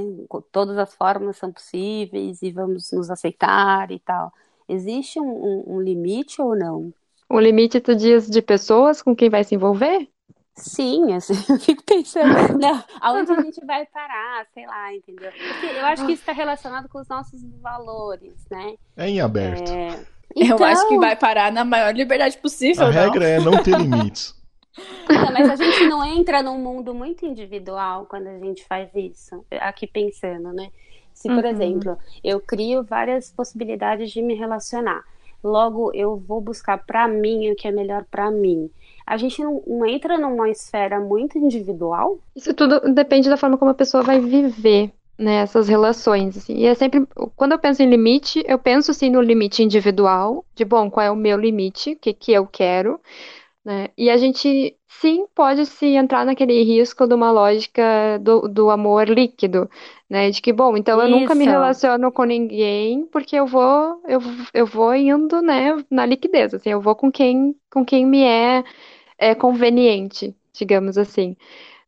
Todas 0.52 0.78
as 0.78 0.94
formas 0.94 1.36
são 1.36 1.52
possíveis 1.52 2.42
e 2.42 2.50
vamos 2.50 2.92
nos 2.92 3.10
aceitar 3.10 3.90
e 3.90 3.98
tal. 3.98 4.32
Existe 4.68 5.20
um, 5.20 5.24
um, 5.24 5.74
um 5.74 5.80
limite 5.80 6.40
ou 6.40 6.56
não? 6.56 6.92
O 7.28 7.40
limite, 7.40 7.80
tu 7.80 7.94
diz, 7.94 8.28
de 8.28 8.40
pessoas 8.40 9.02
com 9.02 9.14
quem 9.14 9.28
vai 9.28 9.44
se 9.44 9.54
envolver? 9.54 10.08
Sim, 10.56 11.12
assim, 11.12 11.34
eu 11.52 11.58
fico 11.58 11.82
pensando, 11.82 12.58
não, 12.58 12.82
aonde 13.00 13.32
a 13.32 13.40
gente 13.40 13.64
vai 13.66 13.84
parar, 13.86 14.46
sei 14.54 14.66
lá, 14.66 14.94
entendeu? 14.94 15.30
Porque 15.32 15.66
eu 15.66 15.86
acho 15.86 16.06
que 16.06 16.12
isso 16.12 16.22
está 16.22 16.32
relacionado 16.32 16.88
com 16.88 17.00
os 17.00 17.08
nossos 17.08 17.42
valores, 17.60 18.34
né? 18.50 18.74
É 18.96 19.08
em 19.08 19.20
aberto. 19.20 19.70
É... 19.70 19.98
Então... 20.36 20.58
Eu 20.58 20.64
acho 20.64 20.88
que 20.88 20.98
vai 20.98 21.16
parar 21.16 21.52
na 21.52 21.64
maior 21.64 21.94
liberdade 21.94 22.38
possível. 22.38 22.84
A 22.84 22.86
não? 22.86 22.92
regra 22.92 23.28
é 23.28 23.40
não 23.40 23.62
ter 23.62 23.76
limites. 23.76 24.34
Não, 25.08 25.32
mas 25.32 25.48
a 25.48 25.54
gente 25.54 25.86
não 25.86 26.04
entra 26.04 26.42
num 26.42 26.58
mundo 26.58 26.92
muito 26.92 27.24
individual 27.24 28.06
quando 28.06 28.26
a 28.26 28.40
gente 28.40 28.64
faz 28.64 28.90
isso, 28.92 29.46
aqui 29.60 29.86
pensando, 29.86 30.52
né? 30.52 30.68
Se, 31.12 31.28
por 31.28 31.44
uhum. 31.44 31.50
exemplo, 31.50 31.98
eu 32.24 32.40
crio 32.40 32.82
várias 32.82 33.30
possibilidades 33.30 34.10
de 34.10 34.20
me 34.20 34.34
relacionar, 34.34 35.04
logo 35.44 35.92
eu 35.94 36.16
vou 36.16 36.40
buscar 36.40 36.78
para 36.84 37.06
mim 37.06 37.50
o 37.50 37.54
que 37.54 37.68
é 37.68 37.72
melhor 37.72 38.04
para 38.10 38.30
mim 38.30 38.70
a 39.06 39.16
gente 39.16 39.42
não, 39.42 39.62
não, 39.66 39.86
entra 39.86 40.16
numa 40.16 40.48
esfera 40.48 40.98
muito 40.98 41.36
individual? 41.36 42.18
Isso 42.34 42.54
tudo 42.54 42.80
depende 42.92 43.28
da 43.28 43.36
forma 43.36 43.58
como 43.58 43.70
a 43.70 43.74
pessoa 43.74 44.02
vai 44.02 44.18
viver 44.18 44.90
né, 45.18 45.36
essas 45.36 45.68
relações. 45.68 46.36
Assim. 46.36 46.56
E 46.56 46.66
é 46.66 46.74
sempre, 46.74 47.06
quando 47.36 47.52
eu 47.52 47.58
penso 47.58 47.82
em 47.82 47.90
limite, 47.90 48.42
eu 48.46 48.58
penso 48.58 48.92
sim 48.94 49.10
no 49.10 49.20
limite 49.20 49.62
individual, 49.62 50.44
de 50.54 50.64
bom, 50.64 50.90
qual 50.90 51.06
é 51.06 51.10
o 51.10 51.16
meu 51.16 51.38
limite, 51.38 51.92
o 51.92 51.96
que, 51.96 52.12
que 52.12 52.32
eu 52.32 52.46
quero. 52.46 53.00
Né? 53.64 53.88
E 53.96 54.10
a 54.10 54.16
gente 54.18 54.76
sim 54.88 55.26
pode 55.34 55.64
se 55.66 55.86
entrar 55.86 56.26
naquele 56.26 56.62
risco 56.62 57.06
de 57.06 57.14
uma 57.14 57.30
lógica 57.30 58.18
do, 58.20 58.42
do 58.48 58.70
amor 58.70 59.08
líquido, 59.08 59.70
né? 60.08 60.30
De 60.30 60.42
que, 60.42 60.52
bom, 60.52 60.76
então 60.76 61.00
eu 61.00 61.08
nunca 61.08 61.34
me 61.34 61.46
relaciono 61.46 62.12
com 62.12 62.24
ninguém 62.24 63.06
porque 63.06 63.34
eu 63.36 63.46
vou, 63.46 64.02
eu, 64.06 64.20
eu 64.52 64.66
vou 64.66 64.94
indo, 64.94 65.40
né, 65.40 65.70
na 65.90 66.04
liquidez, 66.04 66.52
assim, 66.52 66.70
eu 66.70 66.80
vou 66.80 66.94
com 66.94 67.10
quem, 67.10 67.56
com 67.70 67.84
quem 67.84 68.04
me 68.06 68.22
é 68.22 68.62
é 69.18 69.34
conveniente, 69.34 70.34
digamos 70.52 70.98
assim. 70.98 71.36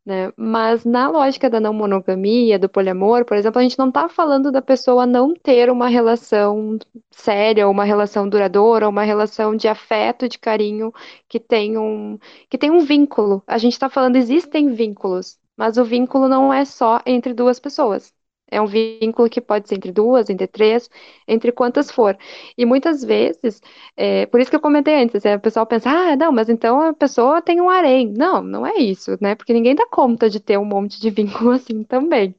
Né? 0.06 0.32
Mas 0.36 0.84
na 0.84 1.08
lógica 1.10 1.50
da 1.50 1.58
não 1.60 1.74
monogamia, 1.74 2.58
do 2.60 2.68
poliamor, 2.68 3.24
por 3.24 3.36
exemplo, 3.36 3.58
a 3.58 3.62
gente 3.62 3.78
não 3.78 3.88
está 3.88 4.08
falando 4.08 4.52
da 4.52 4.62
pessoa 4.62 5.04
não 5.04 5.34
ter 5.34 5.68
uma 5.70 5.88
relação 5.88 6.78
séria, 7.10 7.68
uma 7.68 7.84
relação 7.84 8.28
duradoura, 8.28 8.86
ou 8.86 8.92
uma 8.92 9.02
relação 9.02 9.56
de 9.56 9.66
afeto, 9.68 10.28
de 10.28 10.38
carinho, 10.38 10.92
que 11.28 11.40
tem 11.40 11.76
um, 11.76 12.18
que 12.48 12.56
tem 12.58 12.70
um 12.70 12.80
vínculo. 12.80 13.42
A 13.48 13.58
gente 13.58 13.72
está 13.72 13.90
falando, 13.90 14.16
existem 14.16 14.72
vínculos, 14.72 15.38
mas 15.56 15.76
o 15.76 15.84
vínculo 15.84 16.28
não 16.28 16.52
é 16.52 16.64
só 16.64 17.00
entre 17.04 17.34
duas 17.34 17.58
pessoas. 17.58 18.14
É 18.50 18.60
um 18.60 18.66
vínculo 18.66 19.28
que 19.28 19.40
pode 19.40 19.68
ser 19.68 19.74
entre 19.76 19.90
duas, 19.92 20.30
entre 20.30 20.46
três, 20.46 20.88
entre 21.26 21.50
quantas 21.52 21.90
for. 21.90 22.16
E 22.56 22.64
muitas 22.64 23.02
vezes, 23.04 23.60
é, 23.96 24.26
por 24.26 24.40
isso 24.40 24.50
que 24.50 24.56
eu 24.56 24.60
comentei 24.60 24.94
antes, 25.02 25.24
é, 25.24 25.34
o 25.36 25.40
pessoal 25.40 25.66
pensa, 25.66 25.90
ah, 25.90 26.16
não, 26.16 26.30
mas 26.32 26.48
então 26.48 26.80
a 26.80 26.92
pessoa 26.94 27.42
tem 27.42 27.60
um 27.60 27.68
harém. 27.70 28.12
Não, 28.16 28.42
não 28.42 28.66
é 28.66 28.76
isso, 28.78 29.16
né? 29.20 29.34
Porque 29.34 29.52
ninguém 29.52 29.74
dá 29.74 29.86
conta 29.90 30.30
de 30.30 30.38
ter 30.40 30.58
um 30.58 30.64
monte 30.64 31.00
de 31.00 31.10
vínculo 31.10 31.50
assim 31.52 31.82
também. 31.84 32.34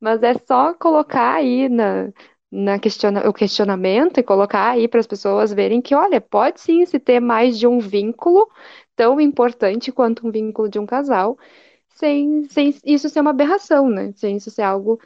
Mas 0.00 0.22
é 0.22 0.34
só 0.34 0.74
colocar 0.74 1.34
aí 1.36 1.68
na, 1.68 2.12
na 2.50 2.78
questiona, 2.78 3.28
o 3.28 3.32
questionamento 3.32 4.18
e 4.18 4.22
colocar 4.22 4.70
aí 4.70 4.88
para 4.88 5.00
as 5.00 5.06
pessoas 5.06 5.52
verem 5.52 5.80
que, 5.82 5.94
olha, 5.94 6.20
pode 6.20 6.60
sim 6.60 6.84
se 6.86 6.98
ter 6.98 7.20
mais 7.20 7.58
de 7.58 7.66
um 7.66 7.78
vínculo 7.80 8.48
tão 8.94 9.20
importante 9.20 9.92
quanto 9.92 10.26
um 10.26 10.30
vínculo 10.30 10.68
de 10.68 10.78
um 10.78 10.86
casal, 10.86 11.38
sem, 11.90 12.44
sem 12.48 12.74
isso 12.84 13.08
ser 13.08 13.20
uma 13.20 13.30
aberração, 13.30 13.88
né? 13.88 14.12
Sem 14.16 14.36
isso 14.36 14.50
ser 14.50 14.62
algo 14.62 15.00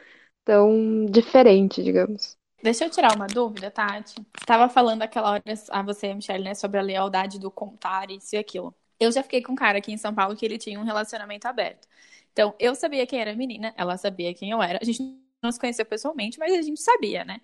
tão 0.50 1.06
diferente, 1.06 1.80
digamos. 1.80 2.36
Deixa 2.60 2.84
eu 2.84 2.90
tirar 2.90 3.14
uma 3.14 3.28
dúvida, 3.28 3.70
Tati. 3.70 4.16
Estava 4.36 4.68
falando 4.68 5.02
aquela 5.02 5.30
hora 5.30 5.44
a 5.70 5.82
você, 5.82 6.12
Michelle, 6.12 6.42
né, 6.42 6.54
sobre 6.56 6.80
a 6.80 6.82
lealdade 6.82 7.38
do 7.38 7.52
contar 7.52 8.10
isso 8.10 8.34
e 8.34 8.38
aquilo. 8.38 8.74
Eu 8.98 9.12
já 9.12 9.22
fiquei 9.22 9.40
com 9.40 9.52
um 9.52 9.54
cara 9.56 9.78
aqui 9.78 9.92
em 9.92 9.96
São 9.96 10.12
Paulo 10.12 10.34
que 10.34 10.44
ele 10.44 10.58
tinha 10.58 10.80
um 10.80 10.82
relacionamento 10.82 11.46
aberto. 11.46 11.86
Então, 12.32 12.52
eu 12.58 12.74
sabia 12.74 13.06
quem 13.06 13.20
era 13.20 13.30
a 13.30 13.36
menina, 13.36 13.72
ela 13.76 13.96
sabia 13.96 14.34
quem 14.34 14.50
eu 14.50 14.60
era. 14.60 14.80
A 14.82 14.84
gente 14.84 15.00
não 15.40 15.52
se 15.52 15.60
conheceu 15.60 15.86
pessoalmente, 15.86 16.36
mas 16.36 16.52
a 16.52 16.62
gente 16.62 16.80
sabia, 16.80 17.24
né? 17.24 17.40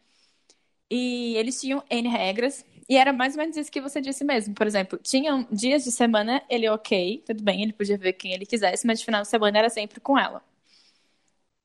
E 0.91 1.37
eles 1.37 1.61
tinham 1.61 1.85
N 1.89 2.09
regras, 2.09 2.67
e 2.89 2.97
era 2.97 3.13
mais 3.13 3.35
ou 3.35 3.41
menos 3.41 3.57
isso 3.57 3.71
que 3.71 3.81
você 3.81 4.01
disse 4.01 4.25
mesmo. 4.25 4.53
Por 4.53 4.67
exemplo, 4.67 4.99
tinham 4.99 5.47
dias 5.51 5.85
de 5.85 5.93
semana, 5.93 6.43
ele 6.51 6.69
ok, 6.69 7.23
tudo 7.25 7.43
bem, 7.45 7.63
ele 7.63 7.73
podia 7.73 7.97
ver 7.97 8.15
quem 8.15 8.33
ele 8.33 8.45
quisesse, 8.45 8.85
mas 8.85 8.99
de 8.99 9.05
final 9.05 9.23
de 9.23 9.29
semana 9.29 9.59
era 9.59 9.71
sempre 9.71 10.01
com 10.01 10.19
ela. 10.19 10.43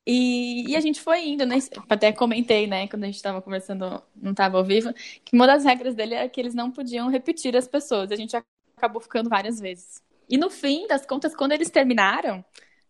E, 0.06 0.70
e, 0.72 0.76
a 0.76 0.80
gente 0.80 1.00
foi 1.00 1.24
indo, 1.28 1.46
né? 1.46 1.58
Até 1.88 2.10
comentei, 2.12 2.66
né, 2.66 2.88
quando 2.88 3.04
a 3.04 3.06
gente 3.06 3.16
estava 3.16 3.40
conversando, 3.40 4.02
não 4.16 4.32
estava 4.32 4.58
ao 4.58 4.64
vivo, 4.64 4.92
que 5.24 5.34
uma 5.34 5.46
das 5.46 5.64
regras 5.64 5.94
dele 5.94 6.14
era 6.14 6.28
que 6.28 6.40
eles 6.40 6.54
não 6.54 6.72
podiam 6.72 7.08
repetir 7.08 7.56
as 7.56 7.68
pessoas. 7.68 8.10
A 8.10 8.16
gente 8.16 8.36
acabou 8.76 9.00
ficando 9.00 9.30
várias 9.30 9.60
vezes. 9.60 10.02
E 10.28 10.36
no 10.36 10.50
fim 10.50 10.86
das 10.88 11.06
contas, 11.06 11.36
quando 11.36 11.52
eles 11.52 11.70
terminaram, 11.70 12.44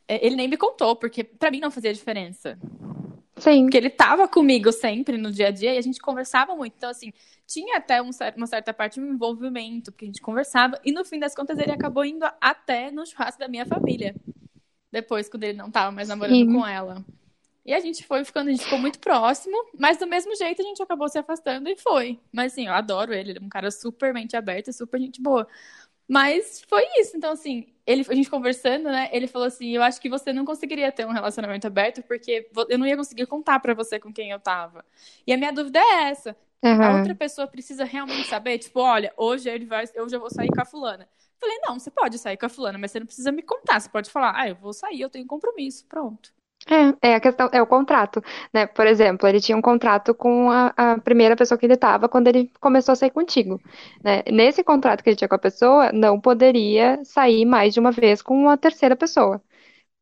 é, 0.09 0.25
ele 0.25 0.37
nem 0.37 0.49
me 0.49 0.57
contou, 0.57 0.97
porque 0.97 1.23
para 1.23 1.51
mim 1.51 1.61
não 1.61 1.71
fazia 1.71 1.93
diferença. 1.93 2.59
Sim. 3.37 3.65
Porque 3.65 3.77
ele 3.77 3.91
tava 3.91 4.27
comigo 4.29 4.71
sempre 4.73 5.19
no 5.19 5.31
dia 5.31 5.49
a 5.49 5.51
dia 5.51 5.75
e 5.75 5.79
a 5.79 5.83
gente 5.83 6.01
conversava 6.01 6.55
muito. 6.55 6.75
Então, 6.77 6.89
assim, 6.89 7.13
tinha 7.47 7.77
até 7.77 8.01
um, 8.01 8.11
uma 8.37 8.47
certa 8.47 8.73
parte 8.73 9.01
de 9.01 9.07
envolvimento, 9.07 9.91
porque 9.93 10.05
a 10.05 10.09
gente 10.09 10.21
conversava. 10.21 10.81
E 10.85 10.93
no 10.93 11.05
fim 11.05 11.19
das 11.19 11.35
contas, 11.35 11.59
ele 11.59 11.73
acabou 11.73 12.05
indo 12.05 12.25
até 12.41 12.91
no 12.91 13.05
churrasco 13.05 13.41
da 13.41 13.49
minha 13.49 13.67
família 13.67 14.15
depois, 14.93 15.29
quando 15.29 15.45
ele 15.45 15.57
não 15.57 15.71
tava 15.71 15.91
mais 15.91 16.09
namorando 16.09 16.37
Sim. 16.37 16.53
com 16.53 16.67
ela. 16.67 17.03
E 17.65 17.73
a 17.73 17.81
gente 17.81 18.05
foi 18.05 18.25
ficando, 18.25 18.49
a 18.49 18.51
gente 18.51 18.65
ficou 18.65 18.79
muito 18.79 18.99
próximo, 18.99 19.57
mas 19.79 19.97
do 19.97 20.07
mesmo 20.07 20.35
jeito 20.37 20.61
a 20.61 20.65
gente 20.65 20.83
acabou 20.83 21.09
se 21.09 21.19
afastando 21.19 21.69
e 21.69 21.77
foi. 21.77 22.21
Mas 22.33 22.53
assim, 22.53 22.67
eu 22.67 22.73
adoro 22.73 23.15
ele, 23.15 23.31
ele 23.31 23.39
é 23.39 23.43
um 23.43 23.49
cara 23.49 23.71
super 23.71 24.13
mente 24.13 24.37
aberta, 24.37 24.73
super 24.73 25.01
gente 25.01 25.23
boa. 25.23 25.47
Mas 26.09 26.63
foi 26.69 26.83
isso. 26.99 27.17
Então, 27.17 27.33
assim, 27.33 27.69
ele, 27.87 28.05
a 28.09 28.15
gente 28.15 28.29
conversando, 28.29 28.91
né? 28.91 29.09
Ele 29.13 29.27
falou 29.27 29.47
assim: 29.47 29.71
Eu 29.71 29.83
acho 29.83 30.01
que 30.01 30.09
você 30.09 30.33
não 30.33 30.45
conseguiria 30.45 30.91
ter 30.93 31.07
um 31.07 31.13
relacionamento 31.13 31.67
aberto 31.67 32.03
porque 32.03 32.51
eu 32.69 32.79
não 32.79 32.87
ia 32.87 32.97
conseguir 32.97 33.27
contar 33.27 33.61
para 33.61 33.75
você 33.75 33.99
com 33.99 34.13
quem 34.13 34.31
eu 34.31 34.41
tava. 34.41 34.85
E 35.27 35.33
a 35.33 35.39
minha 35.39 35.53
dúvida 35.53 35.79
é 35.79 36.11
essa: 36.11 36.37
uhum. 36.63 36.83
a 36.83 36.99
outra 36.99 37.15
pessoa 37.15 37.47
precisa 37.47 37.85
realmente 37.85 38.29
saber, 38.29 38.59
tipo, 38.59 38.81
olha, 38.81 39.13
hoje 39.17 39.49
ele 39.49 39.65
vai, 39.65 39.85
eu 39.95 40.09
já 40.09 40.19
vou 40.19 40.31
sair 40.31 40.49
com 40.49 40.61
a 40.61 40.65
fulana. 40.65 41.09
Falei, 41.43 41.59
não, 41.67 41.77
você 41.77 41.91
pode 41.91 42.19
sair 42.19 42.37
com 42.37 42.47
a 42.47 42.49
fulana, 42.49 42.79
mas 42.79 42.93
você 42.93 43.01
não 43.01 43.07
precisa 43.07 43.33
me 43.33 43.43
contar. 43.43 43.81
Você 43.81 43.89
pode 43.89 44.09
falar, 44.09 44.33
ah, 44.37 44.49
eu 44.49 44.55
vou 44.55 44.73
sair, 44.73 45.01
eu 45.01 45.11
tenho 45.11 45.27
compromisso, 45.27 45.85
pronto. 45.89 46.33
É, 46.69 47.11
é 47.11 47.15
a 47.17 47.21
questão, 47.21 47.51
é 47.53 47.61
o 47.61 47.67
contrato, 47.67 48.23
né? 48.55 48.67
Por 48.67 48.87
exemplo, 48.87 49.29
ele 49.29 49.41
tinha 49.41 49.59
um 49.59 49.61
contrato 49.63 50.15
com 50.15 50.49
a, 50.53 50.73
a 50.77 50.99
primeira 51.01 51.35
pessoa 51.35 51.59
que 51.59 51.67
ele 51.67 51.75
estava 51.75 52.09
quando 52.09 52.29
ele 52.29 52.53
começou 52.61 52.93
a 52.93 52.97
sair 52.97 53.11
contigo, 53.11 53.61
né? 54.05 54.23
Nesse 54.31 54.63
contrato 54.63 55.03
que 55.03 55.11
ele 55.11 55.17
tinha 55.17 55.29
com 55.29 55.35
a 55.35 55.39
pessoa, 55.39 55.91
não 55.93 56.21
poderia 56.21 57.05
sair 57.05 57.45
mais 57.45 57.75
de 57.75 57.81
uma 57.81 57.91
vez 57.91 58.23
com 58.23 58.35
uma 58.41 58.57
terceira 58.57 58.95
pessoa. 58.95 59.43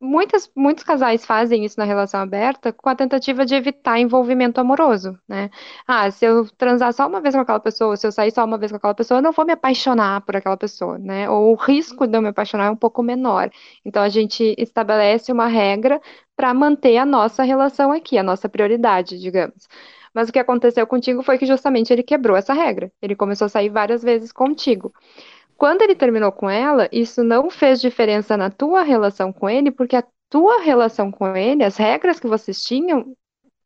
Muitas, 0.01 0.51
muitos 0.55 0.83
casais 0.83 1.25
fazem 1.25 1.63
isso 1.63 1.79
na 1.79 1.85
relação 1.85 2.19
aberta 2.19 2.73
com 2.73 2.89
a 2.89 2.95
tentativa 2.95 3.45
de 3.45 3.55
evitar 3.55 3.99
envolvimento 3.99 4.59
amoroso, 4.59 5.17
né? 5.27 5.49
Ah, 5.87 6.09
se 6.11 6.25
eu 6.25 6.47
transar 6.57 6.91
só 6.93 7.07
uma 7.07 7.21
vez 7.21 7.35
com 7.35 7.41
aquela 7.41 7.59
pessoa, 7.59 7.95
se 7.95 8.07
eu 8.07 8.11
sair 8.11 8.31
só 8.31 8.43
uma 8.43 8.57
vez 8.57 8.71
com 8.71 8.77
aquela 8.77 8.95
pessoa, 8.95 9.19
eu 9.19 9.21
não 9.21 9.31
vou 9.31 9.45
me 9.45 9.53
apaixonar 9.53 10.21
por 10.21 10.35
aquela 10.35 10.57
pessoa, 10.57 10.97
né? 10.97 11.29
Ou 11.29 11.51
o 11.53 11.55
risco 11.55 12.07
de 12.07 12.17
eu 12.17 12.21
me 12.21 12.29
apaixonar 12.29 12.65
é 12.65 12.71
um 12.71 12.75
pouco 12.75 13.03
menor. 13.03 13.49
Então 13.85 14.01
a 14.03 14.09
gente 14.09 14.55
estabelece 14.57 15.31
uma 15.31 15.47
regra 15.47 16.01
para 16.35 16.53
manter 16.53 16.97
a 16.97 17.05
nossa 17.05 17.43
relação 17.43 17.91
aqui, 17.91 18.17
a 18.17 18.23
nossa 18.23 18.49
prioridade, 18.49 19.19
digamos. 19.19 19.67
Mas 20.13 20.29
o 20.29 20.33
que 20.33 20.39
aconteceu 20.39 20.85
contigo 20.87 21.23
foi 21.23 21.37
que 21.37 21.45
justamente 21.45 21.91
ele 21.93 22.03
quebrou 22.03 22.35
essa 22.35 22.53
regra. 22.53 22.91
Ele 23.01 23.15
começou 23.15 23.45
a 23.45 23.49
sair 23.49 23.69
várias 23.69 24.03
vezes 24.03 24.31
contigo. 24.31 24.93
Quando 25.61 25.83
ele 25.83 25.93
terminou 25.93 26.31
com 26.31 26.49
ela, 26.49 26.89
isso 26.91 27.23
não 27.23 27.47
fez 27.51 27.79
diferença 27.79 28.35
na 28.35 28.49
tua 28.49 28.81
relação 28.81 29.31
com 29.31 29.47
ele, 29.47 29.69
porque 29.69 29.95
a 29.95 30.03
tua 30.27 30.59
relação 30.59 31.11
com 31.11 31.37
ele, 31.37 31.63
as 31.63 31.77
regras 31.77 32.19
que 32.19 32.25
vocês 32.25 32.63
tinham, 32.63 33.15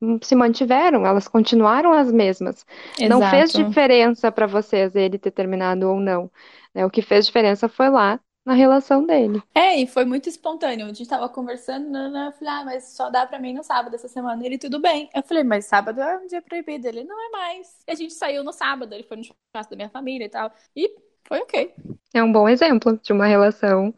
hum, 0.02 0.20
se 0.22 0.36
mantiveram, 0.36 1.06
elas 1.06 1.26
continuaram 1.26 1.93
as 1.93 2.12
mesmas. 2.12 2.66
Exato. 3.00 3.10
Não 3.10 3.30
fez 3.30 3.54
diferença 3.54 4.30
para 4.30 4.46
vocês 4.46 4.93
ele 4.93 5.18
ter 5.18 5.32
terminado 5.32 5.89
ou 5.89 6.02
não. 6.02 6.30
Né? 6.74 6.86
O 6.86 6.89
que 6.89 7.02
fez 7.02 7.28
diferença 7.28 7.70
foi 7.70 7.89
lá 7.89 8.20
na 8.46 8.54
relação 8.54 9.06
dele. 9.06 9.41
É, 9.56 9.80
e 9.80 9.88
foi 9.88 10.04
muito 10.04 10.28
espontâneo. 10.28 10.88
A 10.88 10.89
gente 10.89 11.08
tava 11.08 11.30
conversando, 11.30 11.98
eu 11.98 12.32
falei, 12.34 12.54
ah, 12.56 12.66
mas 12.66 12.89
só 12.89 13.10
dá 13.10 13.26
pra 13.26 13.39
mim 13.39 13.54
no 13.54 13.64
sábado 13.64 13.96
essa 13.96 14.10
semana. 14.10 14.46
Ele, 14.46 14.58
tudo 14.58 14.82
bem. 14.82 15.10
Eu 15.16 15.24
falei, 15.24 15.46
mas 15.46 15.64
sábado 15.64 16.02
é 16.02 16.18
um 16.18 16.28
dia 16.28 16.41
proibido. 16.41 16.89
Ele, 16.89 17.06
não 17.06 17.18
é 17.28 17.30
mais. 17.30 17.70
E 17.88 17.91
a 17.93 17.96
gente 17.96 18.14
saiu 18.14 18.43
no 18.43 18.52
sábado, 18.52 18.93
ele 18.93 19.04
foi 19.04 19.16
no 19.16 19.24
churrasco 19.24 19.70
da 19.70 19.78
minha 19.78 19.89
família 19.89 20.26
e 20.26 20.30
tal. 20.30 20.52
E 20.76 20.93
foi 21.28 21.39
ok. 21.39 21.73
É 22.13 22.23
um 22.23 22.32
bom 22.32 22.47
exemplo 22.47 22.99
de 23.01 23.11
uma 23.11 23.26
relação 23.26 23.93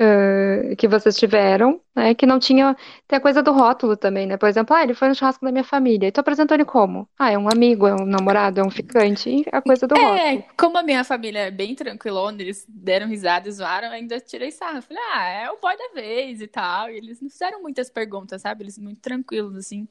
uh, 0.00 0.76
que 0.76 0.88
vocês 0.88 1.16
tiveram, 1.16 1.80
né? 1.94 2.14
Que 2.14 2.26
não 2.26 2.38
tinha. 2.38 2.76
Tem 3.06 3.18
a 3.18 3.20
coisa 3.20 3.42
do 3.42 3.52
rótulo 3.52 3.96
também, 3.96 4.26
né? 4.26 4.36
Por 4.36 4.48
exemplo, 4.48 4.74
ah, 4.74 4.82
ele 4.82 4.94
foi 4.94 5.08
no 5.08 5.14
churrasco 5.14 5.44
da 5.44 5.52
minha 5.52 5.64
família. 5.64 6.08
E 6.08 6.12
tu 6.12 6.18
apresentou 6.18 6.54
ele 6.54 6.64
como? 6.64 7.08
Ah, 7.18 7.30
é 7.30 7.38
um 7.38 7.48
amigo, 7.48 7.86
é 7.86 7.94
um 7.94 8.06
namorado, 8.06 8.60
é 8.60 8.64
um 8.64 8.70
ficante. 8.70 9.30
E 9.30 9.44
a 9.52 9.60
coisa 9.60 9.86
do 9.86 9.96
é, 9.96 10.00
rótulo. 10.00 10.18
É, 10.18 10.44
como 10.56 10.78
a 10.78 10.82
minha 10.82 11.04
família 11.04 11.40
é 11.40 11.50
bem 11.50 11.74
tranquilona, 11.74 12.40
eles 12.40 12.64
deram 12.68 13.06
risada 13.06 13.48
e 13.48 13.52
zoaram, 13.52 13.90
ainda 13.90 14.18
tirei 14.20 14.50
sarro. 14.50 14.78
Eu 14.78 14.82
falei, 14.82 15.02
ah, 15.14 15.28
é 15.28 15.50
o 15.50 15.58
boy 15.60 15.76
da 15.76 15.94
vez 15.94 16.40
e 16.40 16.46
tal. 16.46 16.90
E 16.90 16.96
eles 16.96 17.20
não 17.20 17.30
fizeram 17.30 17.62
muitas 17.62 17.90
perguntas, 17.90 18.42
sabe? 18.42 18.64
Eles 18.64 18.78
muito 18.78 19.00
tranquilos, 19.00 19.56
assim. 19.56 19.86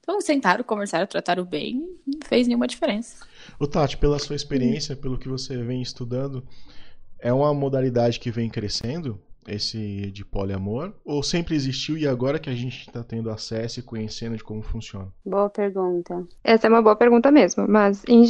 Então 0.00 0.20
sentaram, 0.20 0.64
conversaram, 0.64 1.06
trataram 1.06 1.44
bem, 1.44 1.98
não 2.06 2.20
fez 2.26 2.46
nenhuma 2.46 2.66
diferença. 2.66 3.26
O 3.58 3.66
Tati, 3.66 3.96
pela 3.96 4.18
sua 4.18 4.36
experiência, 4.36 4.96
pelo 4.96 5.18
que 5.18 5.28
você 5.28 5.56
vem 5.62 5.82
estudando, 5.82 6.44
é 7.18 7.32
uma 7.32 7.52
modalidade 7.52 8.18
que 8.18 8.30
vem 8.30 8.48
crescendo, 8.48 9.20
esse 9.46 10.10
de 10.10 10.24
poliamor, 10.24 10.92
ou 11.04 11.22
sempre 11.22 11.54
existiu 11.54 11.96
e 11.96 12.06
agora 12.06 12.38
que 12.38 12.50
a 12.50 12.54
gente 12.54 12.86
está 12.86 13.02
tendo 13.02 13.30
acesso 13.30 13.80
e 13.80 13.82
conhecendo 13.82 14.36
de 14.36 14.44
como 14.44 14.62
funciona? 14.62 15.08
Boa 15.24 15.48
pergunta. 15.48 16.26
Essa 16.44 16.66
é 16.66 16.70
uma 16.70 16.82
boa 16.82 16.96
pergunta 16.96 17.30
mesmo, 17.30 17.66
mas 17.68 18.02
em, 18.06 18.24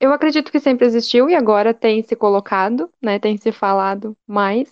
eu 0.00 0.12
acredito 0.12 0.50
que 0.50 0.60
sempre 0.60 0.86
existiu 0.86 1.28
e 1.28 1.34
agora 1.34 1.74
tem 1.74 2.02
se 2.02 2.16
colocado, 2.16 2.90
né, 3.02 3.18
tem 3.18 3.36
se 3.36 3.52
falado 3.52 4.16
mais. 4.26 4.70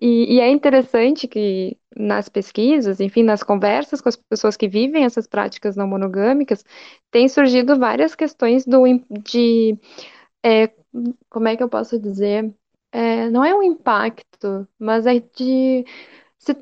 E, 0.00 0.36
e, 0.36 0.40
é 0.40 0.48
interessante 0.50 1.28
que 1.28 1.76
nas 1.96 2.28
pesquisas, 2.28 3.00
enfim, 3.00 3.22
nas 3.22 3.42
conversas 3.42 4.00
com 4.00 4.08
as 4.08 4.16
pessoas 4.16 4.56
que 4.56 4.68
vivem 4.68 5.04
essas 5.04 5.26
práticas 5.26 5.76
não 5.76 5.86
monogâmicas, 5.86 6.64
tem 7.10 7.28
surgido 7.28 7.78
várias 7.78 8.14
questões 8.14 8.64
do, 8.64 8.82
de, 9.10 9.78
é, 10.44 10.68
como 11.28 11.48
é 11.48 11.56
que 11.56 11.62
eu 11.62 11.68
posso 11.68 11.98
dizer? 11.98 12.52
É, 12.92 13.30
não 13.30 13.44
é 13.44 13.54
um 13.54 13.62
impacto, 13.62 14.66
mas 14.78 15.06
é 15.06 15.20
de 15.20 15.84
se, 16.38 16.56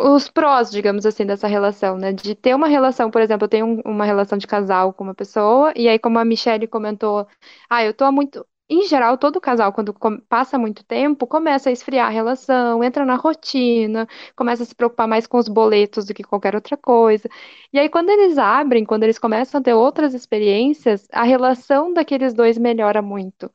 os 0.00 0.28
prós, 0.28 0.70
digamos 0.70 1.06
assim, 1.06 1.24
dessa 1.26 1.46
relação, 1.48 1.96
né? 1.98 2.12
De 2.12 2.34
ter 2.34 2.54
uma 2.54 2.68
relação, 2.68 3.10
por 3.10 3.20
exemplo, 3.22 3.44
eu 3.46 3.48
tenho 3.48 3.66
um, 3.66 3.80
uma 3.84 4.04
relação 4.04 4.38
de 4.38 4.46
casal 4.46 4.92
com 4.92 5.04
uma 5.04 5.14
pessoa, 5.14 5.72
e 5.76 5.88
aí, 5.88 5.98
como 5.98 6.18
a 6.18 6.24
Michelle 6.24 6.66
comentou, 6.68 7.26
ah, 7.70 7.84
eu 7.84 7.94
tô 7.94 8.10
muito 8.12 8.46
em 8.74 8.86
geral, 8.88 9.16
todo 9.18 9.40
casal, 9.40 9.72
quando 9.72 9.94
passa 10.28 10.58
muito 10.58 10.84
tempo, 10.84 11.26
começa 11.26 11.68
a 11.68 11.72
esfriar 11.72 12.06
a 12.08 12.10
relação, 12.10 12.82
entra 12.84 13.04
na 13.04 13.14
rotina, 13.16 14.06
começa 14.36 14.62
a 14.62 14.66
se 14.66 14.74
preocupar 14.74 15.06
mais 15.08 15.26
com 15.26 15.38
os 15.38 15.48
boletos 15.48 16.04
do 16.06 16.14
que 16.14 16.22
qualquer 16.24 16.54
outra 16.54 16.76
coisa. 16.76 17.28
E 17.72 17.78
aí, 17.78 17.88
quando 17.88 18.10
eles 18.10 18.38
abrem, 18.38 18.84
quando 18.84 19.04
eles 19.04 19.18
começam 19.18 19.60
a 19.60 19.62
ter 19.64 19.74
outras 19.74 20.14
experiências, 20.14 21.06
a 21.12 21.22
relação 21.24 21.92
daqueles 21.92 22.34
dois 22.34 22.58
melhora 22.58 23.00
muito 23.02 23.50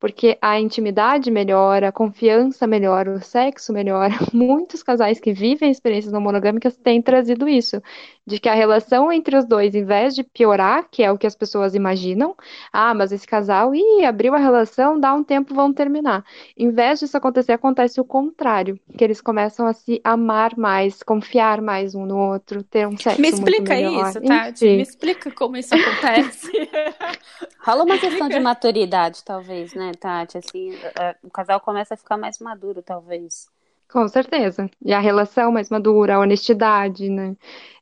porque 0.00 0.38
a 0.40 0.60
intimidade 0.60 1.30
melhora, 1.30 1.88
a 1.88 1.92
confiança 1.92 2.66
melhora, 2.66 3.12
o 3.12 3.20
sexo 3.20 3.72
melhora. 3.72 4.14
Muitos 4.32 4.82
casais 4.82 5.18
que 5.18 5.32
vivem 5.32 5.70
experiências 5.70 6.12
não 6.12 6.20
monogâmicas 6.20 6.76
têm 6.76 7.02
trazido 7.02 7.48
isso, 7.48 7.82
de 8.26 8.38
que 8.38 8.48
a 8.48 8.54
relação 8.54 9.10
entre 9.10 9.36
os 9.36 9.44
dois, 9.44 9.74
em 9.74 9.84
vez 9.84 10.14
de 10.14 10.22
piorar, 10.22 10.86
que 10.90 11.02
é 11.02 11.10
o 11.10 11.18
que 11.18 11.26
as 11.26 11.34
pessoas 11.34 11.74
imaginam, 11.74 12.36
ah, 12.72 12.94
mas 12.94 13.10
esse 13.10 13.26
casal, 13.26 13.74
ih, 13.74 14.04
abriu 14.04 14.34
a 14.34 14.38
relação, 14.38 15.00
dá 15.00 15.12
um 15.14 15.24
tempo, 15.24 15.54
vão 15.54 15.72
terminar. 15.72 16.24
Em 16.56 16.70
vez 16.70 17.00
disso 17.00 17.16
acontecer, 17.16 17.52
acontece 17.52 18.00
o 18.00 18.04
contrário, 18.04 18.78
que 18.96 19.02
eles 19.02 19.20
começam 19.20 19.66
a 19.66 19.72
se 19.72 20.00
amar 20.04 20.56
mais, 20.56 21.02
confiar 21.02 21.60
mais 21.60 21.94
um 21.94 22.06
no 22.06 22.18
outro, 22.18 22.62
ter 22.62 22.86
um 22.86 22.96
sexo 22.96 23.20
Me 23.20 23.28
explica 23.28 23.80
isso, 23.80 24.20
Tati, 24.20 24.64
me 24.64 24.82
explica 24.82 25.30
como 25.30 25.56
isso 25.56 25.74
acontece. 25.74 26.50
Rola 27.60 27.84
uma 27.84 27.98
questão 27.98 28.28
de 28.28 28.38
maturidade, 28.40 29.22
talvez, 29.24 29.74
né? 29.74 29.87
Tati? 29.94 30.38
Assim, 30.38 30.70
é, 30.98 31.16
o 31.22 31.30
casal 31.30 31.60
começa 31.60 31.94
a 31.94 31.96
ficar 31.96 32.16
mais 32.16 32.38
maduro, 32.38 32.82
talvez. 32.82 33.48
Com 33.90 34.06
certeza. 34.06 34.70
E 34.84 34.92
a 34.92 35.00
relação 35.00 35.50
mais 35.50 35.70
madura, 35.70 36.16
a 36.16 36.20
honestidade, 36.20 37.08
né? 37.08 37.34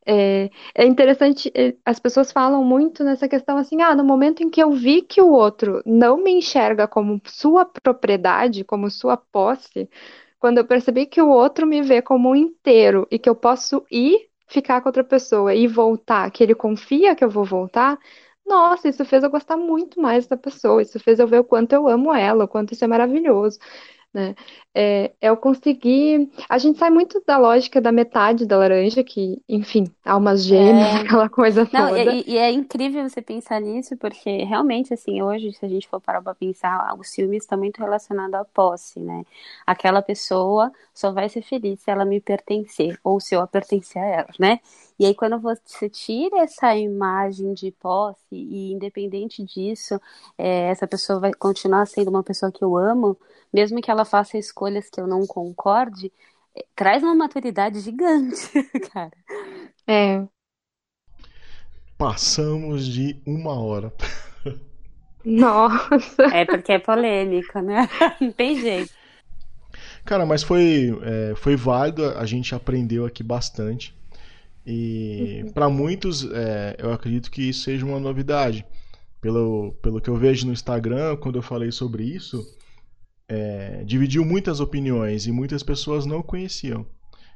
É, 0.07 0.51
é 0.75 0.87
interessante, 0.87 1.51
é, 1.53 1.75
as 1.85 1.99
pessoas 1.99 2.31
falam 2.31 2.63
muito 2.65 3.03
nessa 3.03 3.29
questão 3.29 3.57
assim, 3.57 3.83
ah, 3.83 3.95
no 3.95 4.05
momento 4.05 4.41
em 4.43 4.49
que 4.49 4.63
eu 4.63 4.71
vi 4.71 5.03
que 5.03 5.21
o 5.21 5.33
outro 5.33 5.83
não 5.85 6.17
me 6.17 6.31
enxerga 6.33 6.87
como 6.87 7.21
sua 7.27 7.65
propriedade, 7.65 8.63
como 8.63 8.89
sua 8.89 9.17
posse, 9.17 9.91
quando 10.39 10.59
eu 10.59 10.65
percebi 10.65 11.07
que 11.07 11.21
o 11.21 11.29
outro 11.29 11.67
me 11.67 11.83
vê 11.83 12.01
como 12.01 12.31
um 12.31 12.37
inteiro 12.37 13.07
e 13.11 13.19
que 13.19 13.29
eu 13.29 13.35
posso 13.35 13.85
ir 13.91 14.29
ficar 14.47 14.81
com 14.81 14.89
outra 14.89 15.03
pessoa 15.03 15.53
e 15.55 15.67
voltar, 15.67 16.31
que 16.31 16.43
ele 16.43 16.55
confia 16.55 17.17
que 17.17 17.25
eu 17.25 17.31
vou 17.31 17.45
voltar, 17.45 17.99
nossa, 18.47 18.89
isso 18.89 19.05
fez 19.05 19.23
eu 19.25 19.31
gostar 19.31 19.57
muito 19.57 20.01
mais 20.01 20.27
da 20.27 20.37
pessoa, 20.37 20.83
isso 20.83 20.99
fez 21.01 21.19
eu 21.19 21.27
ver 21.27 21.41
o 21.41 21.45
quanto 21.45 21.73
eu 21.73 21.89
amo 21.89 22.15
ela, 22.15 22.45
o 22.45 22.49
quanto 22.49 22.73
isso 22.73 22.85
é 22.85 22.89
maravilhoso 22.89 23.59
né? 24.17 24.35
É, 24.75 25.13
é 25.21 25.29
eu 25.29 25.37
conseguir. 25.37 26.31
A 26.49 26.57
gente 26.57 26.79
sai 26.79 26.89
muito 26.89 27.23
da 27.27 27.37
lógica 27.37 27.83
da 27.83 27.93
metade 27.93 28.47
da 28.47 28.57
laranja, 28.57 29.05
que, 29.05 29.43
enfim, 29.47 29.85
almas 30.03 30.43
gêmeas, 30.43 30.87
é... 30.87 30.97
aquela 31.05 31.29
coisa 31.29 31.69
Não, 31.71 31.89
toda. 31.89 32.15
E, 32.15 32.25
e, 32.27 32.39
é 32.39 32.51
incrível 32.51 33.07
você 33.07 33.21
pensar 33.21 33.61
nisso, 33.61 33.95
porque 33.99 34.43
realmente, 34.45 34.95
assim, 34.95 35.21
hoje, 35.21 35.53
se 35.53 35.67
a 35.67 35.69
gente 35.69 35.87
for 35.87 36.01
parar 36.01 36.23
pra 36.23 36.35
pensar, 36.35 36.97
o 36.99 37.05
ciúme 37.05 37.37
está 37.37 37.59
muito 37.59 37.79
relacionado 37.79 38.35
à 38.37 38.45
posse, 38.45 38.99
né? 38.99 39.23
Aquela 39.67 40.01
pessoa 40.01 40.73
só 40.95 41.13
vai 41.13 41.29
ser 41.29 41.43
feliz 41.43 41.81
se 41.81 41.91
ela 41.91 42.07
me 42.07 42.19
pertencer, 42.19 42.99
ou 43.05 43.21
se 43.21 43.35
eu 43.35 43.47
pertencer 43.47 44.01
a 44.01 44.07
ela, 44.07 44.31
né? 44.39 44.61
E 44.99 45.05
aí, 45.05 45.15
quando 45.15 45.39
você 45.39 45.91
tira 45.91 46.39
essa 46.41 46.75
imagem 46.75 47.53
de 47.53 47.71
posse, 47.71 48.25
e 48.33 48.73
independente 48.73 49.45
disso, 49.45 50.01
é, 50.39 50.71
essa 50.71 50.87
pessoa 50.87 51.21
vai 51.21 51.35
continuar 51.35 51.85
sendo 51.87 52.09
uma 52.09 52.23
pessoa 52.23 52.51
que 52.51 52.65
eu 52.65 52.75
amo, 52.79 53.15
mesmo 53.53 53.81
que 53.81 53.91
ela 53.91 54.06
faça 54.07 54.39
escolhas 54.39 54.89
que 54.89 55.01
eu 55.01 55.07
não 55.07 55.27
concorde, 55.27 56.11
é, 56.57 56.65
traz 56.75 57.03
uma 57.03 57.15
maturidade 57.15 57.81
gigante, 57.81 58.51
cara. 58.93 59.13
É. 59.87 60.25
Passamos 61.99 62.87
de 62.87 63.21
uma 63.27 63.61
hora. 63.61 63.93
Nossa. 65.25 66.23
É 66.33 66.45
porque 66.45 66.73
é 66.73 66.79
polêmica, 66.79 67.61
né? 67.61 67.89
Não 68.21 68.31
tem 68.31 68.61
jeito. 68.61 68.93
Cara, 70.05 70.25
mas 70.25 70.45
foi, 70.45 70.97
é, 71.03 71.35
foi 71.35 71.57
válido, 71.57 72.05
a 72.11 72.25
gente 72.25 72.55
aprendeu 72.55 73.05
aqui 73.05 73.25
bastante. 73.25 73.93
E 74.65 75.43
uhum. 75.45 75.53
para 75.53 75.69
muitos, 75.69 76.25
é, 76.31 76.77
eu 76.79 76.93
acredito 76.93 77.31
que 77.31 77.49
isso 77.49 77.63
seja 77.63 77.85
uma 77.85 77.99
novidade. 77.99 78.65
Pelo, 79.21 79.73
pelo 79.83 80.01
que 80.01 80.09
eu 80.09 80.15
vejo 80.15 80.47
no 80.47 80.53
Instagram, 80.53 81.17
quando 81.17 81.37
eu 81.37 81.43
falei 81.43 81.73
sobre 81.73 82.05
isso, 82.05 82.47
é, 83.29 83.83
dividiu 83.85 84.25
muitas 84.25 84.61
opiniões 84.61 85.27
e 85.27 85.33
muitas 85.33 85.63
pessoas 85.63 86.07
não 86.07 86.23
conheciam. 86.23 86.87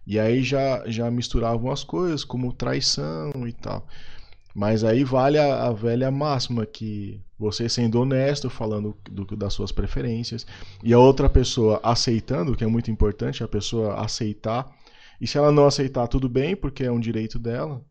E 0.06 0.18
aí 0.18 0.42
já, 0.42 0.82
já 0.86 1.10
misturavam 1.10 1.70
as 1.70 1.84
coisas, 1.84 2.24
como 2.24 2.52
traição 2.52 3.32
e 3.46 3.52
tal. 3.52 3.86
Mas 4.54 4.82
aí 4.82 5.04
vale 5.04 5.38
a, 5.38 5.66
a 5.66 5.72
velha 5.72 6.10
máxima 6.10 6.66
que 6.66 7.20
você 7.38 7.68
sendo 7.68 8.00
honesto, 8.00 8.50
falando 8.50 8.96
do, 9.10 9.24
das 9.36 9.54
suas 9.54 9.72
preferências, 9.72 10.46
e 10.82 10.92
a 10.92 10.98
outra 10.98 11.28
pessoa 11.28 11.80
aceitando, 11.82 12.56
que 12.56 12.64
é 12.64 12.66
muito 12.66 12.90
importante, 12.90 13.44
a 13.44 13.48
pessoa 13.48 13.94
aceitar 13.94 14.74
e 15.20 15.26
se 15.26 15.36
ela 15.36 15.52
não 15.52 15.66
aceitar, 15.66 16.08
tudo 16.08 16.28
bem, 16.28 16.56
porque 16.56 16.82
é 16.82 16.90
um 16.90 16.98
direito 16.98 17.38
dela. 17.38 17.84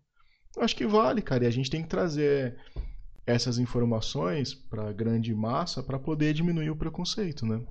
Acho 0.58 0.76
que 0.76 0.88
vale, 0.88 1.22
cara. 1.22 1.44
E 1.44 1.48
a 1.48 1.52
gente 1.52 1.70
tem 1.70 1.84
que 1.84 1.88
trazer 1.88 2.58
essas 3.26 3.60
informações 3.60 4.56
para 4.56 4.90
a 4.90 4.94
grande 4.94 5.34
massa 5.36 5.84
para 5.84 6.00
poder 6.00 6.34
diminuir 6.34 6.72
o 6.72 6.76
preconceito, 6.76 7.46
né? 7.46 7.62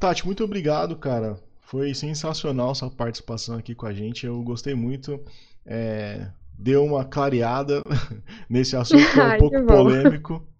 Tati, 0.00 0.24
muito 0.24 0.42
obrigado, 0.42 0.96
cara. 0.96 1.36
Foi 1.60 1.92
sensacional 1.92 2.74
sua 2.74 2.90
participação 2.90 3.58
aqui 3.58 3.74
com 3.74 3.84
a 3.84 3.92
gente. 3.92 4.24
Eu 4.24 4.42
gostei 4.42 4.74
muito. 4.74 5.20
É, 5.66 6.26
deu 6.58 6.82
uma 6.82 7.04
clareada 7.04 7.82
nesse 8.48 8.74
assunto 8.74 9.12
que 9.12 9.20
é 9.20 9.34
um 9.34 9.38
pouco 9.38 9.66
polêmico. 9.66 10.42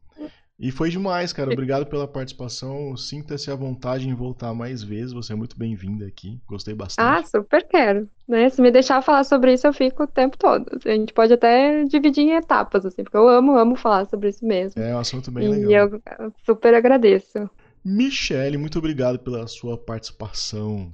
E 0.63 0.71
foi 0.71 0.91
demais, 0.91 1.33
cara. 1.33 1.51
Obrigado 1.51 1.87
pela 1.87 2.07
participação. 2.07 2.95
Sinta-se 2.95 3.51
à 3.51 3.55
vontade 3.55 4.07
em 4.07 4.15
voltar 4.15 4.53
mais 4.53 4.83
vezes. 4.83 5.15
Você 5.15 5.33
é 5.33 5.35
muito 5.35 5.59
bem-vinda 5.59 6.05
aqui. 6.05 6.39
Gostei 6.47 6.75
bastante. 6.75 7.03
Ah, 7.03 7.25
super 7.25 7.67
quero. 7.67 8.07
Né? 8.29 8.51
Se 8.51 8.61
me 8.61 8.71
deixar 8.71 9.01
falar 9.01 9.25
sobre 9.25 9.55
isso, 9.55 9.67
eu 9.67 9.73
fico 9.73 10.03
o 10.03 10.07
tempo 10.07 10.37
todo. 10.37 10.67
A 10.85 10.91
gente 10.91 11.15
pode 11.15 11.33
até 11.33 11.85
dividir 11.85 12.25
em 12.25 12.37
etapas, 12.37 12.85
assim, 12.85 13.03
porque 13.03 13.17
eu 13.17 13.27
amo, 13.27 13.57
amo 13.57 13.75
falar 13.75 14.05
sobre 14.05 14.29
isso 14.29 14.45
mesmo. 14.45 14.83
É 14.83 14.95
um 14.95 14.99
assunto 14.99 15.31
bem 15.31 15.47
e 15.47 15.49
legal. 15.49 15.71
E 15.71 15.75
eu 15.75 16.33
super 16.45 16.75
agradeço. 16.75 17.49
Michele, 17.85 18.59
muito 18.59 18.79
obrigado 18.79 19.19
pela 19.19 19.47
sua 19.47 19.77
participação. 19.77 20.93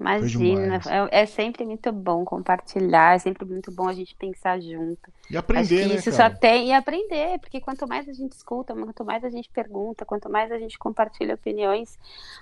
Imagina, 0.00 0.76
é, 1.10 1.22
é, 1.22 1.26
sempre 1.26 1.64
muito 1.64 1.90
bom 1.90 2.24
compartilhar, 2.24 3.16
é 3.16 3.18
sempre 3.18 3.44
muito 3.44 3.72
bom 3.72 3.88
a 3.88 3.92
gente 3.92 4.14
pensar 4.14 4.60
junto. 4.60 5.12
E 5.28 5.36
aprender, 5.36 5.88
né, 5.88 5.96
isso 5.96 6.12
cara? 6.12 6.30
só 6.30 6.38
tem 6.38 6.68
e 6.68 6.72
aprender, 6.72 7.40
porque 7.40 7.60
quanto 7.60 7.86
mais 7.88 8.08
a 8.08 8.12
gente 8.12 8.32
escuta, 8.32 8.74
quanto 8.74 9.04
mais 9.04 9.24
a 9.24 9.28
gente 9.28 9.50
pergunta, 9.50 10.04
quanto 10.04 10.30
mais 10.30 10.52
a 10.52 10.58
gente 10.58 10.78
compartilha 10.78 11.34
opiniões, 11.34 11.98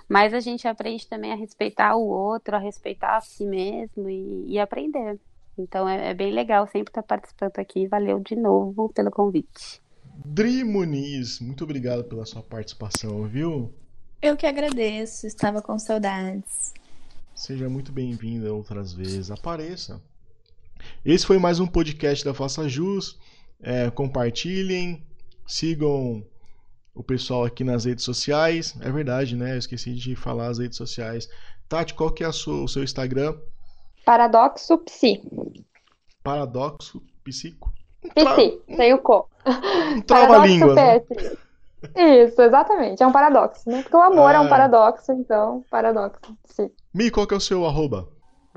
mais 0.07 0.35
a 0.35 0.39
gente 0.39 0.67
aprende 0.67 1.07
também 1.07 1.31
a 1.31 1.35
respeitar 1.35 1.95
o 1.95 2.07
outro, 2.07 2.55
a 2.55 2.59
respeitar 2.59 3.17
a 3.17 3.21
si 3.21 3.43
mesmo 3.43 4.07
e, 4.07 4.45
e 4.49 4.59
aprender. 4.59 5.19
Então 5.57 5.89
é, 5.89 6.11
é, 6.11 6.13
bem 6.13 6.31
legal 6.31 6.67
sempre 6.67 6.91
estar 6.91 7.01
participando 7.01 7.57
aqui. 7.57 7.87
Valeu 7.87 8.19
de 8.19 8.35
novo 8.35 8.89
pelo 8.89 9.09
convite. 9.09 9.81
Dri 10.25 10.63
Muniz, 10.63 11.39
muito 11.39 11.63
obrigado 11.63 12.03
pela 12.03 12.25
sua 12.25 12.41
participação, 12.41 13.27
viu? 13.27 13.73
Eu 14.21 14.35
que 14.35 14.47
agradeço, 14.47 15.27
estava 15.27 15.61
com 15.61 15.77
saudades. 15.77 16.73
Seja 17.35 17.69
muito 17.69 17.91
bem-vinda 17.91 18.51
outras 18.51 18.91
vezes. 18.91 19.29
Apareça. 19.29 20.01
Esse 21.05 21.25
foi 21.25 21.37
mais 21.37 21.59
um 21.59 21.67
podcast 21.67 22.25
da 22.25 22.33
Faça 22.33 22.67
Jus. 22.67 23.19
É, 23.61 23.91
compartilhem, 23.91 25.05
sigam 25.45 26.25
o 26.95 27.03
pessoal 27.03 27.45
aqui 27.45 27.63
nas 27.63 27.85
redes 27.85 28.03
sociais. 28.03 28.75
É 28.81 28.91
verdade, 28.91 29.35
né? 29.35 29.53
Eu 29.53 29.59
esqueci 29.59 29.93
de 29.93 30.15
falar 30.15 30.47
as 30.47 30.57
redes 30.57 30.77
sociais. 30.77 31.29
Tati, 31.69 31.93
qual 31.93 32.11
que 32.11 32.23
é 32.23 32.31
sua, 32.31 32.63
o 32.63 32.67
seu 32.67 32.83
Instagram? 32.83 33.37
Paradoxo 34.03 34.79
Psi. 34.79 35.21
Paradoxo 36.23 37.03
Psico? 37.23 37.71
Psi, 38.15 38.61
sem 38.75 38.93
o 38.93 38.99
co. 38.99 39.27
Um 39.45 40.01
trava-língua. 40.05 40.73
Né? 40.73 41.01
Isso, 41.95 42.41
exatamente. 42.41 43.01
É 43.01 43.07
um 43.07 43.11
paradoxo, 43.11 43.69
né? 43.69 43.81
Porque 43.83 43.95
o 43.95 44.01
amor 44.01 44.33
é 44.33 44.39
um 44.39 44.49
paradoxo, 44.49 45.11
então, 45.11 45.63
paradoxo, 45.69 46.19
sim. 46.45 46.71
Mi, 46.93 47.11
qual 47.11 47.27
que 47.27 47.33
é 47.33 47.37
o 47.37 47.41
seu 47.41 47.65
arroba? 47.65 48.07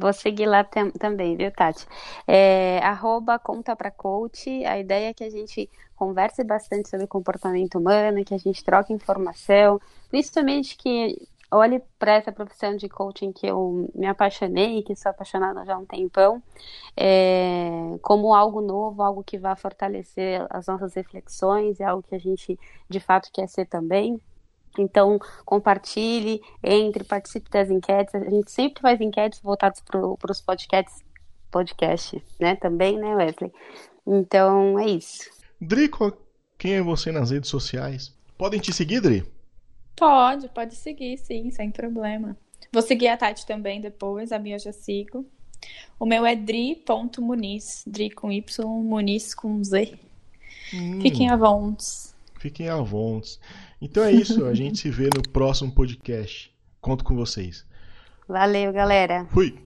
Vou 0.01 0.13
seguir 0.15 0.47
lá 0.47 0.65
também, 0.99 1.37
viu, 1.37 1.53
Tati? 1.53 1.87
É, 2.27 2.81
arroba 2.83 3.39
conta 3.39 3.77
pra 3.77 3.91
coach. 3.91 4.65
A 4.65 4.79
ideia 4.79 5.11
é 5.11 5.15
que 5.15 5.23
a 5.23 5.29
gente 5.29 5.69
converse 5.95 6.43
bastante 6.43 6.89
sobre 6.89 7.07
comportamento 7.07 7.79
humano, 7.79 8.25
que 8.25 8.33
a 8.33 8.39
gente 8.39 8.65
troque 8.65 8.95
informação, 8.95 9.79
principalmente 10.11 10.75
que 10.79 11.29
olhe 11.51 11.83
para 11.99 12.15
essa 12.15 12.31
profissão 12.31 12.77
de 12.77 12.89
coaching 12.89 13.33
que 13.33 13.47
eu 13.47 13.91
me 13.95 14.07
apaixonei, 14.07 14.83
que 14.83 14.95
sou 14.95 15.11
apaixonada 15.11 15.65
já 15.65 15.75
há 15.75 15.79
um 15.79 15.85
tempão, 15.85 16.43
é, 16.97 17.99
como 18.03 18.35
algo 18.35 18.61
novo, 18.61 19.03
algo 19.03 19.25
que 19.25 19.39
vai 19.39 19.57
fortalecer 19.57 20.47
as 20.51 20.67
nossas 20.67 20.95
reflexões, 20.95 21.81
é 21.81 21.85
algo 21.85 22.03
que 22.03 22.15
a 22.15 22.19
gente 22.19 22.59
de 22.89 23.01
fato 23.01 23.31
quer 23.33 23.49
ser 23.49 23.67
também. 23.67 24.21
Então, 24.79 25.19
compartilhe, 25.45 26.41
entre, 26.63 27.03
participe 27.03 27.51
das 27.51 27.69
enquetes. 27.71 28.15
A 28.15 28.31
gente 28.31 28.53
sempre 28.53 28.81
faz 28.81 29.01
enquetes 29.01 29.41
voltadas 29.41 29.81
para 29.81 29.99
os 30.31 30.41
podcasts, 30.41 31.03
podcast, 31.51 32.23
né? 32.39 32.55
Também, 32.55 32.97
né, 32.97 33.17
Wesley? 33.17 33.53
Então, 34.07 34.79
é 34.79 34.87
isso. 34.87 35.29
Dri, 35.61 35.91
quem 36.57 36.75
é 36.75 36.83
você 36.83 37.11
nas 37.11 37.31
redes 37.31 37.51
sociais? 37.51 38.15
Podem 38.39 38.61
te 38.61 38.73
seguir, 38.73 39.01
Dri? 39.01 39.40
Pode, 40.01 40.49
pode 40.49 40.75
seguir, 40.77 41.19
sim, 41.19 41.51
sem 41.51 41.71
problema. 41.71 42.35
Vou 42.73 42.81
seguir 42.81 43.09
a 43.09 43.19
Tati 43.19 43.45
também 43.45 43.83
depois, 43.83 44.33
a 44.33 44.39
minha 44.39 44.57
eu 44.57 44.59
já 44.59 44.73
sigo. 44.73 45.27
O 45.99 46.07
meu 46.07 46.25
é 46.25 46.35
dri.muniz, 46.35 47.85
dri 47.87 48.09
com 48.09 48.33
Y, 48.33 48.67
muniz 48.83 49.35
com 49.35 49.63
Z. 49.63 49.99
Hum, 50.73 51.03
Fiquem 51.03 51.29
à 51.29 51.37
vontade. 51.37 51.85
Fiquem 52.39 52.71
à 52.71 52.81
vontade. 52.81 53.39
Então 53.79 54.03
é 54.03 54.11
isso, 54.11 54.47
a 54.47 54.55
gente 54.55 54.79
se 54.79 54.91
vê 54.91 55.11
no 55.15 55.23
próximo 55.31 55.71
podcast. 55.71 56.51
Conto 56.81 57.05
com 57.05 57.15
vocês. 57.15 57.67
Valeu, 58.27 58.73
galera. 58.73 59.27
Fui. 59.31 59.55